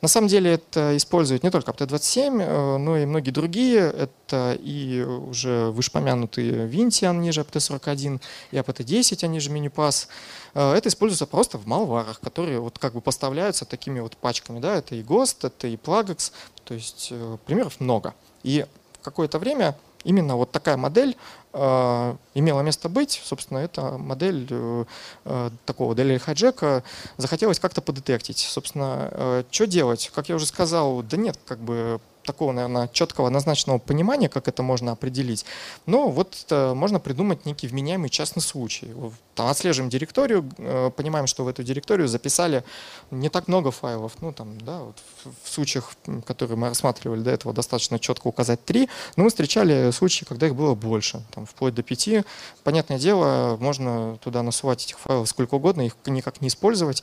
На 0.00 0.08
самом 0.08 0.28
деле 0.28 0.52
это 0.52 0.96
используют 0.96 1.42
не 1.42 1.50
только 1.50 1.70
APT-27, 1.72 2.42
э, 2.42 2.76
но 2.78 2.96
и 2.96 3.06
многие 3.06 3.30
другие. 3.30 3.80
Это 3.80 4.56
и 4.60 5.02
уже 5.02 5.70
вышепомянутые 5.70 6.66
Vinti, 6.68 7.06
они 7.06 7.32
же 7.32 7.42
APT-41, 7.42 8.20
и 8.50 8.56
APT-10, 8.56 9.24
они 9.24 9.40
же 9.40 9.50
MiniPass. 9.50 10.08
Э, 10.54 10.72
это 10.72 10.88
используется 10.88 11.26
просто 11.26 11.58
в 11.58 11.66
малварах, 11.66 12.20
которые 12.20 12.60
вот 12.60 12.78
как 12.78 12.94
бы 12.94 13.00
поставляются 13.00 13.64
такими 13.64 14.00
вот 14.00 14.16
пачками. 14.16 14.60
Да? 14.60 14.76
Это 14.76 14.94
и 14.94 15.02
GHOST, 15.02 15.46
это 15.48 15.66
и 15.66 15.76
Plagex, 15.76 16.32
то 16.64 16.74
есть 16.74 17.08
э, 17.10 17.36
примеров 17.46 17.80
много. 17.80 18.14
И 18.42 18.66
какое-то 19.02 19.38
время 19.38 19.76
именно 20.04 20.36
вот 20.36 20.50
такая 20.50 20.76
модель 20.76 21.16
э, 21.52 22.16
имела 22.34 22.60
место 22.60 22.88
быть. 22.88 23.20
Собственно, 23.24 23.58
эта 23.58 23.98
модель 23.98 24.46
э, 24.50 24.84
э 25.24 25.50
такого 25.66 25.94
Daily 25.94 26.18
хайджека 26.18 26.82
захотелось 27.16 27.58
как-то 27.60 27.82
подетектить. 27.82 28.38
Собственно, 28.38 29.08
э, 29.10 29.44
что 29.50 29.66
делать? 29.66 30.10
Как 30.14 30.28
я 30.28 30.34
уже 30.36 30.46
сказал, 30.46 31.02
да 31.02 31.16
нет, 31.16 31.38
как 31.46 31.58
бы 31.58 32.00
такого, 32.24 32.52
наверное, 32.52 32.88
четкого, 32.88 33.28
однозначного 33.28 33.78
понимания, 33.78 34.28
как 34.28 34.48
это 34.48 34.62
можно 34.62 34.92
определить. 34.92 35.44
Но 35.86 36.08
вот 36.08 36.46
э, 36.50 36.74
можно 36.74 37.00
придумать 37.00 37.46
некий 37.46 37.66
вменяемый 37.66 38.10
частный 38.10 38.42
случай. 38.42 38.92
Там, 39.34 39.48
отслеживаем 39.48 39.90
директорию, 39.90 40.48
э, 40.58 40.90
понимаем, 40.96 41.26
что 41.26 41.44
в 41.44 41.48
эту 41.48 41.62
директорию 41.62 42.08
записали 42.08 42.64
не 43.10 43.28
так 43.28 43.48
много 43.48 43.70
файлов. 43.70 44.12
Ну, 44.20 44.32
там, 44.32 44.60
да, 44.60 44.80
вот 44.80 44.96
в, 45.44 45.48
случаях, 45.48 45.92
которые 46.26 46.56
мы 46.56 46.68
рассматривали 46.68 47.20
до 47.20 47.30
этого, 47.30 47.54
достаточно 47.54 47.98
четко 47.98 48.28
указать 48.28 48.64
три, 48.64 48.88
но 49.16 49.24
мы 49.24 49.30
встречали 49.30 49.90
случаи, 49.90 50.24
когда 50.24 50.46
их 50.46 50.54
было 50.54 50.74
больше, 50.74 51.22
там, 51.34 51.46
вплоть 51.46 51.74
до 51.74 51.82
пяти. 51.82 52.22
Понятное 52.64 52.98
дело, 52.98 53.56
можно 53.60 54.18
туда 54.22 54.42
насувать 54.42 54.84
этих 54.84 54.98
файлов 54.98 55.28
сколько 55.28 55.54
угодно, 55.54 55.82
их 55.82 55.96
никак 56.06 56.40
не 56.40 56.48
использовать. 56.48 57.02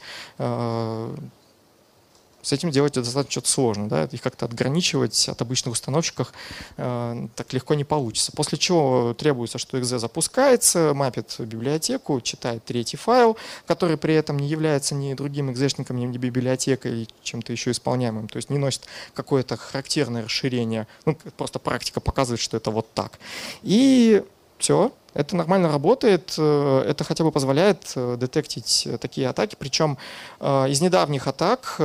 С 2.47 2.53
этим 2.53 2.71
делать 2.71 2.93
достаточно 2.93 3.29
что-то 3.29 3.49
сложно, 3.49 3.89
да, 3.89 4.05
их 4.05 4.21
как-то 4.21 4.45
отграничивать 4.45 5.27
от 5.27 5.41
обычных 5.41 5.73
установщиков 5.73 6.31
э, 6.77 7.27
так 7.35 7.51
легко 7.51 7.73
не 7.73 7.83
получится. 7.83 8.31
После 8.31 8.57
чего 8.57 9.13
требуется, 9.13 9.57
что 9.57 9.77
exe 9.77 9.97
запускается, 9.97 10.93
мапит 10.93 11.35
библиотеку, 11.39 12.21
читает 12.21 12.63
третий 12.63 12.95
файл, 12.95 13.35
который 13.65 13.97
при 13.97 14.13
этом 14.13 14.39
не 14.39 14.47
является 14.47 14.95
ни 14.95 15.13
другим 15.13 15.51
экзешником, 15.51 15.97
ни 15.97 16.07
библиотекой, 16.17 17.09
чем-то 17.21 17.51
еще 17.51 17.71
исполняемым, 17.71 18.29
то 18.29 18.37
есть 18.37 18.49
не 18.49 18.57
носит 18.57 18.83
какое-то 19.13 19.57
характерное 19.57 20.23
расширение, 20.23 20.87
ну, 21.03 21.17
просто 21.35 21.59
практика 21.59 21.99
показывает, 21.99 22.39
что 22.39 22.55
это 22.55 22.71
вот 22.71 22.93
так. 22.93 23.19
И 23.61 24.23
все, 24.57 24.91
это 25.17 25.35
нормально 25.35 25.71
работает, 25.71 26.35
э, 26.37 26.83
это 26.87 27.03
хотя 27.03 27.23
бы 27.23 27.31
позволяет 27.31 27.91
э, 27.95 28.17
детектить 28.19 28.87
такие 29.01 29.27
атаки. 29.27 29.55
Причем 29.57 29.97
э, 30.39 30.69
из 30.69 30.79
недавних 30.79 31.27
атак 31.27 31.75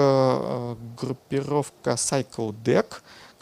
группировка 1.00 1.92
CycleDeck 1.92 2.86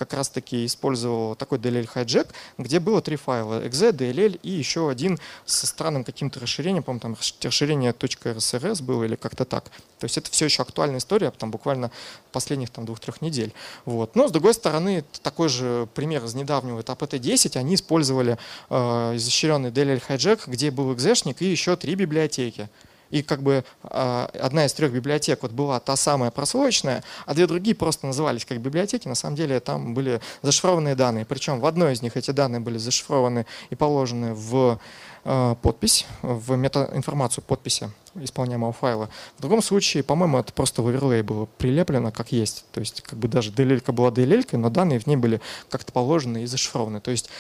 как 0.01 0.15
раз-таки 0.15 0.65
использовал 0.65 1.35
такой 1.35 1.59
DLL 1.59 1.87
hijack, 1.95 2.29
где 2.57 2.81
было 2.81 3.03
три 3.03 3.17
файла, 3.17 3.63
exe, 3.63 3.93
DLL 3.93 4.41
и 4.43 4.51
еще 4.51 4.89
один 4.89 5.19
со 5.45 5.67
странным 5.67 6.05
каким-то 6.05 6.41
расширением, 6.41 6.83
по-моему, 6.83 7.01
там 7.01 7.17
расширение 7.43 7.93
.rsrs 7.93 8.83
было 8.83 9.05
или 9.05 9.15
как-то 9.15 9.45
так. 9.45 9.65
То 9.99 10.05
есть 10.05 10.17
это 10.17 10.31
все 10.31 10.47
еще 10.47 10.63
актуальная 10.63 11.01
история, 11.01 11.31
там 11.33 11.51
буквально 11.51 11.91
последних 12.33 12.71
там 12.71 12.87
двух-трех 12.87 13.21
недель. 13.21 13.53
Вот. 13.85 14.17
Но 14.17 14.27
с 14.27 14.33
другой 14.33 14.55
стороны, 14.55 15.05
такой 15.23 15.51
же 15.51 15.87
пример 15.93 16.25
из 16.25 16.35
недавнего 16.35 16.81
этапа 16.81 17.05
T10, 17.05 17.59
они 17.59 17.75
использовали 17.75 18.39
э, 18.71 19.17
изощренный 19.17 19.71
DLL 19.71 20.03
hijack, 20.09 20.45
где 20.47 20.71
был 20.71 20.95
экзешник 20.95 21.43
и 21.43 21.45
еще 21.45 21.77
три 21.77 21.95
библиотеки. 21.95 22.71
И 23.11 23.23
как 23.23 23.43
бы 23.43 23.65
а, 23.83 24.31
одна 24.41 24.67
из 24.67 24.73
трех 24.73 24.93
библиотек 24.93 25.43
вот 25.43 25.53
была 25.53 25.81
та 25.81 25.97
самая 25.97 26.31
прослоечная, 26.31 27.03
а 27.27 27.35
две 27.35 27.47
другие 27.47 27.75
просто 27.75 28.07
назывались 28.07 28.45
как 28.45 28.61
библиотеки. 28.61 29.09
На 29.09 29.15
самом 29.15 29.37
деле 29.37 29.61
там 29.61 29.95
были 29.95 30.21
зашифрованные 30.43 30.95
данные. 30.95 31.25
Причем 31.25 31.61
в 31.61 31.67
одной 31.67 31.93
из 31.93 32.03
них 32.03 32.17
эти 32.17 32.31
данные 32.31 32.61
были 32.61 32.79
зашифрованы 32.79 33.47
и 33.71 33.75
положены 33.75 34.35
в 34.35 34.79
подпись, 35.23 36.07
в 36.23 36.57
метаинформацию 36.57 37.45
подписи 37.45 37.91
исполняемого 38.15 38.73
файла. 38.73 39.09
В 39.39 39.43
другом 39.43 39.63
случае, 39.63 40.03
по-моему, 40.03 40.39
это 40.39 40.53
просто 40.53 40.83
в 40.83 40.89
оверлей 40.89 41.23
было 41.23 41.47
прилеплено 41.59 42.11
как 42.11 42.33
есть. 42.33 42.65
То 42.73 42.81
есть 42.81 43.03
как 43.03 43.19
бы 43.19 43.29
даже 43.29 43.51
DLL 43.51 43.93
была 43.93 44.11
DLL, 44.11 44.57
но 44.57 44.71
данные 44.71 44.99
в 44.99 45.07
ней 45.07 45.17
были 45.17 45.41
как-то 45.69 45.93
положены 45.93 46.43
и 46.43 46.47
зашифрованы. 46.47 47.01
То 47.01 47.11
есть 47.11 47.31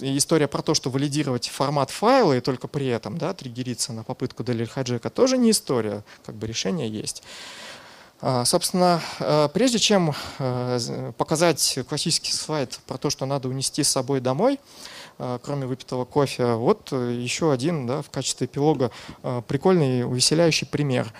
история 0.00 0.48
про 0.48 0.62
то, 0.62 0.74
что 0.74 0.90
валидировать 0.90 1.48
формат 1.48 1.90
файла 1.90 2.36
и 2.36 2.40
только 2.40 2.68
при 2.68 2.86
этом 2.86 3.18
да, 3.18 3.34
триггериться 3.34 3.92
на 3.92 4.02
попытку 4.02 4.42
DLL 4.42 4.66
хайджека 4.66 5.10
тоже 5.10 5.38
не 5.38 5.50
история, 5.50 6.02
как 6.24 6.34
бы 6.34 6.46
решение 6.46 6.88
есть. 6.88 7.22
А, 8.22 8.46
собственно, 8.46 9.02
э, 9.20 9.48
прежде 9.52 9.78
чем 9.78 10.14
э, 10.38 11.12
показать 11.18 11.78
классический 11.86 12.32
слайд 12.32 12.80
про 12.86 12.96
то, 12.96 13.10
что 13.10 13.26
надо 13.26 13.48
унести 13.48 13.82
с 13.82 13.90
собой 13.90 14.20
домой, 14.20 14.58
Э, 14.58 14.95
кроме 15.18 15.66
выпитого 15.66 16.04
кофе. 16.04 16.54
Вот 16.54 16.92
э, 16.92 17.12
еще 17.12 17.52
один 17.52 17.86
да, 17.86 18.02
в 18.02 18.10
качестве 18.10 18.46
эпилога 18.46 18.90
э, 19.22 19.42
прикольный, 19.46 20.04
увеселяющий 20.04 20.66
пример. 20.66 21.12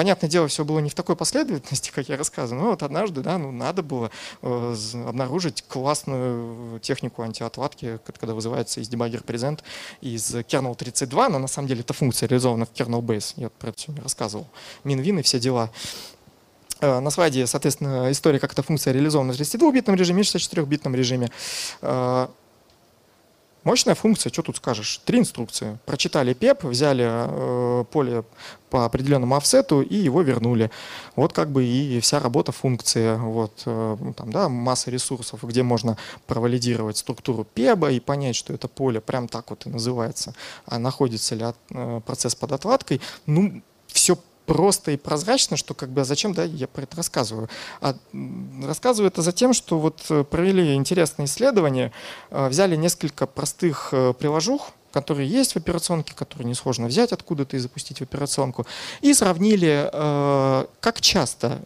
Понятное 0.00 0.30
дело, 0.30 0.48
все 0.48 0.64
было 0.64 0.78
не 0.78 0.88
в 0.88 0.94
такой 0.94 1.14
последовательности, 1.14 1.90
как 1.94 2.08
я 2.08 2.16
рассказывал, 2.16 2.62
но 2.62 2.70
вот 2.70 2.82
однажды, 2.82 3.20
да, 3.20 3.36
ну, 3.36 3.52
надо 3.52 3.82
было 3.82 4.10
э, 4.40 4.76
обнаружить 5.06 5.62
классную 5.68 6.80
технику 6.80 7.20
антиотладки, 7.20 7.98
когда 8.18 8.32
вызывается 8.32 8.80
из 8.80 8.88
debugger 8.88 9.22
present 9.22 9.60
из 10.00 10.34
kernel 10.34 10.74
32, 10.74 11.28
но 11.28 11.38
на 11.38 11.48
самом 11.48 11.68
деле 11.68 11.80
эта 11.80 11.92
функция 11.92 12.28
реализована 12.28 12.64
в 12.64 12.72
kernel 12.72 13.02
base, 13.02 13.34
я 13.36 13.50
про 13.50 13.68
это 13.68 13.78
сегодня 13.78 14.02
рассказывал, 14.02 14.46
min-win 14.84 15.20
и 15.20 15.22
все 15.22 15.38
дела. 15.38 15.70
Э, 16.80 17.00
на 17.00 17.10
слайде, 17.10 17.46
соответственно, 17.46 18.10
история, 18.10 18.38
как 18.38 18.52
эта 18.52 18.62
функция 18.62 18.92
реализована 18.92 19.32
в 19.32 19.36
32-битном 19.36 19.96
режиме 19.96 20.22
и 20.22 20.24
64-битном 20.24 20.94
режиме. 20.94 21.30
Э, 21.82 22.28
мощная 23.64 23.94
функция, 23.94 24.32
что 24.32 24.42
тут 24.42 24.56
скажешь? 24.56 24.98
Три 25.04 25.18
инструкции. 25.18 25.78
Прочитали 25.84 26.34
PEP, 26.34 26.66
взяли 26.66 27.04
э, 27.06 27.84
поле 27.84 28.24
по 28.70 28.86
определенному 28.86 29.36
офсету 29.36 29.82
и 29.82 29.94
его 29.94 30.22
вернули. 30.22 30.70
Вот 31.16 31.34
как 31.34 31.50
бы 31.50 31.64
и 31.64 32.00
вся 32.00 32.18
работа 32.18 32.52
функции. 32.52 33.16
Вот, 33.16 33.62
ну, 33.66 34.14
там, 34.16 34.30
да, 34.30 34.48
масса 34.48 34.90
ресурсов, 34.90 35.42
где 35.42 35.62
можно 35.62 35.98
провалидировать 36.26 36.96
структуру 36.96 37.46
PEB 37.54 37.96
и 37.96 38.00
понять, 38.00 38.36
что 38.36 38.54
это 38.54 38.68
поле 38.68 39.00
прям 39.00 39.26
так 39.28 39.50
вот 39.50 39.66
и 39.66 39.70
называется. 39.70 40.34
А 40.66 40.78
находится 40.78 41.34
ли 41.34 41.44
процесс 42.06 42.36
под 42.36 42.52
отладкой. 42.52 43.00
Ну, 43.26 43.60
все 43.88 44.16
просто 44.50 44.90
и 44.90 44.96
прозрачно, 44.96 45.56
что 45.56 45.74
как 45.74 45.90
бы 45.90 46.00
а 46.00 46.04
зачем 46.04 46.34
да, 46.34 46.42
я 46.42 46.66
про 46.66 46.82
это 46.82 46.96
рассказываю. 46.96 47.48
А 47.80 47.94
рассказываю 48.64 49.08
это 49.08 49.22
за 49.22 49.30
тем, 49.30 49.52
что 49.52 49.78
вот 49.78 50.04
э, 50.10 50.24
провели 50.24 50.74
интересное 50.74 51.26
исследование, 51.26 51.92
э, 52.30 52.48
взяли 52.48 52.74
несколько 52.74 53.28
простых 53.28 53.90
э, 53.92 54.12
приложух, 54.12 54.72
которые 54.92 55.28
есть 55.28 55.52
в 55.52 55.56
операционке, 55.56 56.14
которые 56.14 56.48
несложно 56.48 56.86
взять 56.86 57.12
откуда-то 57.12 57.56
и 57.56 57.60
запустить 57.60 57.98
в 57.98 58.02
операционку, 58.02 58.66
и 59.00 59.14
сравнили, 59.14 59.88
э, 59.92 60.66
как 60.80 61.00
часто 61.00 61.60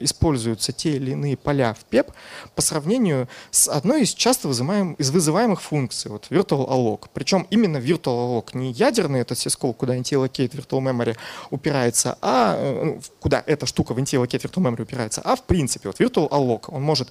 используются 0.00 0.72
те 0.72 0.96
или 0.96 1.12
иные 1.12 1.36
поля 1.36 1.74
в 1.74 1.92
PEP 1.92 2.12
по 2.54 2.62
сравнению 2.62 3.28
с 3.50 3.68
одной 3.68 4.02
из 4.02 4.14
часто 4.14 4.48
вызываем, 4.48 4.94
из 4.94 5.10
вызываемых 5.10 5.60
функций, 5.60 6.10
вот 6.10 6.26
virtual 6.30 6.68
alloc. 6.68 7.08
Причем 7.12 7.46
именно 7.50 7.78
virtual 7.78 8.42
alloc, 8.42 8.56
не 8.56 8.72
ядерный 8.72 9.20
этот 9.20 9.38
syscall, 9.38 9.74
куда 9.74 9.96
NTLocate 9.96 10.50
virtual 10.50 10.80
memory 10.80 11.16
упирается, 11.50 12.18
а 12.22 12.54
э, 12.56 13.00
куда 13.20 13.42
эта 13.46 13.66
штука 13.66 13.94
в 13.94 13.98
NTLocate 13.98 14.42
virtual 14.42 14.62
memory 14.62 14.82
упирается, 14.82 15.20
а 15.24 15.36
в 15.36 15.42
принципе 15.42 15.88
вот 15.88 16.00
virtual 16.00 16.28
alloc, 16.30 16.64
он 16.68 16.82
может 16.82 17.08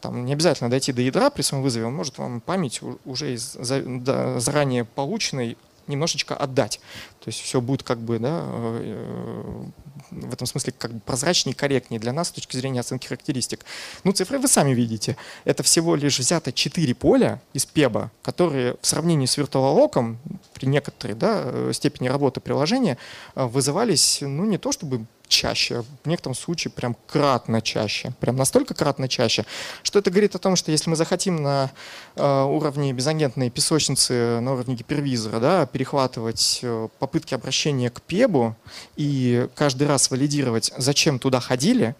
там, 0.00 0.24
не 0.24 0.32
обязательно 0.32 0.70
дойти 0.70 0.92
до 0.92 1.02
ядра 1.02 1.30
при 1.30 1.42
своем 1.42 1.62
вызове, 1.62 1.86
он 1.86 1.94
может 1.94 2.18
вам 2.18 2.40
память 2.40 2.80
уже 3.04 3.34
из, 3.34 3.52
за, 3.52 3.82
да, 3.82 4.40
заранее 4.40 4.84
полученной 5.10 5.56
немножечко 5.88 6.36
отдать. 6.36 6.80
То 7.18 7.28
есть 7.28 7.40
все 7.40 7.60
будет 7.60 7.82
как 7.82 7.98
бы, 7.98 8.20
да, 8.20 8.42
э, 8.44 9.64
в 10.12 10.32
этом 10.32 10.46
смысле 10.46 10.72
как 10.78 10.92
бы 10.92 11.00
прозрачнее 11.00 11.54
корректнее 11.54 11.98
для 11.98 12.12
нас 12.12 12.28
с 12.28 12.30
точки 12.30 12.56
зрения 12.56 12.78
оценки 12.78 13.08
характеристик. 13.08 13.64
Ну, 14.04 14.12
цифры 14.12 14.38
вы 14.38 14.46
сами 14.46 14.70
видите. 14.70 15.16
Это 15.44 15.64
всего 15.64 15.96
лишь 15.96 16.20
взято 16.20 16.52
4 16.52 16.94
поля 16.94 17.42
из 17.54 17.66
пеба, 17.66 18.12
которые 18.22 18.76
в 18.80 18.86
сравнении 18.86 19.26
с 19.26 19.36
виртуалоком 19.36 20.18
при 20.54 20.66
некоторой 20.66 21.16
да, 21.16 21.42
э, 21.44 21.72
степени 21.74 22.06
работы 22.06 22.40
приложения 22.40 22.96
э, 23.34 23.44
вызывались, 23.44 24.20
ну, 24.20 24.44
не 24.44 24.58
то 24.58 24.70
чтобы 24.70 25.06
чаще, 25.30 25.82
в 26.04 26.08
некотором 26.08 26.34
случае 26.34 26.70
прям 26.72 26.94
кратно 27.06 27.62
чаще, 27.62 28.12
прям 28.20 28.36
настолько 28.36 28.74
кратно 28.74 29.08
чаще, 29.08 29.46
что 29.82 29.98
это 29.98 30.10
говорит 30.10 30.34
о 30.34 30.38
том, 30.38 30.56
что 30.56 30.70
если 30.70 30.90
мы 30.90 30.96
захотим 30.96 31.42
на 31.42 31.70
э, 32.16 32.42
уровне 32.42 32.92
безагентной 32.92 33.48
песочницы, 33.48 34.40
на 34.40 34.52
уровне 34.52 34.74
гипервизора, 34.74 35.40
да, 35.40 35.66
перехватывать 35.66 36.60
э, 36.62 36.88
попытки 36.98 37.32
обращения 37.32 37.88
к 37.88 38.02
пебу 38.02 38.56
и 38.96 39.48
каждый 39.54 39.86
раз 39.86 40.10
валидировать, 40.10 40.72
зачем 40.76 41.18
туда 41.18 41.40
ходили, 41.40 41.94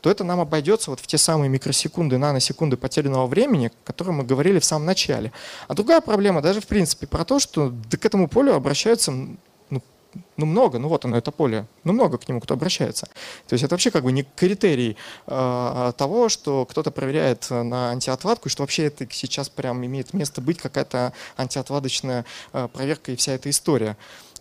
то 0.00 0.10
это 0.10 0.24
нам 0.24 0.40
обойдется 0.40 0.90
вот 0.90 1.00
в 1.00 1.06
те 1.06 1.18
самые 1.18 1.48
микросекунды, 1.48 2.18
наносекунды 2.18 2.76
потерянного 2.76 3.26
времени, 3.26 3.66
о 3.66 3.86
котором 3.86 4.16
мы 4.16 4.24
говорили 4.24 4.58
в 4.58 4.64
самом 4.64 4.86
начале. 4.86 5.32
А 5.66 5.74
другая 5.74 6.00
проблема 6.00 6.40
даже 6.40 6.60
в 6.60 6.66
принципе 6.66 7.06
про 7.06 7.24
то, 7.24 7.40
что 7.40 7.72
к 7.90 8.04
этому 8.04 8.28
полю 8.28 8.54
обращаются 8.54 9.12
ну 10.36 10.46
много, 10.46 10.78
ну 10.78 10.88
вот 10.88 11.04
оно, 11.04 11.16
это 11.16 11.30
поле, 11.30 11.66
ну 11.84 11.92
много 11.92 12.18
к 12.18 12.28
нему 12.28 12.40
кто 12.40 12.54
обращается. 12.54 13.06
То 13.46 13.54
есть 13.54 13.64
это 13.64 13.74
вообще 13.74 13.90
как 13.90 14.04
бы 14.04 14.12
не 14.12 14.24
критерий 14.36 14.96
э, 15.26 15.92
того, 15.96 16.28
что 16.28 16.66
кто-то 16.66 16.90
проверяет 16.90 17.48
на 17.50 17.90
антиотвадку, 17.90 18.48
и 18.48 18.50
что 18.50 18.62
вообще 18.62 18.84
это 18.84 19.06
сейчас 19.10 19.48
прям 19.48 19.84
имеет 19.84 20.14
место 20.14 20.40
быть 20.40 20.58
какая-то 20.58 21.12
антиотвадочная 21.36 22.24
э, 22.52 22.68
проверка 22.72 23.12
и 23.12 23.16
вся 23.16 23.32
эта 23.32 23.50
история. 23.50 23.96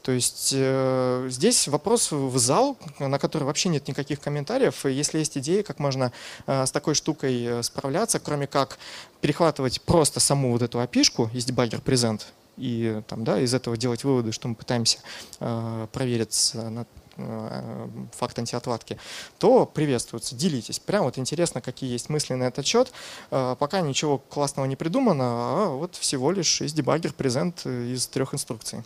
То 0.08 0.14
есть 0.14 0.54
э, 0.56 1.28
здесь 1.30 1.68
вопрос 1.68 2.14
в 2.14 2.38
зал, 2.38 2.78
на 2.98 3.20
который 3.20 3.44
вообще 3.44 3.68
нет 3.68 3.90
никаких 3.90 4.22
комментариев. 4.22 4.86
И 4.86 4.92
если 4.94 5.20
есть 5.20 5.38
идеи, 5.38 5.64
как 5.64 5.80
можно 5.80 6.14
э, 6.46 6.66
с 6.66 6.72
такой 6.72 6.96
штукой 6.96 7.44
э, 7.44 7.62
справляться, 7.62 8.18
кроме 8.20 8.48
как 8.48 8.78
перехватывать 9.20 9.82
просто 9.82 10.22
саму 10.22 10.54
вот 10.54 10.62
эту 10.62 10.80
опишку 10.80 11.30
из 11.34 11.46
debugger 11.46 11.84
present 11.84 12.22
и 12.58 13.02
там, 13.08 13.24
да, 13.24 13.40
из 13.40 13.54
этого 13.54 13.78
делать 13.78 14.04
выводы, 14.04 14.32
что 14.32 14.48
мы 14.48 14.56
пытаемся 14.56 15.00
э, 15.40 15.88
проверить 15.92 16.52
на 16.54 16.86
э, 17.18 17.88
факт 18.14 18.40
антиотладки, 18.40 18.98
то 19.38 19.66
приветствуется, 19.66 20.36
делитесь. 20.36 20.80
Прям 20.80 21.04
вот 21.04 21.18
интересно, 21.18 21.62
какие 21.62 21.92
есть 21.92 22.10
мысли 22.10 22.34
на 22.34 22.44
этот 22.44 22.66
счет. 22.66 22.92
Э, 23.32 23.56
пока 23.58 23.82
ничего 23.82 24.18
классного 24.18 24.66
не 24.66 24.76
придумано, 24.76 25.24
а 25.24 25.70
вот 25.70 25.96
всего 25.96 26.32
лишь 26.32 26.62
из 26.62 26.74
дебаггер 26.74 27.14
презент 27.14 27.66
из 27.66 28.08
трех 28.08 28.34
инструкций. 28.34 28.84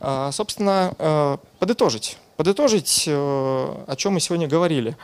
Э, 0.00 0.30
собственно, 0.32 0.94
э, 0.98 1.38
подытожить. 1.58 2.18
Подытожить, 2.36 3.04
э, 3.06 3.12
о 3.12 3.94
чем 3.96 4.14
мы 4.14 4.20
сегодня 4.20 4.46
говорили. 4.46 4.96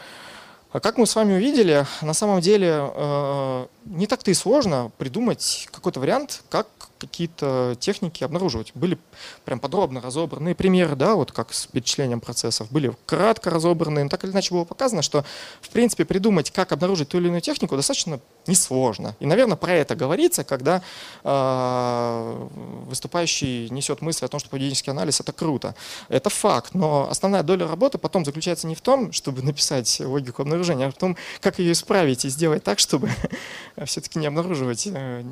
Как 0.73 0.97
мы 0.97 1.07
с 1.07 1.15
вами 1.15 1.35
увидели, 1.35 1.87
на 2.01 2.15
самом 2.15 2.41
деле 2.41 2.91
э, 2.95 3.67
не 3.85 4.07
так-то 4.07 4.31
и 4.31 4.35
сложно 4.35 4.91
придумать 4.97 5.69
какой-то 5.71 6.01
вариант, 6.01 6.43
как 6.49 6.67
какие-то 7.07 7.77
техники 7.79 8.25
обнаруживать. 8.25 8.73
Были 8.75 8.99
прям 9.45 9.61
подробно 9.61 10.01
разобранные 10.01 10.55
примеры, 10.55 10.97
да, 10.97 11.15
вот 11.15 11.33
как 11.33 11.53
с 11.53 11.67
перечислением 11.67 12.21
процессов, 12.21 12.71
были 12.71 12.93
кратко 13.07 13.51
разобранные, 13.51 14.05
но 14.05 14.11
так 14.11 14.25
или 14.25 14.31
иначе 14.31 14.55
было 14.55 14.65
показано, 14.65 15.03
что 15.03 15.25
в 15.61 15.71
принципе 15.71 16.05
придумать, 16.05 16.51
как 16.51 16.73
обнаружить 16.73 17.09
ту 17.09 17.19
или 17.19 17.29
иную 17.29 17.41
технику, 17.41 17.77
достаточно 17.77 18.21
несложно. 18.47 19.17
И, 19.21 19.27
наверное, 19.27 19.57
про 19.57 19.73
это 19.73 19.95
говорится, 19.95 20.45
когда 20.45 20.83
э, 21.25 22.49
выступающий 22.87 23.69
несет 23.71 24.01
мысль 24.03 24.25
о 24.25 24.29
том, 24.29 24.41
что 24.41 24.49
поведенческий 24.51 24.93
анализ 24.93 25.21
это 25.21 25.33
круто. 25.33 25.75
Это 26.09 26.31
факт, 26.31 26.75
но 26.75 27.09
основная 27.11 27.43
доля 27.43 27.67
работы 27.67 27.99
потом 27.99 28.25
заключается 28.25 28.67
не 28.67 28.75
в 28.75 28.81
том, 28.81 29.13
чтобы 29.13 29.43
написать 29.43 30.01
логику 30.01 30.43
обнаружения, 30.43 30.87
а 30.87 30.91
в 30.91 30.95
том, 30.95 31.17
как 31.41 31.59
ее 31.59 31.73
исправить 31.73 32.25
и 32.25 32.29
сделать 32.29 32.65
так, 32.65 32.79
чтобы 32.79 33.11
все-таки 33.85 34.19
не 34.19 34.27
обнаруживать 34.27 34.87
э, 34.87 35.25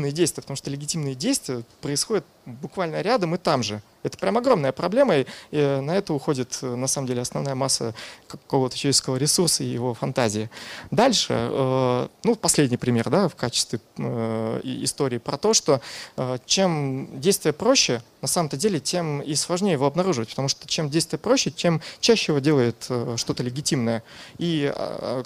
легитимные 0.00 0.12
действия, 0.12 0.42
потому 0.42 0.56
что 0.56 0.70
легитимные 0.70 1.14
действия 1.14 1.62
происходят 1.80 2.24
буквально 2.46 3.02
рядом 3.02 3.34
и 3.34 3.38
там 3.38 3.62
же. 3.62 3.82
Это 4.02 4.16
прям 4.16 4.38
огромная 4.38 4.72
проблема, 4.72 5.14
и 5.16 5.26
на 5.50 5.94
это 5.94 6.14
уходит, 6.14 6.58
на 6.62 6.86
самом 6.86 7.06
деле, 7.06 7.20
основная 7.20 7.54
масса 7.54 7.94
какого-то 8.28 8.76
человеческого 8.76 9.16
ресурса 9.16 9.62
и 9.62 9.66
его 9.66 9.92
фантазии. 9.92 10.48
Дальше, 10.90 11.34
э, 11.34 12.08
ну, 12.24 12.34
последний 12.34 12.78
пример, 12.78 13.10
да, 13.10 13.28
в 13.28 13.36
качестве 13.36 13.78
э, 13.98 14.60
истории 14.64 15.18
про 15.18 15.36
то, 15.36 15.52
что 15.52 15.82
э, 16.16 16.38
чем 16.46 17.20
действие 17.20 17.52
проще, 17.52 18.02
на 18.22 18.28
самом-то 18.28 18.56
деле, 18.56 18.80
тем 18.80 19.20
и 19.20 19.34
сложнее 19.34 19.72
его 19.72 19.86
обнаруживать, 19.86 20.30
потому 20.30 20.48
что 20.48 20.66
чем 20.66 20.88
действие 20.88 21.18
проще, 21.18 21.50
тем 21.50 21.82
чаще 22.00 22.32
его 22.32 22.38
делает 22.38 22.88
что-то 23.16 23.42
легитимное. 23.42 24.02
И 24.38 24.72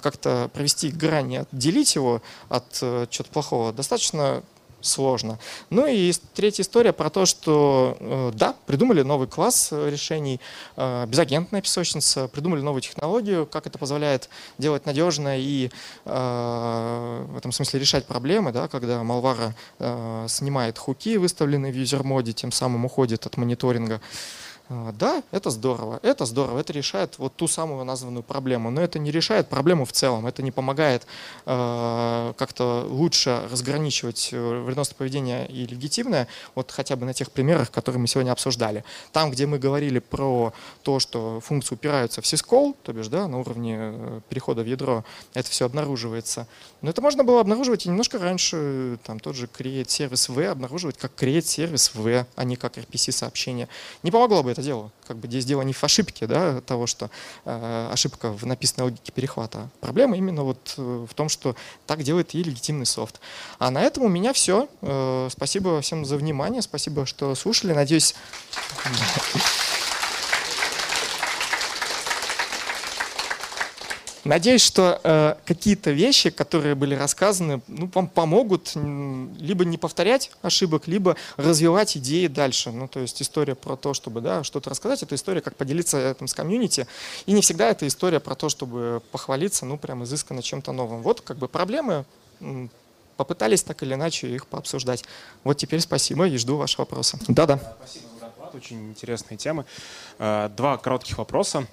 как-то 0.01 0.49
провести 0.53 0.89
грани, 0.89 1.45
отделить 1.51 1.95
его 1.95 2.21
от 2.49 2.71
чего-то 2.73 3.31
плохого 3.31 3.73
достаточно 3.73 4.43
сложно. 4.85 5.39
Ну 5.69 5.87
и 5.87 6.11
третья 6.33 6.63
история 6.63 6.93
про 6.93 7.09
то, 7.09 7.25
что 7.25 7.97
э, 7.99 8.31
да, 8.33 8.55
придумали 8.65 9.01
новый 9.01 9.27
класс 9.27 9.69
э, 9.71 9.89
решений, 9.89 10.39
э, 10.75 11.05
безагентная 11.07 11.61
песочница, 11.61 12.27
придумали 12.27 12.61
новую 12.61 12.81
технологию, 12.81 13.45
как 13.45 13.67
это 13.67 13.77
позволяет 13.77 14.29
делать 14.57 14.85
надежно 14.85 15.37
и 15.39 15.69
в 16.05 17.37
этом 17.37 17.51
смысле 17.51 17.79
решать 17.79 18.05
проблемы, 18.05 18.51
да, 18.51 18.67
когда 18.67 19.01
Malware 19.01 19.53
снимает 20.27 20.77
хуки, 20.77 21.17
выставленные 21.17 21.71
в 21.71 21.75
юзер-моде, 21.75 22.33
тем 22.33 22.51
самым 22.51 22.85
уходит 22.85 23.25
от 23.25 23.37
мониторинга. 23.37 24.01
А, 24.67 24.91
да, 24.93 25.21
это 25.31 25.51
здорово, 25.51 25.99
это 26.01 26.25
здорово, 26.25 26.59
это 26.59 26.73
решает 26.73 27.19
вот 27.19 27.35
ту 27.35 27.47
самую 27.47 27.85
названную 27.85 28.23
проблему, 28.23 28.71
но 28.71 28.81
это 28.81 28.97
не 28.97 29.11
решает 29.11 29.47
проблему 29.47 29.85
в 29.85 29.91
целом, 29.91 30.25
это 30.25 30.41
не 30.41 30.49
помогает 30.49 31.05
э, 31.45 32.33
как-то 32.35 32.87
лучше 32.89 33.47
разграничивать 33.51 34.29
э, 34.31 34.61
вредностное 34.63 34.97
поведение 34.97 35.47
и 35.47 35.67
легитимное, 35.67 36.27
вот 36.55 36.71
хотя 36.71 36.95
бы 36.95 37.05
на 37.05 37.13
тех 37.13 37.31
примерах, 37.31 37.69
которые 37.69 38.01
мы 38.01 38.07
сегодня 38.07 38.31
обсуждали. 38.31 38.83
Там, 39.11 39.29
где 39.29 39.45
мы 39.45 39.59
говорили 39.59 39.99
про 39.99 40.51
то, 40.81 40.99
что 40.99 41.41
функции 41.41 41.75
упираются 41.75 42.23
в 42.23 42.25
syscall, 42.25 42.75
то 42.81 42.91
бишь 42.91 43.07
да, 43.07 43.27
на 43.27 43.37
уровне 43.37 43.77
э, 43.79 44.21
перехода 44.29 44.63
в 44.63 44.65
ядро, 44.65 45.05
это 45.35 45.47
все 45.47 45.65
обнаруживается. 45.65 46.47
Но 46.81 46.89
это 46.89 47.03
можно 47.03 47.23
было 47.23 47.39
обнаруживать 47.39 47.85
и 47.85 47.89
немножко 47.89 48.17
раньше, 48.17 48.97
там 49.03 49.19
тот 49.19 49.35
же 49.35 49.45
create 49.45 49.89
сервис 49.89 50.27
v 50.27 50.47
обнаруживать 50.49 50.97
как 50.97 51.11
create 51.15 51.45
сервис 51.45 51.93
v, 51.93 52.25
а 52.35 52.43
не 52.43 52.55
как 52.55 52.79
RPC 52.79 53.11
сообщение. 53.11 53.69
Не 54.01 54.09
помогло 54.09 54.41
бы 54.41 54.54
это 54.55 54.61
дело. 54.61 54.91
Как 55.05 55.17
бы 55.17 55.27
здесь 55.27 55.45
дело 55.45 55.61
не 55.61 55.73
в 55.73 55.83
ошибке 55.83 56.27
да, 56.27 56.61
того, 56.61 56.87
что 56.87 57.11
э, 57.43 57.89
ошибка 57.91 58.31
в 58.31 58.45
написанной 58.45 58.85
логике 58.85 59.11
перехвата. 59.11 59.69
Проблема 59.81 60.15
именно 60.15 60.43
вот 60.43 60.73
э, 60.77 61.05
в 61.09 61.13
том, 61.13 61.27
что 61.27 61.55
так 61.85 62.03
делает 62.03 62.33
и 62.33 62.41
легитимный 62.41 62.85
софт. 62.85 63.19
А 63.59 63.69
на 63.69 63.81
этом 63.81 64.03
у 64.03 64.07
меня 64.07 64.31
все. 64.31 64.69
Э, 64.81 65.27
спасибо 65.29 65.81
всем 65.81 66.05
за 66.05 66.15
внимание, 66.15 66.61
спасибо, 66.61 67.05
что 67.05 67.35
слушали. 67.35 67.73
Надеюсь... 67.73 68.15
Надеюсь, 74.25 74.61
что 74.61 74.99
э, 75.03 75.35
какие-то 75.45 75.91
вещи, 75.91 76.31
которые 76.31 76.73
были 76.73 76.95
рассказаны, 76.95 77.61
ну, 77.67 77.89
вам 77.93 78.07
помогут 78.07 78.73
либо 78.75 79.65
не 79.65 79.77
повторять 79.77 80.31
ошибок, 80.41 80.87
либо 80.87 81.15
развивать 81.37 81.95
идеи 81.97 82.25
дальше. 82.25 82.71
Ну, 82.71 82.87
то 82.87 82.99
есть 82.99 83.21
история 83.21 83.53
про 83.53 83.75
то, 83.75 83.93
чтобы 83.93 84.21
да, 84.21 84.43
что-то 84.43 84.71
рассказать, 84.71 85.03
это 85.03 85.13
история, 85.13 85.41
как 85.41 85.55
поделиться 85.55 86.11
этим 86.11 86.27
с 86.27 86.33
комьюнити. 86.33 86.87
И 87.27 87.33
не 87.33 87.41
всегда 87.41 87.69
это 87.69 87.87
история 87.87 88.19
про 88.19 88.33
то, 88.33 88.49
чтобы 88.49 89.01
похвалиться, 89.11 89.65
ну, 89.65 89.77
прям 89.77 90.03
изысканно 90.03 90.41
чем-то 90.41 90.71
новым. 90.71 91.03
Вот 91.03 91.21
как 91.21 91.37
бы 91.37 91.47
проблемы, 91.47 92.05
попытались 93.17 93.63
так 93.63 93.81
или 93.83 93.93
иначе 93.93 94.27
их 94.27 94.47
пообсуждать. 94.47 95.05
Вот 95.43 95.53
теперь 95.57 95.79
спасибо 95.79 96.27
и 96.27 96.37
жду 96.37 96.57
ваши 96.57 96.77
вопросы. 96.77 97.19
Да-да. 97.27 97.57
Спасибо 97.79 98.07
за 98.19 98.25
доклад, 98.25 98.55
очень 98.55 98.89
интересные 98.89 99.37
темы. 99.37 99.65
Э, 100.19 100.49
два 100.49 100.77
коротких 100.77 101.17
вопроса. 101.17 101.67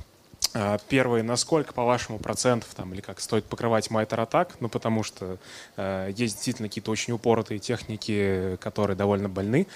А, 0.54 0.78
первый, 0.88 1.22
насколько, 1.22 1.72
по 1.72 1.84
вашему, 1.84 2.18
процентов 2.18 2.74
там, 2.74 2.92
или 2.92 3.00
как 3.00 3.20
стоит 3.20 3.44
покрывать 3.44 3.90
майтер 3.90 4.20
атак, 4.20 4.56
ну, 4.60 4.68
потому 4.68 5.02
что 5.02 5.38
э, 5.76 6.12
есть 6.14 6.34
действительно 6.36 6.68
какие-то 6.68 6.90
очень 6.90 7.14
упоротые 7.14 7.58
техники, 7.58 8.58
которые 8.60 8.96
довольно 8.96 9.28
больны 9.28 9.66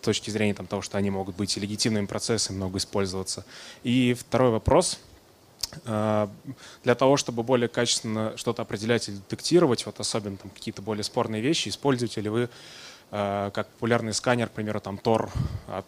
с 0.00 0.04
точки 0.04 0.30
зрения 0.30 0.54
там, 0.54 0.66
того, 0.66 0.82
что 0.82 0.98
они 0.98 1.10
могут 1.10 1.36
быть 1.36 1.56
и 1.56 1.60
легитимными 1.60 2.06
процессами, 2.06 2.56
много 2.56 2.78
использоваться. 2.78 3.44
И 3.82 4.14
второй 4.14 4.50
вопрос. 4.50 5.00
Э, 5.84 6.28
для 6.84 6.94
того, 6.94 7.16
чтобы 7.16 7.42
более 7.42 7.68
качественно 7.68 8.36
что-то 8.36 8.62
определять 8.62 9.08
или 9.08 9.16
детектировать, 9.16 9.84
вот 9.84 9.98
особенно 9.98 10.36
там 10.36 10.50
какие-то 10.50 10.80
более 10.80 11.02
спорные 11.02 11.42
вещи, 11.42 11.70
используете 11.70 12.20
ли 12.20 12.28
вы 12.28 12.48
э, 13.10 13.50
как 13.52 13.66
популярный 13.68 14.14
сканер, 14.14 14.48
к 14.48 14.52
примеру, 14.52 14.80
там 14.80 15.00
Tor 15.02 15.28
от 15.66 15.86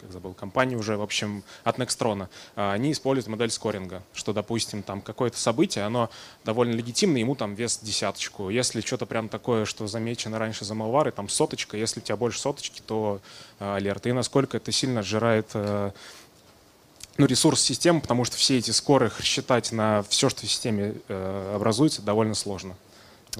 как 0.00 0.12
забыл, 0.12 0.32
компания 0.32 0.76
уже, 0.76 0.96
в 0.96 1.02
общем, 1.02 1.42
от 1.64 1.78
Nextron, 1.78 2.28
они 2.54 2.92
используют 2.92 3.28
модель 3.28 3.50
скоринга, 3.50 4.02
что, 4.12 4.32
допустим, 4.32 4.82
там 4.82 5.00
какое-то 5.00 5.38
событие, 5.38 5.84
оно 5.84 6.10
довольно 6.44 6.72
легитимное, 6.72 7.20
ему 7.20 7.34
там 7.34 7.54
вес 7.54 7.80
десяточку. 7.82 8.48
Если 8.48 8.80
что-то 8.80 9.06
прям 9.06 9.28
такое, 9.28 9.64
что 9.64 9.86
замечено 9.86 10.38
раньше 10.38 10.64
за 10.64 10.74
малвары, 10.74 11.12
там 11.12 11.28
соточка, 11.28 11.76
если 11.76 12.00
у 12.00 12.02
тебя 12.02 12.16
больше 12.16 12.40
соточки, 12.40 12.82
то 12.86 13.20
алерт. 13.58 14.06
И 14.06 14.12
насколько 14.12 14.56
это 14.56 14.72
сильно 14.72 15.02
сжирает 15.02 15.54
ну, 15.54 17.26
ресурс 17.26 17.60
системы, 17.60 18.00
потому 18.00 18.24
что 18.24 18.36
все 18.36 18.58
эти 18.58 18.70
скоры 18.70 19.12
считать 19.22 19.72
на 19.72 20.02
все, 20.08 20.30
что 20.30 20.46
в 20.46 20.50
системе 20.50 20.94
э, 21.08 21.52
образуется, 21.54 22.00
довольно 22.00 22.34
сложно. 22.34 22.74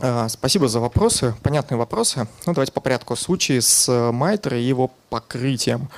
А, 0.00 0.28
спасибо 0.28 0.68
за 0.68 0.80
вопросы, 0.80 1.34
понятные 1.42 1.78
вопросы. 1.78 2.28
Ну, 2.46 2.52
давайте 2.52 2.72
по 2.72 2.80
порядку. 2.80 3.16
Случай 3.16 3.60
с 3.60 3.88
Майтер 4.12 4.54
и 4.54 4.62
его 4.62 4.90
покрытием. 5.08 5.88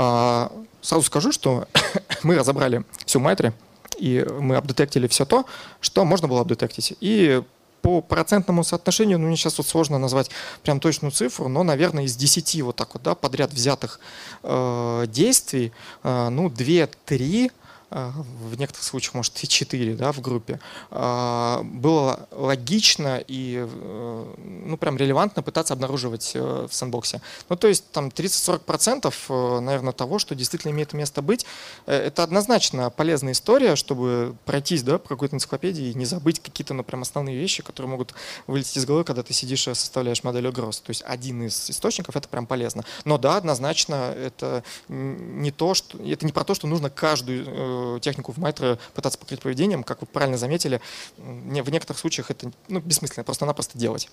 А, 0.00 0.52
сразу 0.80 1.02
скажу, 1.02 1.32
что 1.32 1.66
мы 2.22 2.36
разобрали 2.36 2.84
всю 3.04 3.18
Майтре, 3.18 3.52
и 3.98 4.24
мы 4.38 4.54
обдетектили 4.54 5.08
все 5.08 5.24
то, 5.24 5.44
что 5.80 6.04
можно 6.04 6.28
было 6.28 6.42
обдетектить. 6.42 6.94
И 7.00 7.42
по 7.82 8.00
процентному 8.00 8.62
соотношению, 8.62 9.18
ну, 9.18 9.26
мне 9.26 9.36
сейчас 9.36 9.58
вот 9.58 9.66
сложно 9.66 9.98
назвать 9.98 10.30
прям 10.62 10.78
точную 10.78 11.10
цифру, 11.10 11.48
но, 11.48 11.64
наверное, 11.64 12.04
из 12.04 12.14
10 12.14 12.62
вот 12.62 12.76
так 12.76 12.94
вот, 12.94 13.02
да, 13.02 13.16
подряд 13.16 13.52
взятых 13.52 13.98
э, 14.44 15.06
действий, 15.08 15.72
э, 16.04 16.28
ну, 16.28 16.48
2-3 16.48 17.50
а, 17.50 17.57
в 17.90 18.58
некоторых 18.58 18.84
случаях, 18.84 19.14
может, 19.14 19.42
и 19.42 19.48
4 19.48 19.94
да, 19.94 20.12
в 20.12 20.20
группе, 20.20 20.60
а, 20.90 21.62
было 21.64 22.28
логично 22.32 23.22
и 23.26 23.66
э, 23.66 24.34
ну, 24.66 24.76
прям 24.76 24.96
релевантно 24.96 25.42
пытаться 25.42 25.72
обнаруживать 25.72 26.32
э, 26.34 26.66
в 26.68 26.74
сэндбоксе. 26.74 27.22
Ну, 27.48 27.56
то 27.56 27.66
есть 27.68 27.90
там 27.90 28.08
30-40%, 28.08 29.14
э, 29.28 29.60
наверное, 29.60 29.92
того, 29.92 30.18
что 30.18 30.34
действительно 30.34 30.72
имеет 30.72 30.92
место 30.92 31.22
быть, 31.22 31.46
это 31.86 32.22
однозначно 32.22 32.90
полезная 32.90 33.32
история, 33.32 33.76
чтобы 33.76 34.36
пройтись 34.44 34.82
да, 34.82 34.98
по 34.98 35.08
какой-то 35.08 35.36
энциклопедии 35.36 35.90
и 35.90 35.94
не 35.94 36.04
забыть 36.04 36.40
какие-то, 36.40 36.74
ну, 36.74 36.84
прям 36.84 37.02
основные 37.02 37.36
вещи, 37.38 37.62
которые 37.62 37.90
могут 37.90 38.14
вылететь 38.46 38.76
из 38.76 38.84
головы, 38.84 39.04
когда 39.04 39.22
ты 39.22 39.32
сидишь 39.32 39.66
и 39.66 39.74
составляешь 39.74 40.24
модель 40.24 40.46
угроз. 40.46 40.80
То 40.80 40.90
есть 40.90 41.02
один 41.06 41.42
из 41.42 41.70
источников— 41.70 42.16
это 42.16 42.28
прям 42.28 42.46
полезно. 42.46 42.84
Но 43.04 43.16
да, 43.16 43.36
однозначно 43.36 44.14
это 44.16 44.62
не 44.88 45.50
то, 45.50 45.74
что, 45.74 45.98
это 45.98 46.26
не 46.26 46.32
про 46.32 46.44
то, 46.44 46.54
что 46.54 46.66
нужно 46.66 46.90
каждую 46.90 47.77
технику 48.00 48.32
в 48.32 48.38
Майтре 48.38 48.78
пытаться 48.94 49.18
покрыть 49.18 49.40
поведением, 49.40 49.82
как 49.82 50.00
вы 50.00 50.06
правильно 50.06 50.38
заметили, 50.38 50.80
в 51.16 51.70
некоторых 51.70 51.98
случаях 51.98 52.30
это 52.30 52.50
ну, 52.68 52.80
бессмысленно, 52.80 53.24
просто-напросто 53.24 53.78
делать. 53.78 54.08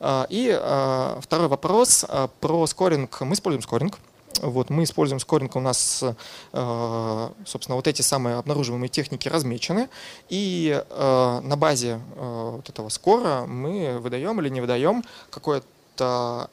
А, 0.00 0.26
и 0.28 0.50
а, 0.50 1.18
второй 1.22 1.48
вопрос 1.48 2.04
а, 2.08 2.28
про 2.40 2.66
скоринг. 2.66 3.20
Мы 3.20 3.34
используем 3.34 3.62
скоринг. 3.62 3.98
Вот, 4.42 4.70
мы 4.70 4.84
используем 4.84 5.18
скоринг, 5.18 5.56
у 5.56 5.60
нас, 5.60 6.04
собственно, 6.52 7.74
вот 7.74 7.88
эти 7.88 8.02
самые 8.02 8.36
обнаруживаемые 8.36 8.88
техники 8.88 9.26
размечены, 9.26 9.88
и 10.28 10.80
на 10.90 11.56
базе 11.56 11.98
вот 12.14 12.68
этого 12.68 12.88
скора 12.90 13.46
мы 13.46 13.98
выдаем 13.98 14.40
или 14.40 14.48
не 14.50 14.60
выдаем 14.60 15.02
какое-то 15.30 16.50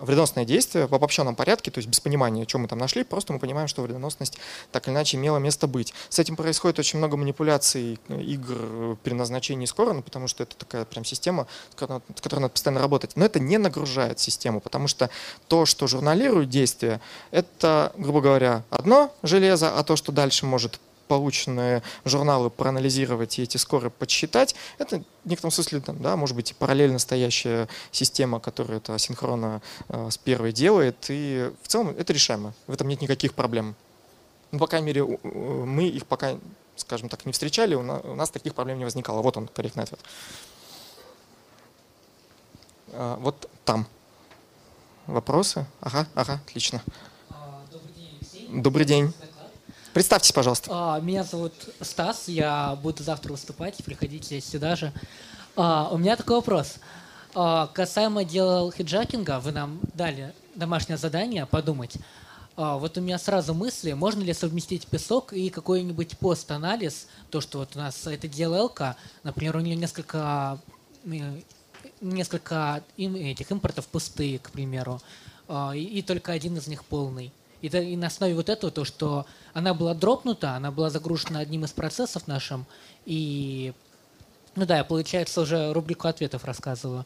вредоносное 0.00 0.44
действие 0.44 0.86
в 0.86 0.94
обобщенном 0.94 1.34
порядке, 1.34 1.70
то 1.70 1.78
есть 1.78 1.88
без 1.88 2.00
понимания, 2.00 2.46
что 2.48 2.58
мы 2.58 2.68
там 2.68 2.78
нашли, 2.78 3.04
просто 3.04 3.32
мы 3.32 3.38
понимаем, 3.38 3.68
что 3.68 3.82
вредоносность 3.82 4.38
так 4.72 4.86
или 4.86 4.94
иначе 4.94 5.16
имела 5.16 5.38
место 5.38 5.66
быть. 5.66 5.94
С 6.08 6.18
этим 6.18 6.36
происходит 6.36 6.78
очень 6.78 6.98
много 6.98 7.16
манипуляций, 7.16 7.98
игр 8.08 8.96
при 9.02 9.14
назначении 9.14 9.66
скора, 9.66 9.92
ну, 9.92 10.02
потому 10.02 10.28
что 10.28 10.42
это 10.42 10.56
такая 10.56 10.84
прям 10.84 11.04
система, 11.04 11.46
с 11.70 11.74
которой 11.76 12.40
надо 12.40 12.52
постоянно 12.52 12.80
работать. 12.80 13.12
Но 13.16 13.24
это 13.24 13.40
не 13.40 13.58
нагружает 13.58 14.18
систему, 14.18 14.60
потому 14.60 14.88
что 14.88 15.10
то, 15.48 15.66
что 15.66 15.86
журналирует 15.86 16.48
действие, 16.48 17.00
это, 17.30 17.92
грубо 17.96 18.20
говоря, 18.20 18.64
одно 18.70 19.12
железо, 19.22 19.78
а 19.78 19.82
то, 19.82 19.96
что 19.96 20.12
дальше 20.12 20.46
может 20.46 20.80
полученные 21.08 21.82
журналы 22.04 22.50
проанализировать 22.50 23.38
и 23.38 23.42
эти 23.42 23.56
скоры 23.56 23.90
подсчитать, 23.90 24.54
это 24.78 25.02
в 25.24 25.28
некотором 25.28 25.50
смысле, 25.50 25.80
там, 25.80 26.02
да, 26.02 26.16
может 26.16 26.36
быть, 26.36 26.54
параллельно 26.56 26.98
стоящая 26.98 27.68
система, 27.90 28.40
которая 28.40 28.78
это 28.78 28.98
синхронно 28.98 29.62
э, 29.88 30.08
с 30.10 30.18
первой 30.18 30.52
делает, 30.52 30.96
и 31.08 31.52
в 31.62 31.68
целом 31.68 31.94
это 31.96 32.12
решаемо, 32.12 32.54
в 32.66 32.72
этом 32.72 32.88
нет 32.88 33.00
никаких 33.00 33.34
проблем. 33.34 33.74
Ну, 34.52 34.58
по 34.58 34.66
крайней 34.66 34.86
мере, 34.86 35.04
мы 35.04 35.88
их 35.88 36.06
пока, 36.06 36.38
скажем 36.76 37.08
так, 37.08 37.26
не 37.26 37.32
встречали, 37.32 37.74
у 37.74 37.82
нас, 37.82 38.00
у 38.04 38.14
нас 38.14 38.30
таких 38.30 38.54
проблем 38.54 38.78
не 38.78 38.84
возникало. 38.84 39.22
Вот 39.22 39.36
он, 39.36 39.48
корректный 39.48 39.82
ответ. 39.82 40.00
А, 42.92 43.16
вот 43.16 43.50
там. 43.64 43.86
Вопросы? 45.06 45.66
Ага, 45.80 46.06
ага, 46.14 46.40
отлично. 46.46 46.82
А, 47.30 47.62
добрый 47.70 47.92
день, 47.94 48.18
Алексей. 48.20 48.48
Добрый 48.48 48.86
день. 48.86 49.12
Представьтесь, 49.96 50.32
пожалуйста. 50.32 50.68
А, 50.70 51.00
меня 51.00 51.24
зовут 51.24 51.54
Стас, 51.80 52.28
я 52.28 52.78
буду 52.82 53.02
завтра 53.02 53.32
выступать, 53.32 53.82
приходите 53.82 54.42
сюда 54.42 54.76
же. 54.76 54.92
А, 55.56 55.88
у 55.90 55.96
меня 55.96 56.16
такой 56.16 56.36
вопрос. 56.36 56.74
А, 57.34 57.68
касаемо 57.68 58.22
дела 58.22 58.70
хиджакинга, 58.70 59.40
вы 59.40 59.52
нам 59.52 59.80
дали 59.94 60.34
домашнее 60.54 60.98
задание 60.98 61.46
подумать. 61.46 61.94
Вот 62.56 62.98
у 62.98 63.00
меня 63.00 63.16
сразу 63.16 63.54
мысли, 63.54 63.94
можно 63.94 64.22
ли 64.22 64.34
совместить 64.34 64.86
песок 64.86 65.32
и 65.32 65.48
какой-нибудь 65.48 66.18
пост-анализ, 66.18 67.06
то, 67.30 67.40
что 67.40 67.60
вот 67.60 67.74
у 67.74 67.78
нас 67.78 68.06
это 68.06 68.26
DLL, 68.26 68.96
например, 69.22 69.56
у 69.56 69.60
нее 69.60 69.76
несколько, 69.76 70.58
несколько 72.02 72.82
этих 72.98 73.50
импортов 73.50 73.86
пустые, 73.86 74.40
к 74.40 74.50
примеру, 74.50 75.00
и, 75.74 75.80
и 75.80 76.02
только 76.02 76.32
один 76.32 76.58
из 76.58 76.66
них 76.66 76.84
полный. 76.84 77.32
И, 77.66 77.92
и 77.92 77.96
на 77.96 78.08
основе 78.08 78.34
вот 78.34 78.48
этого, 78.48 78.70
то, 78.70 78.84
что 78.84 79.26
она 79.54 79.74
была 79.74 79.94
дропнута, 79.94 80.56
она 80.56 80.70
была 80.70 80.90
загружена 80.90 81.40
одним 81.40 81.64
из 81.64 81.72
процессов 81.72 82.26
нашим, 82.26 82.66
и, 83.04 83.72
ну 84.54 84.66
да, 84.66 84.78
я, 84.78 84.84
получается, 84.84 85.40
уже 85.40 85.72
рубрику 85.72 86.08
ответов 86.08 86.44
рассказываю. 86.44 87.04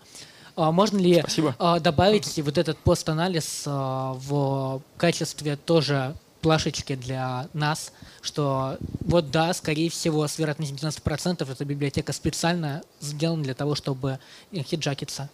А 0.56 0.72
можно 0.72 0.98
ли 0.98 1.20
Спасибо. 1.20 1.54
А, 1.58 1.80
добавить 1.80 2.38
вот 2.38 2.58
этот 2.58 2.78
пост-анализ 2.78 3.64
а, 3.66 4.14
в 4.14 4.82
качестве 4.96 5.56
тоже 5.56 6.14
плашечки 6.40 6.94
для 6.94 7.48
нас, 7.52 7.92
что 8.20 8.78
вот 9.00 9.30
да, 9.30 9.52
скорее 9.54 9.90
всего, 9.90 10.26
с 10.26 10.38
вероятностью 10.38 10.76
90% 10.76 11.50
эта 11.50 11.64
библиотека 11.64 12.12
специально 12.12 12.82
сделана 13.00 13.42
для 13.42 13.54
того, 13.54 13.74
чтобы 13.74 14.18
хиджакиться? 14.52 15.28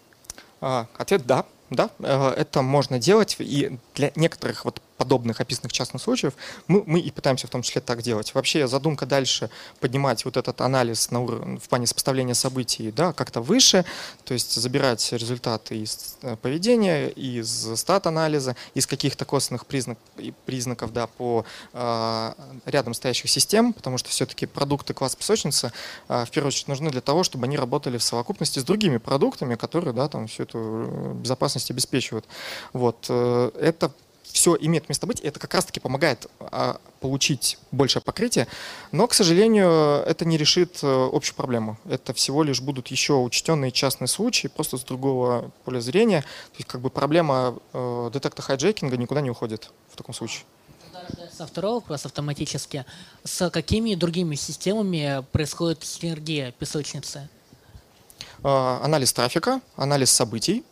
А, 0.61 0.87
ответ 0.97 1.27
да, 1.27 1.47
да, 1.71 1.91
э, 1.99 2.29
это 2.37 2.63
можно 2.63 2.99
делать, 2.99 3.37
и 3.39 3.79
для 3.95 4.13
некоторых 4.15 4.65
вот 4.65 4.81
подобных 4.97 5.41
описанных 5.41 5.73
частных 5.73 6.03
случаев, 6.03 6.35
мы, 6.69 6.83
мы 6.87 7.01
и 7.01 7.11
пытаемся 7.11 7.47
в 7.47 7.51
том 7.51 7.63
числе 7.63 7.81
так 7.81 8.03
делать. 8.03 8.35
Вообще 8.35 8.67
задумка 8.67 9.07
дальше 9.07 9.51
поднимать 9.81 10.25
вот 10.25 10.37
этот 10.37 10.61
анализ 10.61 11.11
на 11.11 11.21
уровень, 11.21 11.59
в 11.59 11.69
плане 11.69 11.87
сопоставления 11.87 12.35
событий 12.35 12.91
да, 12.91 13.13
как-то 13.13 13.41
выше, 13.41 13.85
то 14.25 14.35
есть 14.35 14.55
забирать 14.55 15.13
результаты 15.13 15.79
из 15.79 16.17
э, 16.23 16.37
поведения, 16.37 17.09
из 17.09 17.79
стат-анализа, 17.79 18.57
из 18.75 18.87
каких-то 18.87 19.25
косвенных 19.25 19.67
признак, 19.67 19.99
признаков 20.45 20.93
да, 20.93 21.07
по 21.07 21.45
э, 21.73 22.33
рядом 22.67 22.95
стоящих 22.95 23.31
систем, 23.31 23.73
потому 23.73 23.99
что 23.99 24.09
все-таки 24.09 24.47
продукты 24.47 24.95
класса 24.95 25.17
песочницы 25.17 25.73
э, 26.09 26.25
в 26.25 26.31
первую 26.31 26.49
очередь 26.49 26.69
нужны 26.69 26.91
для 26.91 27.01
того, 27.01 27.23
чтобы 27.23 27.47
они 27.47 27.57
работали 27.57 27.99
в 27.99 28.03
совокупности 28.03 28.59
с 28.59 28.65
другими 28.65 28.99
продуктами, 28.99 29.55
которые 29.55 29.93
да, 29.93 30.09
там, 30.09 30.27
всю 30.27 30.45
эту 30.45 30.59
э, 30.59 31.13
безопасность 31.15 31.71
обеспечивают. 31.71 32.27
Вот. 32.73 33.07
Э, 33.09 33.51
это 33.61 33.93
все 34.37 34.55
имеет 34.61 34.89
место 34.91 35.07
быть, 35.07 35.21
и 35.21 35.27
это 35.27 35.41
как 35.41 35.55
раз-таки 35.55 35.81
помогает 35.81 36.27
а, 36.41 36.79
получить 37.01 37.59
большее 37.73 38.03
покрытие, 38.03 38.47
но, 38.93 39.07
к 39.09 39.15
сожалению, 39.15 40.03
это 40.05 40.27
не 40.27 40.37
решит 40.37 40.81
а, 40.83 41.09
общую 41.11 41.35
проблему. 41.35 41.79
Это 41.89 42.13
всего 42.13 42.43
лишь 42.43 42.61
будут 42.61 42.89
еще 42.89 43.15
учтенные 43.15 43.73
частные 43.73 44.09
случаи, 44.09 44.49
просто 44.49 44.77
с 44.77 44.85
другого 44.85 45.51
поля 45.65 45.81
зрения. 45.81 46.21
То 46.21 46.59
есть 46.59 46.69
как 46.69 46.83
бы 46.83 46.91
проблема 46.91 47.59
а, 47.73 48.11
детекта 48.11 48.43
хайджекинга 48.43 48.99
никуда 48.99 49.23
не 49.23 49.31
уходит 49.31 49.71
в 49.91 49.97
таком 49.97 50.15
случае. 50.15 50.45
Со 51.33 51.47
второго 51.47 51.77
вопроса 51.77 52.09
автоматически. 52.09 52.85
С 53.25 53.49
какими 53.51 53.95
другими 53.95 54.35
системами 54.35 55.25
происходит 55.33 55.83
синергия 55.83 56.53
песочницы? 56.53 57.29
А, 58.43 58.81
анализ 58.85 59.15
трафика, 59.15 59.63
анализ 59.77 60.11
событий, 60.11 60.63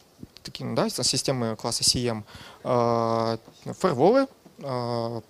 такие, 0.45 0.73
да, 0.75 0.89
системы 0.89 1.57
класса 1.57 1.83
CM, 1.83 2.23
э, 2.63 3.39
фаерволы, 3.73 4.29
э, 4.59 5.21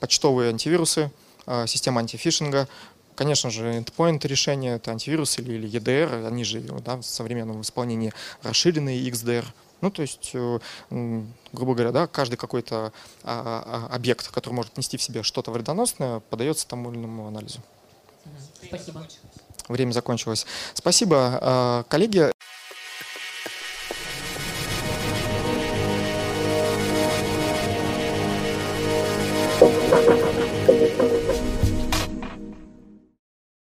почтовые 0.00 0.50
антивирусы, 0.50 1.10
э, 1.46 1.66
система 1.66 2.00
антифишинга, 2.00 2.68
Конечно 3.16 3.48
же, 3.48 3.78
endpoint 3.78 4.26
решения, 4.26 4.74
это 4.74 4.90
антивирус 4.90 5.38
или, 5.38 5.52
или 5.52 5.70
EDR, 5.70 6.26
они 6.26 6.42
же 6.42 6.60
да, 6.60 6.96
в 6.96 7.04
современном 7.04 7.60
исполнении 7.60 8.12
расширенные 8.42 9.08
XDR. 9.08 9.44
Ну, 9.82 9.90
то 9.92 10.02
есть, 10.02 10.32
грубо 10.90 11.74
говоря, 11.74 11.92
да, 11.92 12.08
каждый 12.08 12.34
какой-то 12.34 12.92
а, 13.22 13.88
а, 13.90 13.94
объект, 13.94 14.32
который 14.32 14.54
может 14.54 14.76
нести 14.76 14.96
в 14.96 15.02
себе 15.02 15.22
что-то 15.22 15.52
вредоносное, 15.52 16.18
подается 16.28 16.66
тому 16.66 16.90
или 16.90 16.98
иному 16.98 17.28
анализу. 17.28 17.60
Спасибо. 18.66 19.06
Время 19.68 19.92
закончилось. 19.92 20.44
Спасибо, 20.74 21.84
коллеги. 21.88 22.32